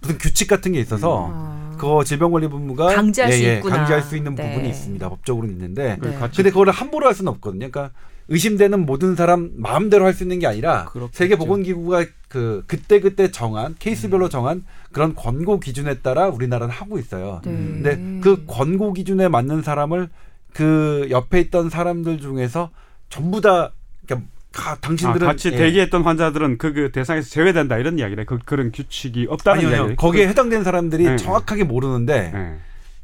무슨 0.00 0.18
규칙 0.18 0.48
같은 0.48 0.72
게 0.72 0.80
있어서 0.80 1.30
아. 1.32 1.74
그거 1.78 2.04
질병관리본부가 2.04 2.94
강제할 2.94 3.32
수 3.32 3.42
있구나. 3.42 3.76
강제할 3.76 4.02
수 4.02 4.16
있는 4.16 4.34
네. 4.34 4.48
부분이 4.48 4.68
있습니다. 4.68 5.08
법적으로는 5.08 5.54
있는데 5.54 5.96
그 6.00 6.08
네. 6.08 6.14
같이 6.14 6.36
근데 6.36 6.50
그거를 6.50 6.72
함부로 6.72 7.06
할 7.06 7.14
수는 7.14 7.30
없거든요. 7.32 7.70
그러니까 7.70 7.94
의심되는 8.28 8.86
모든 8.86 9.16
사람 9.16 9.50
마음대로 9.56 10.04
할 10.04 10.14
수 10.14 10.22
있는 10.22 10.38
게 10.38 10.46
아니라 10.46 10.86
그렇겠죠. 10.86 11.16
세계보건기구가 11.18 12.06
그 12.28 12.64
그때 12.66 13.00
그때 13.00 13.30
정한 13.30 13.74
케이스별로 13.78 14.28
정한 14.28 14.64
그런 14.92 15.14
권고 15.14 15.60
기준에 15.60 15.98
따라 15.98 16.28
우리나라는 16.28 16.72
하고 16.72 16.98
있어요. 16.98 17.40
네. 17.44 17.50
근데 17.52 18.20
그 18.22 18.44
권고 18.46 18.92
기준에 18.92 19.28
맞는 19.28 19.62
사람을 19.62 20.08
그 20.52 21.06
옆에 21.10 21.40
있던 21.40 21.68
사람들 21.68 22.20
중에서 22.20 22.70
전부 23.10 23.40
다 23.40 23.72
그러니까 24.06 24.28
가, 24.52 24.70
아, 24.70 24.74
당신들은 24.76 25.26
같이 25.26 25.48
예. 25.52 25.56
대기했던 25.56 26.02
환자들은 26.02 26.58
그, 26.58 26.72
그 26.72 26.92
대상에서 26.92 27.28
제외된다 27.28 27.76
이런 27.76 27.98
이야기네. 27.98 28.24
그 28.24 28.38
그런 28.44 28.70
규칙이 28.70 29.26
없다는 29.28 29.68
이야기. 29.68 29.96
거기에 29.96 30.28
해당되는 30.28 30.62
사람들이 30.62 31.04
네. 31.04 31.16
정확하게 31.16 31.64
모르는데 31.64 32.30
네. 32.32 32.54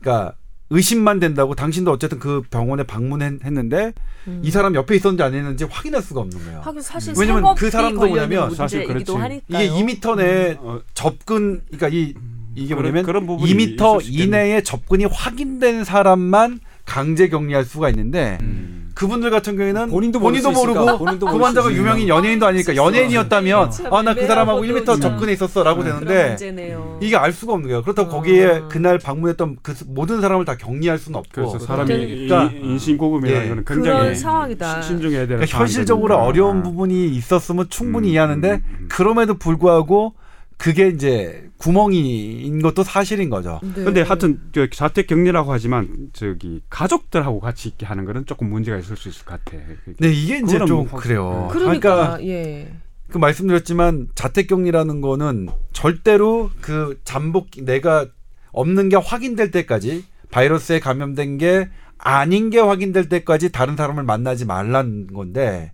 그러니까 0.01 0.35
의심만 0.71 1.19
된다고 1.19 1.55
당신도 1.55 1.91
어쨌든 1.91 2.19
그 2.21 2.43
병원에 2.49 2.85
방문했는데 2.85 3.93
음. 4.29 4.41
이 4.45 4.51
사람 4.51 4.75
옆에 4.77 4.95
있었는지 4.97 5.23
안 5.23 5.35
있는지 5.35 5.65
확인할 5.65 6.01
수가 6.01 6.21
없는 6.21 6.39
거예요. 6.45 6.61
하긴 6.61 6.81
사실 6.81 7.13
왜냐면 7.19 7.55
그 7.57 7.71
사람도 7.71 8.07
뭐냐면 8.07 8.55
사실 8.55 8.85
그렇지. 8.87 9.13
이게 9.49 9.69
2미터 9.69 10.17
내에 10.17 10.57
어, 10.61 10.81
접근 10.95 11.61
그러니까 11.67 11.89
이 11.89 12.15
이게 12.55 12.69
그런- 12.75 12.83
뭐냐면 12.83 13.05
그런 13.05 13.27
부분이 13.27 13.53
2미터 13.53 14.01
있을 14.01 14.01
수 14.03 14.11
있겠네. 14.13 14.25
이내에 14.47 14.63
접근이 14.63 15.05
확인된 15.07 15.85
사람만 15.85 16.61
강제 16.85 17.29
격리할 17.29 17.65
수가 17.65 17.89
있는데 17.91 18.39
음. 18.41 18.80
그분들 19.01 19.31
같은 19.31 19.57
경우에는 19.57 19.89
본인도 19.89 20.19
수 20.19 20.51
모르고 20.51 20.99
본인도 20.99 21.27
그 21.27 21.39
환자가 21.39 21.71
수 21.71 21.75
유명인. 21.75 22.07
연예인도 22.07 22.45
아니니까 22.47 22.77
연예인이었다면 22.77 23.71
참아나 23.71 24.13
그 24.13 24.27
사람하고 24.27 24.63
애매하고도 24.63 24.93
1m 24.93 25.01
참 25.01 25.01
접근해 25.01 25.33
있었어라고 25.33 25.83
그런 25.83 26.05
되는데. 26.05 26.99
이게 27.01 27.17
알 27.17 27.33
수가 27.33 27.55
없는 27.55 27.69
거예요. 27.69 27.83
그렇다고 27.83 28.11
아. 28.11 28.13
거기에 28.13 28.61
그날 28.69 28.99
방문했던 28.99 29.57
그 29.63 29.75
모든 29.87 30.21
사람을 30.21 30.45
다 30.45 30.55
격리할 30.59 30.99
수는 30.99 31.19
없고 31.19 31.31
그래서 31.33 31.59
사람이 31.59 31.89
그러니까 31.89 32.53
이- 32.53 32.61
인신고금이라는 32.63 33.45
예. 33.45 33.49
거는 33.49 33.65
굉장히 33.65 34.15
상황이다. 34.15 34.83
신중해야 34.83 35.21
되는 35.21 35.37
그러니까 35.39 35.59
현실적으로. 35.59 36.19
어려운 36.19 36.59
아. 36.59 36.63
부분이 36.63 37.09
있었으면 37.09 37.71
충분히 37.71 38.09
음, 38.09 38.13
이해하는데 38.13 38.51
음, 38.51 38.63
음. 38.81 38.87
그럼에도 38.91 39.33
불구하고 39.39 40.13
그게 40.61 40.89
이제 40.89 41.49
구멍이인 41.57 42.61
것도 42.61 42.83
사실인 42.83 43.31
거죠. 43.31 43.61
네. 43.63 43.83
근데 43.83 44.03
하여튼 44.03 44.43
저 44.53 44.69
자택 44.69 45.07
격리라고 45.07 45.51
하지만 45.51 46.11
저기 46.13 46.61
가족들하고 46.69 47.41
같이 47.41 47.71
있게 47.71 47.87
하는 47.87 48.05
거는 48.05 48.27
조금 48.27 48.51
문제가 48.51 48.77
있을 48.77 48.95
수 48.99 49.09
있을 49.09 49.25
것 49.25 49.43
같아. 49.43 49.57
네, 49.99 50.09
이게 50.13 50.39
이제 50.39 50.59
좀뭐 50.59 50.85
확- 50.91 51.01
그래요. 51.01 51.49
그러니까, 51.51 52.19
그러니까 52.19 52.27
예. 52.27 52.71
그 53.09 53.17
말씀드렸지만 53.17 54.09
자택 54.15 54.49
격리라는 54.49 55.01
거는 55.01 55.49
절대로 55.73 56.51
그 56.61 57.01
잠복 57.05 57.49
내가 57.63 58.07
없는 58.53 58.91
게 58.91 58.97
확인될 58.97 59.51
때까지 59.53 60.05
바이러스에 60.31 60.79
감염된 60.79 61.39
게 61.39 61.71
아닌 61.97 62.51
게 62.51 62.59
확인될 62.61 63.09
때까지 63.09 63.51
다른 63.51 63.77
사람을 63.77 64.03
만나지 64.05 64.45
말라는 64.45 65.07
건데 65.07 65.73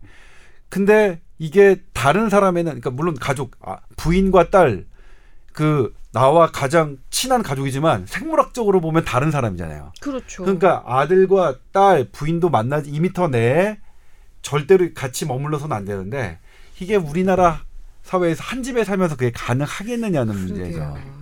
근데 0.68 1.20
이게 1.38 1.82
다른 1.92 2.28
사람에는 2.28 2.64
그러니까 2.64 2.90
물론 2.90 3.14
가족 3.14 3.56
아, 3.60 3.78
부인과 3.96 4.50
딸 4.50 4.86
그 5.56 5.94
나와 6.12 6.48
가장 6.48 6.98
친한 7.08 7.42
가족이지만 7.42 8.04
생물학적으로 8.06 8.82
보면 8.82 9.06
다른 9.06 9.30
사람이잖아요. 9.30 9.92
그렇죠. 10.00 10.44
그러니까 10.44 10.84
아들과 10.86 11.56
딸 11.72 12.08
부인도 12.12 12.50
만나지 12.50 12.92
2미터 12.92 13.30
내에 13.30 13.78
절대로 14.42 14.86
같이 14.94 15.24
머물러서는 15.24 15.74
안 15.74 15.86
되는데 15.86 16.38
이게 16.78 16.94
우리나라 16.96 17.62
사회에서 18.02 18.44
한 18.44 18.62
집에 18.62 18.84
살면서 18.84 19.16
그게 19.16 19.32
가능하겠느냐는 19.32 20.34
문제죠. 20.34 20.78
그러게요. 20.78 21.16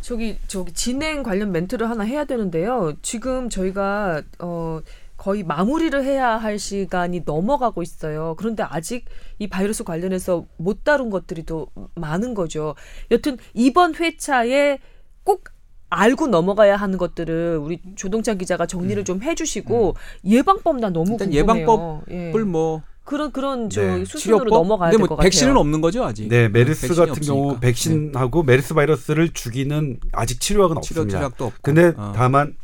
저기 0.00 0.38
저기 0.46 0.72
진행 0.72 1.22
관련 1.22 1.52
멘트를 1.52 1.90
하나 1.90 2.04
해야 2.04 2.24
되는데요. 2.24 2.94
지금 3.02 3.50
저희가 3.50 4.22
어 4.38 4.80
거의 5.18 5.42
마무리를 5.42 6.02
해야 6.04 6.36
할 6.36 6.58
시간이 6.58 7.22
넘어가고 7.26 7.82
있어요. 7.82 8.36
그런데 8.38 8.62
아직 8.62 9.04
이 9.38 9.48
바이러스 9.48 9.82
관련해서 9.84 10.46
못 10.56 10.84
다룬 10.84 11.10
것들이 11.10 11.44
또 11.44 11.66
많은 11.96 12.34
거죠. 12.34 12.76
여튼 13.10 13.36
이번 13.52 13.96
회차에 13.96 14.78
꼭 15.24 15.44
알고 15.90 16.28
넘어가야 16.28 16.76
하는 16.76 16.98
것들을 16.98 17.58
우리 17.60 17.80
조동찬 17.96 18.38
기자가 18.38 18.66
정리를 18.66 19.02
좀 19.04 19.22
해주시고 19.22 19.96
예방법 20.24 20.76
나 20.76 20.90
너무 20.90 21.12
일단 21.12 21.30
궁금해요. 21.30 21.40
예방법을 21.42 22.02
예. 22.10 22.44
뭐 22.44 22.82
그런 23.04 23.32
그런 23.32 23.70
저 23.70 23.80
네. 23.80 24.04
수순으로 24.04 24.44
치료법 24.44 24.48
넘어가야 24.50 24.90
근데 24.90 24.98
될뭐것 24.98 25.16
같아요. 25.16 25.24
백신은 25.24 25.56
없는 25.56 25.80
거죠 25.80 26.04
아직. 26.04 26.28
네, 26.28 26.48
메르스 26.48 26.94
같은 26.94 27.22
경우 27.22 27.44
없으니까. 27.46 27.60
백신하고 27.60 28.42
메르스 28.44 28.74
바이러스를 28.74 29.30
죽이는 29.32 29.98
아직 30.12 30.40
치료약은 30.40 30.76
네. 30.76 30.80
치료 30.82 31.00
없습니다. 31.00 31.18
치료약도 31.18 31.44
없고. 31.46 31.58
근데 31.62 31.92
어. 31.96 32.12
다만 32.14 32.54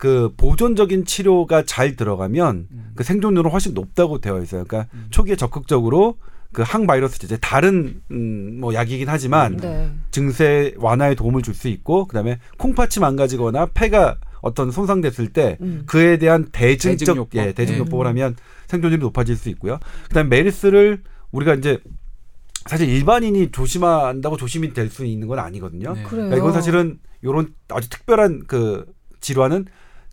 그 0.00 0.32
보존적인 0.38 1.04
치료가 1.04 1.62
잘 1.66 1.94
들어가면 1.94 2.68
음. 2.72 2.92
그 2.94 3.04
생존율은 3.04 3.50
훨씬 3.50 3.74
높다고 3.74 4.18
되어 4.18 4.40
있어요. 4.40 4.64
그러니까 4.66 4.90
초기에 5.10 5.36
적극적으로 5.36 6.16
그 6.52 6.62
항바이러스 6.62 7.18
제제 7.18 7.36
다른 7.36 8.00
음, 8.10 8.60
뭐 8.60 8.72
약이긴 8.72 9.10
하지만 9.10 9.58
네. 9.58 9.92
증세 10.10 10.72
완화에 10.78 11.14
도움을 11.14 11.42
줄 11.42 11.54
수 11.54 11.68
있고 11.68 12.06
그다음에 12.06 12.38
콩팥이 12.56 12.92
망가지거나 12.98 13.66
폐가 13.74 14.16
어떤 14.40 14.70
손상됐을 14.70 15.34
때 15.34 15.58
음. 15.60 15.82
그에 15.84 16.16
대한 16.16 16.46
대증적 16.50 16.98
대증요법. 16.98 17.34
예, 17.34 17.52
대증요법을 17.52 18.04
네. 18.04 18.08
하면 18.08 18.36
생존율이 18.68 19.02
높아질 19.02 19.36
수 19.36 19.50
있고요. 19.50 19.78
그다음에 20.08 20.30
메르스를 20.30 21.02
우리가 21.30 21.54
이제 21.56 21.78
사실 22.64 22.88
일반인이 22.88 23.50
조심한다고 23.50 24.38
조심이 24.38 24.72
될 24.72 24.88
수 24.88 25.04
있는 25.04 25.28
건 25.28 25.40
아니거든요. 25.40 25.92
네. 25.92 26.02
그래요. 26.04 26.24
그러니까 26.28 26.36
이건 26.38 26.52
사실은 26.54 26.98
이런 27.20 27.48
아주 27.68 27.90
특별한 27.90 28.44
그 28.46 28.86
질환은 29.20 29.66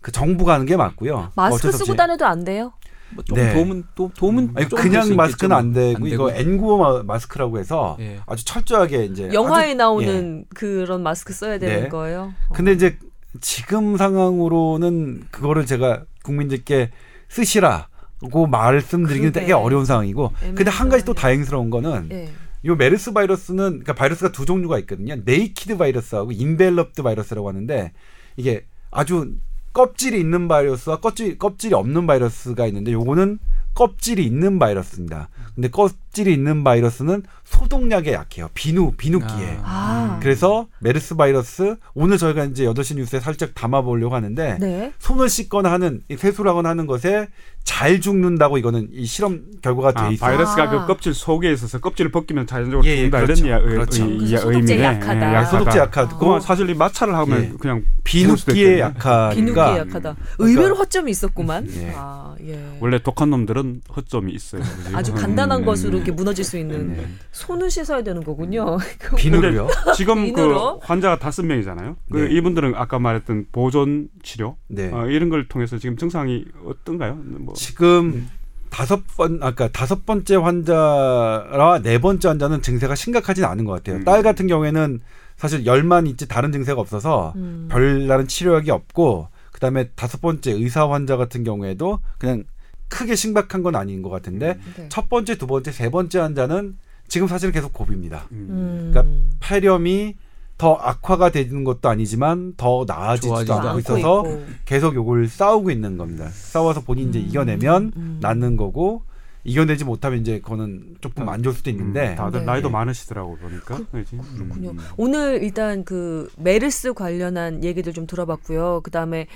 그 0.07 0.11
정부가 0.13 0.53
하는 0.53 0.65
게 0.65 0.77
맞고요. 0.77 1.33
마스크 1.35 1.69
쓰고. 1.69 1.93
다녀도 1.97 2.25
안 2.25 2.45
돼요? 2.45 2.71
뭐 3.13 3.25
네. 3.33 3.53
도움은 3.53 3.83
또 3.93 4.09
도움은 4.17 4.51
아니, 4.55 4.69
그냥. 4.69 5.13
마스크는 5.17 5.53
안 5.53 5.73
되고, 5.73 5.97
안 5.97 6.05
이거 6.05 6.27
N95 6.27 6.77
마- 6.79 7.03
마스크라고 7.03 7.59
해서 7.59 7.97
예. 7.99 8.17
아주 8.25 8.45
철저하게 8.45 9.03
이제 9.03 9.29
영화에 9.33 9.63
아주- 9.63 9.69
예. 9.71 9.73
나오는 9.73 10.45
그런 10.55 11.03
마스크 11.03 11.33
써야 11.33 11.59
되는 11.59 11.83
네. 11.83 11.89
거예요. 11.89 12.33
근데 12.53 12.71
이제 12.71 12.97
지금 13.41 13.97
상황으로는 13.97 15.25
그거를 15.29 15.65
제가 15.65 16.05
국민들께 16.23 16.91
쓰시라고 17.27 18.47
말씀드리기는. 18.49 19.33
되게 19.33 19.51
어려운 19.51 19.83
상황이고 19.83 20.31
근데 20.55 20.71
한 20.71 20.87
가지 20.87 21.03
또. 21.03 21.13
다행스러운 21.13 21.69
거는 21.69 21.91
어, 21.91 22.03
예. 22.13 22.29
이 22.63 22.69
메르스 22.69 23.11
바이러스는 23.11 23.63
그러니까 23.83 23.91
바이러스가 23.93 24.31
두 24.31 24.45
종류가 24.45 24.79
있거든요. 24.79 25.15
naked 25.25 25.75
바이러스하고 25.77 26.31
enveloped 26.31 27.03
바이러스라고 27.03 27.49
하는데 27.49 27.91
이게 28.37 28.65
아주 28.89 29.33
껍질이 29.77 30.19
있는 30.19 30.47
바이러스와 30.47 30.99
껍질 30.99 31.37
껍질이 31.37 31.75
없는 31.75 32.07
바이러스가 32.07 32.65
있는데 32.65 32.91
요거는 32.93 33.37
껍질이 33.75 34.25
있는 34.25 34.57
바이러스입니다. 34.57 35.29
근데 35.53 35.69
껍질이 35.69 36.33
있는 36.33 36.63
바이러스는 36.63 37.21
소독약에 37.43 38.11
약해요. 38.11 38.49
비누 38.55 38.93
비누기에. 38.97 39.59
아. 39.63 40.17
그래서 40.19 40.67
메르스 40.79 41.15
바이러스 41.15 41.75
오늘 41.93 42.17
저희가 42.17 42.45
이제 42.45 42.65
8시 42.65 42.95
뉴스에 42.95 43.19
살짝 43.19 43.53
담아 43.53 43.81
보려고 43.83 44.15
하는데 44.15 44.57
네. 44.59 44.91
손을 44.97 45.29
씻거나 45.29 45.71
하는 45.71 46.01
이 46.09 46.17
세수를 46.17 46.49
하거나 46.49 46.69
하는 46.69 46.87
것에 46.87 47.27
잘 47.63 47.99
죽는다고 48.01 48.57
이거는 48.57 48.87
이 48.93 49.05
실험 49.05 49.43
결과가 49.61 49.91
돼 49.91 49.99
아, 49.99 50.09
있어요. 50.09 50.27
바이러스가 50.27 50.63
아. 50.63 50.69
그 50.69 50.87
껍질 50.87 51.13
속에 51.13 51.51
있어서 51.51 51.79
껍질을 51.79 52.11
벗기면 52.11 52.47
자연적으로 52.47 52.83
예, 52.87 52.91
예, 52.91 52.95
죽는다 52.95 53.21
그렇죠. 53.21 53.45
이런 53.45 53.59
이야- 53.59 53.61
그렇죠. 53.61 54.03
의- 54.05 54.17
의- 54.31 54.37
소독제. 54.39 54.83
약하다. 54.83 55.15
예, 55.29 55.35
약하다. 55.35 55.45
소독제 55.59 55.79
약하고 55.79 56.17
그건 56.17 56.41
사실 56.41 56.69
이 56.69 56.73
마찰을 56.73 57.13
하면 57.13 57.43
예. 57.43 57.51
그냥 57.59 57.83
비누기에 58.03 58.33
있거든요. 58.33 58.55
비누기에 58.55 58.79
약하니까 58.79 59.77
약하다. 59.79 60.15
그러니까- 60.15 60.15
의외로 60.39 60.75
허점이 60.75 61.11
있었구만. 61.11 61.67
예. 61.75 61.93
아, 61.95 62.33
예. 62.47 62.77
원래 62.79 62.99
독한 63.03 63.29
놈들은 63.29 63.81
허점이 63.95 64.31
있어요. 64.31 64.61
아주 64.93 65.11
음, 65.11 65.17
간단한 65.17 65.59
음, 65.61 65.65
것으로 65.65 65.99
음. 65.99 66.03
이렇게 66.07 66.11
무너질 66.11 66.45
수 66.45 66.57
있는 66.57 66.95
네. 66.95 67.07
손을 67.31 67.69
씻어야 67.69 68.01
되는 68.01 68.23
거군요. 68.23 68.77
비누로요. 69.17 69.67
지금 69.95 70.25
비누로? 70.25 70.79
그 70.79 70.85
환자가 70.85 71.19
다섯 71.19 71.45
명이잖아요. 71.45 71.97
그 72.11 72.17
네. 72.17 72.35
이분들은 72.35 72.73
아까 72.75 72.97
말했던 72.97 73.47
보존 73.51 74.07
치료 74.23 74.55
네. 74.67 74.89
어, 74.91 75.07
이런 75.07 75.29
걸 75.29 75.47
통해서 75.47 75.77
지금 75.77 75.97
증상이 75.97 76.45
어떤가요? 76.65 77.15
뭐 77.15 77.53
지금 77.55 78.29
다섯 78.69 79.05
번 79.17 79.39
아까 79.41 79.67
다섯 79.67 80.05
번째 80.05 80.35
환자와 80.37 81.81
네 81.83 81.99
번째 81.99 82.29
환자는 82.29 82.61
증세가 82.61 82.95
심각하진 82.95 83.43
않은 83.43 83.65
것 83.65 83.73
같아요. 83.73 83.97
음. 83.97 84.03
딸 84.05 84.23
같은 84.23 84.47
경우에는 84.47 85.01
사실 85.35 85.65
열만 85.65 86.07
있지 86.07 86.27
다른 86.27 86.51
증세가 86.51 86.79
없어서 86.79 87.33
음. 87.35 87.67
별다른 87.69 88.27
치료약이 88.27 88.71
없고 88.71 89.27
그다음에 89.51 89.89
다섯 89.95 90.21
번째 90.21 90.51
의사 90.51 90.89
환자 90.89 91.17
같은 91.17 91.43
경우에도 91.43 91.99
그냥 92.17 92.43
크게 92.89 93.15
심각한 93.15 93.63
건 93.63 93.75
아닌 93.75 94.01
것 94.01 94.09
같은데 94.09 94.57
네. 94.75 94.89
첫 94.89 95.09
번째, 95.09 95.37
두 95.37 95.47
번째, 95.47 95.71
세 95.71 95.89
번째 95.89 96.19
환자는 96.19 96.77
지금 97.07 97.27
사실 97.27 97.51
계속 97.51 97.73
고비입니다. 97.73 98.27
음. 98.31 98.47
음. 98.49 98.89
그러니까 98.91 99.27
폐렴이 99.39 100.15
더 100.57 100.73
악화가 100.73 101.29
되는 101.29 101.63
것도 101.63 101.87
아니지만 101.87 102.55
더 102.57 102.83
나아지지도 102.87 103.35
않고 103.35 103.53
않고 103.53 103.79
있어서 103.79 103.99
있고. 103.99 104.45
계속 104.65 104.95
요걸 104.95 105.27
싸우고 105.27 105.69
있는 105.69 105.97
겁니다. 105.97 106.29
싸워서 106.29 106.81
본인이 106.81 107.09
이제 107.09 107.19
음, 107.19 107.25
이겨내면 107.27 107.91
음. 107.95 108.17
낫는 108.21 108.57
거고 108.57 109.03
이겨내지 109.43 109.85
못하면 109.85 110.19
이제 110.19 110.39
그거는 110.39 110.97
조금 110.99 111.29
안 111.29 111.41
좋을 111.43 111.53
수도 111.53 111.69
있는데 111.69 112.09
음, 112.09 112.15
다들 112.15 112.41
네. 112.41 112.45
나이도 112.47 112.67
예. 112.67 112.71
많으시더라고 112.71 113.37
보니까. 113.37 113.79
그지? 113.91 114.17
그렇군요. 114.35 114.71
음. 114.71 114.77
오늘 114.97 115.41
일단 115.43 115.85
그 115.85 116.29
메르스 116.37 116.93
관련한 116.93 117.63
얘기들 117.63 117.93
좀 117.93 118.07
들어봤고요. 118.07 118.81
그 118.83 118.91
다음에 118.91 119.27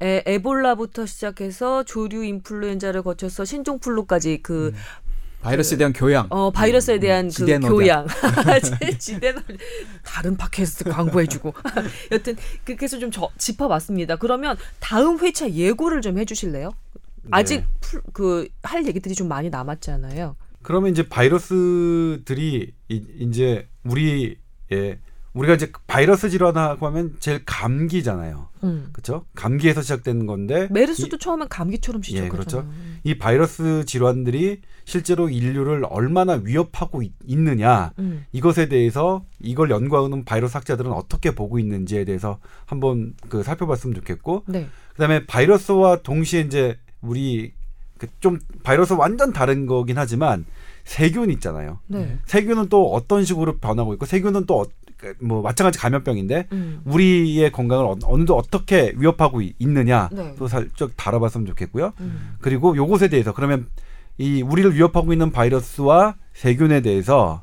에, 0.00 0.22
에볼라부터 0.26 1.06
시작해서 1.06 1.82
조류 1.84 2.24
인플루엔자를 2.24 3.02
거쳐서 3.02 3.44
신종플루까지 3.44 4.40
그 4.42 4.72
바이러스에 5.40 5.76
대한 5.78 5.92
교양. 5.92 6.26
어, 6.30 6.50
바이러스에 6.50 6.98
대한 6.98 7.30
그. 7.30 7.58
교양. 7.60 8.06
지대노 8.98 9.40
다른 10.04 10.36
팟캐스트 10.36 10.90
광고해주고. 10.90 11.54
여튼 12.12 12.36
그렇게 12.64 12.84
해서 12.84 12.98
좀 12.98 13.10
저- 13.10 13.30
짚어봤습니다. 13.38 14.16
그러면 14.16 14.56
다음 14.80 15.18
회차 15.20 15.50
예고를 15.50 16.00
좀 16.00 16.18
해주실래요? 16.18 16.72
아직 17.30 17.64
그 18.12 18.48
할 18.62 18.86
얘기들이 18.86 19.14
좀 19.14 19.28
많이 19.28 19.48
남았잖아요. 19.50 20.36
그러면 20.62 20.90
이제 20.90 21.08
바이러스들이 21.08 22.72
이, 22.88 23.04
이제 23.20 23.68
우리 23.84 24.38
예 24.72 24.98
우리가 25.34 25.54
이제 25.54 25.70
바이러스 25.86 26.30
질환하고 26.30 26.86
하면 26.86 27.16
제일 27.20 27.44
감기잖아요. 27.44 28.48
음. 28.64 28.88
그렇죠? 28.92 29.24
감기에서 29.34 29.82
시작되는 29.82 30.26
건데 30.26 30.68
메르스도 30.70 31.18
처음엔 31.18 31.48
감기처럼 31.48 32.02
시작했잖아요. 32.02 32.26
예, 32.26 32.30
그렇죠. 32.30 32.68
이 33.04 33.18
바이러스 33.18 33.84
질환들이 33.86 34.62
실제로 34.84 35.28
인류를 35.28 35.84
얼마나 35.88 36.40
위협하고 36.42 37.02
있, 37.02 37.12
느냐 37.26 37.92
음. 37.98 38.24
이것에 38.32 38.68
대해서 38.68 39.24
이걸 39.38 39.70
연구하는 39.70 40.24
바이러스 40.24 40.56
학자들은 40.56 40.90
어떻게 40.92 41.34
보고 41.34 41.58
있는지에 41.58 42.04
대해서 42.04 42.38
한번 42.66 43.14
그 43.28 43.42
살펴봤으면 43.42 43.94
좋겠고 43.94 44.44
네. 44.46 44.66
그다음에 44.92 45.26
바이러스와 45.26 46.02
동시에 46.02 46.40
이제 46.40 46.78
우리 47.00 47.52
그좀 47.98 48.38
바이러스 48.62 48.94
완전 48.94 49.32
다른 49.32 49.66
거긴 49.66 49.98
하지만 49.98 50.44
세균 50.84 51.30
있잖아요. 51.32 51.80
네. 51.86 52.18
세균은 52.24 52.70
또 52.70 52.92
어떤 52.92 53.24
식으로 53.24 53.58
변하고 53.58 53.92
있고 53.92 54.06
세균은 54.06 54.46
또 54.46 54.64
뭐 55.20 55.42
마찬가지 55.42 55.78
감염병인데 55.78 56.48
음. 56.52 56.80
우리의 56.84 57.52
건강을 57.52 57.84
어- 57.84 57.96
어느 58.04 58.18
정도 58.20 58.36
어떻게 58.36 58.92
위협하고 58.96 59.40
이- 59.42 59.54
있느냐 59.58 60.08
네. 60.12 60.34
또 60.38 60.48
살짝 60.48 60.90
다뤄봤으면 60.96 61.46
좋겠고요. 61.46 61.92
음. 62.00 62.34
그리고 62.40 62.76
요것에 62.76 63.08
대해서 63.08 63.32
그러면 63.32 63.68
이 64.18 64.42
우리를 64.42 64.74
위협하고 64.74 65.12
있는 65.12 65.30
바이러스와 65.30 66.16
세균에 66.34 66.80
대해서 66.80 67.42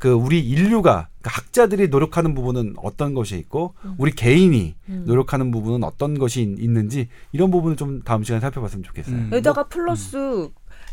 그 0.00 0.10
우리 0.12 0.40
인류가 0.40 1.08
그 1.22 1.30
학자들이 1.32 1.88
노력하는 1.88 2.34
부분은 2.34 2.74
어떤 2.78 3.14
것이 3.14 3.36
있고 3.38 3.74
우리 3.98 4.10
개인이 4.12 4.74
음. 4.88 5.04
노력하는 5.06 5.50
부분은 5.50 5.84
어떤 5.84 6.18
것이 6.18 6.42
있- 6.42 6.58
있는지 6.60 7.08
이런 7.32 7.50
부분을 7.50 7.76
좀 7.76 8.02
다음 8.02 8.22
시간에 8.24 8.40
살펴봤으면 8.40 8.82
좋겠어요. 8.84 9.14
음. 9.16 9.30
여기다가 9.32 9.68
플러스 9.68 10.48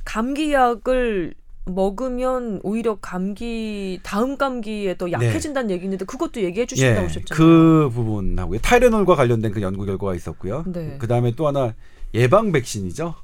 감기약을 0.05 1.33
먹으면 1.65 2.59
오히려 2.63 2.95
감기 2.95 3.99
다음 4.03 4.37
감기에 4.37 4.97
더 4.97 5.11
약해진다는 5.11 5.71
얘기 5.71 5.85
있는데 5.85 6.05
그것도 6.05 6.41
얘기해 6.41 6.65
주신다고 6.65 7.01
예, 7.01 7.03
하셨잖아요. 7.03 7.35
그 7.35 7.89
부분하고요. 7.93 8.59
타이레놀과 8.59 9.15
관련된 9.15 9.51
그 9.51 9.61
연구 9.61 9.85
결과가 9.85 10.15
있었고요. 10.15 10.63
네. 10.67 10.97
그 10.99 11.07
다음에 11.07 11.33
또 11.35 11.47
하나 11.47 11.73
예방 12.13 12.51
백신이죠. 12.51 13.15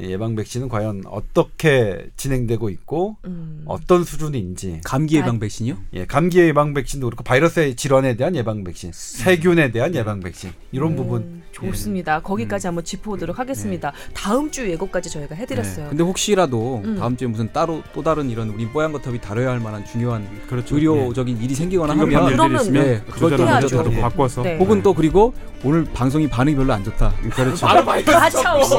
예, 0.00 0.10
예방 0.10 0.34
백신은 0.34 0.68
과연 0.68 1.04
어떻게 1.06 2.08
진행되고 2.16 2.68
있고 2.70 3.16
음. 3.26 3.62
어떤 3.66 4.02
수준인지 4.02 4.80
감기 4.84 5.16
아, 5.16 5.20
예방 5.22 5.38
백신이요? 5.38 5.76
예, 5.92 6.04
감기 6.04 6.40
예방 6.40 6.74
백신도 6.74 7.06
그렇고 7.06 7.22
바이러스의 7.22 7.76
질환에 7.76 8.16
대한 8.16 8.34
예방 8.34 8.64
백신, 8.64 8.90
세균에 8.92 9.70
대한 9.70 9.94
예방 9.94 10.18
백신 10.18 10.50
이런 10.72 10.92
음, 10.92 10.96
부분 10.96 11.42
좋습니다. 11.52 12.20
거기까지 12.22 12.66
한번 12.66 12.82
짚어보도록 12.84 13.38
하겠습니다. 13.38 13.92
다음 14.12 14.50
주 14.50 14.68
예고까지 14.68 15.08
저희가 15.10 15.36
해드렸어요. 15.36 15.84
네. 15.84 15.88
근데 15.90 16.02
혹시라도 16.02 16.82
음. 16.84 16.96
다음 16.98 17.16
주에 17.16 17.28
무슨 17.28 17.52
따로 17.52 17.80
또 17.94 18.02
다른 18.02 18.28
이런 18.30 18.48
우리 18.50 18.66
뽀얀거탑이 18.68 19.20
다뤄야 19.20 19.50
할 19.50 19.60
만한 19.60 19.84
중요한 19.86 20.26
그렇죠. 20.48 20.74
의료적인 20.74 21.40
일이 21.40 21.54
생기거나 21.54 21.92
하면 21.92 22.08
그러면- 22.08 22.72
네, 22.72 23.00
그것도 23.06 23.36
그것도 23.36 23.44
먼저. 23.44 23.76
바로 23.76 23.92
예. 23.92 24.00
바꿔서 24.00 24.42
네. 24.42 24.56
혹은 24.58 24.82
또 24.82 24.92
그리고 24.92 25.32
오늘 25.62 25.84
방송이 25.84 26.28
반응이 26.28 26.56
별로 26.56 26.72
안 26.72 26.82
좋다. 26.82 27.12
그렇죠. 27.30 27.64
가차없이 27.66 28.74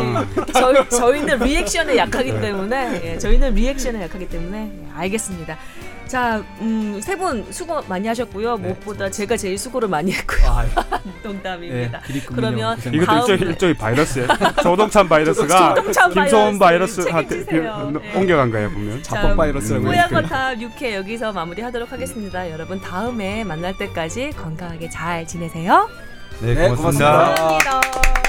저희 0.54 0.88
저희는 1.06 1.40
리액션에 1.40 1.98
약하기 1.98 2.42
때문에 2.42 3.02
예, 3.04 3.18
저희는 3.20 3.54
리액션에 3.54 4.02
약하기 4.02 4.28
때문에 4.30 4.72
예, 4.74 4.88
알겠습니다. 4.96 5.58
자, 6.08 6.44
음, 6.62 7.00
세 7.02 7.16
분 7.16 7.46
수고 7.52 7.82
많이 7.88 8.08
하셨고요. 8.08 8.58
네, 8.58 8.64
무엇보다 8.68 9.10
제가 9.10 9.36
제일 9.38 9.58
수고를 9.58 9.88
많이 9.90 10.12
했고요. 10.12 10.46
아, 10.48 10.66
농담입니다. 11.24 12.02
예, 12.14 12.20
그러면 12.28 12.78
이것도 12.80 13.06
다음- 13.06 13.20
일종의, 13.22 13.40
일종의 13.54 13.74
바이러스예요. 13.76 14.28
조동찬 14.62 15.10
바이러스가 15.10 15.74
김소원 16.14 16.60
바이러스 16.60 17.06
바이러스한테 17.06 17.46
네. 17.46 18.18
옮겨간 18.20 18.52
거예요 18.52 18.70
보면. 18.70 19.02
자뻑 19.04 19.36
바이러스라고 19.36 19.86
뽀얀 19.86 20.06
했어요. 20.06 20.22
거탑 20.22 20.58
6회 20.60 20.94
여기서 20.94 21.34
마무리하도록 21.34 21.92
하겠습니다. 21.92 22.52
여러분 22.52 22.80
다음에 22.80 23.44
만날 23.44 23.76
때까지 23.78 24.32
건강하게 24.38 24.90
잘 24.90 25.26
지내세요. 25.26 25.90
네, 26.42 26.54
네, 26.54 26.68
고맙습니다. 26.70 27.34
고맙습니다. 27.34 27.70
감사합니다. 27.72 28.25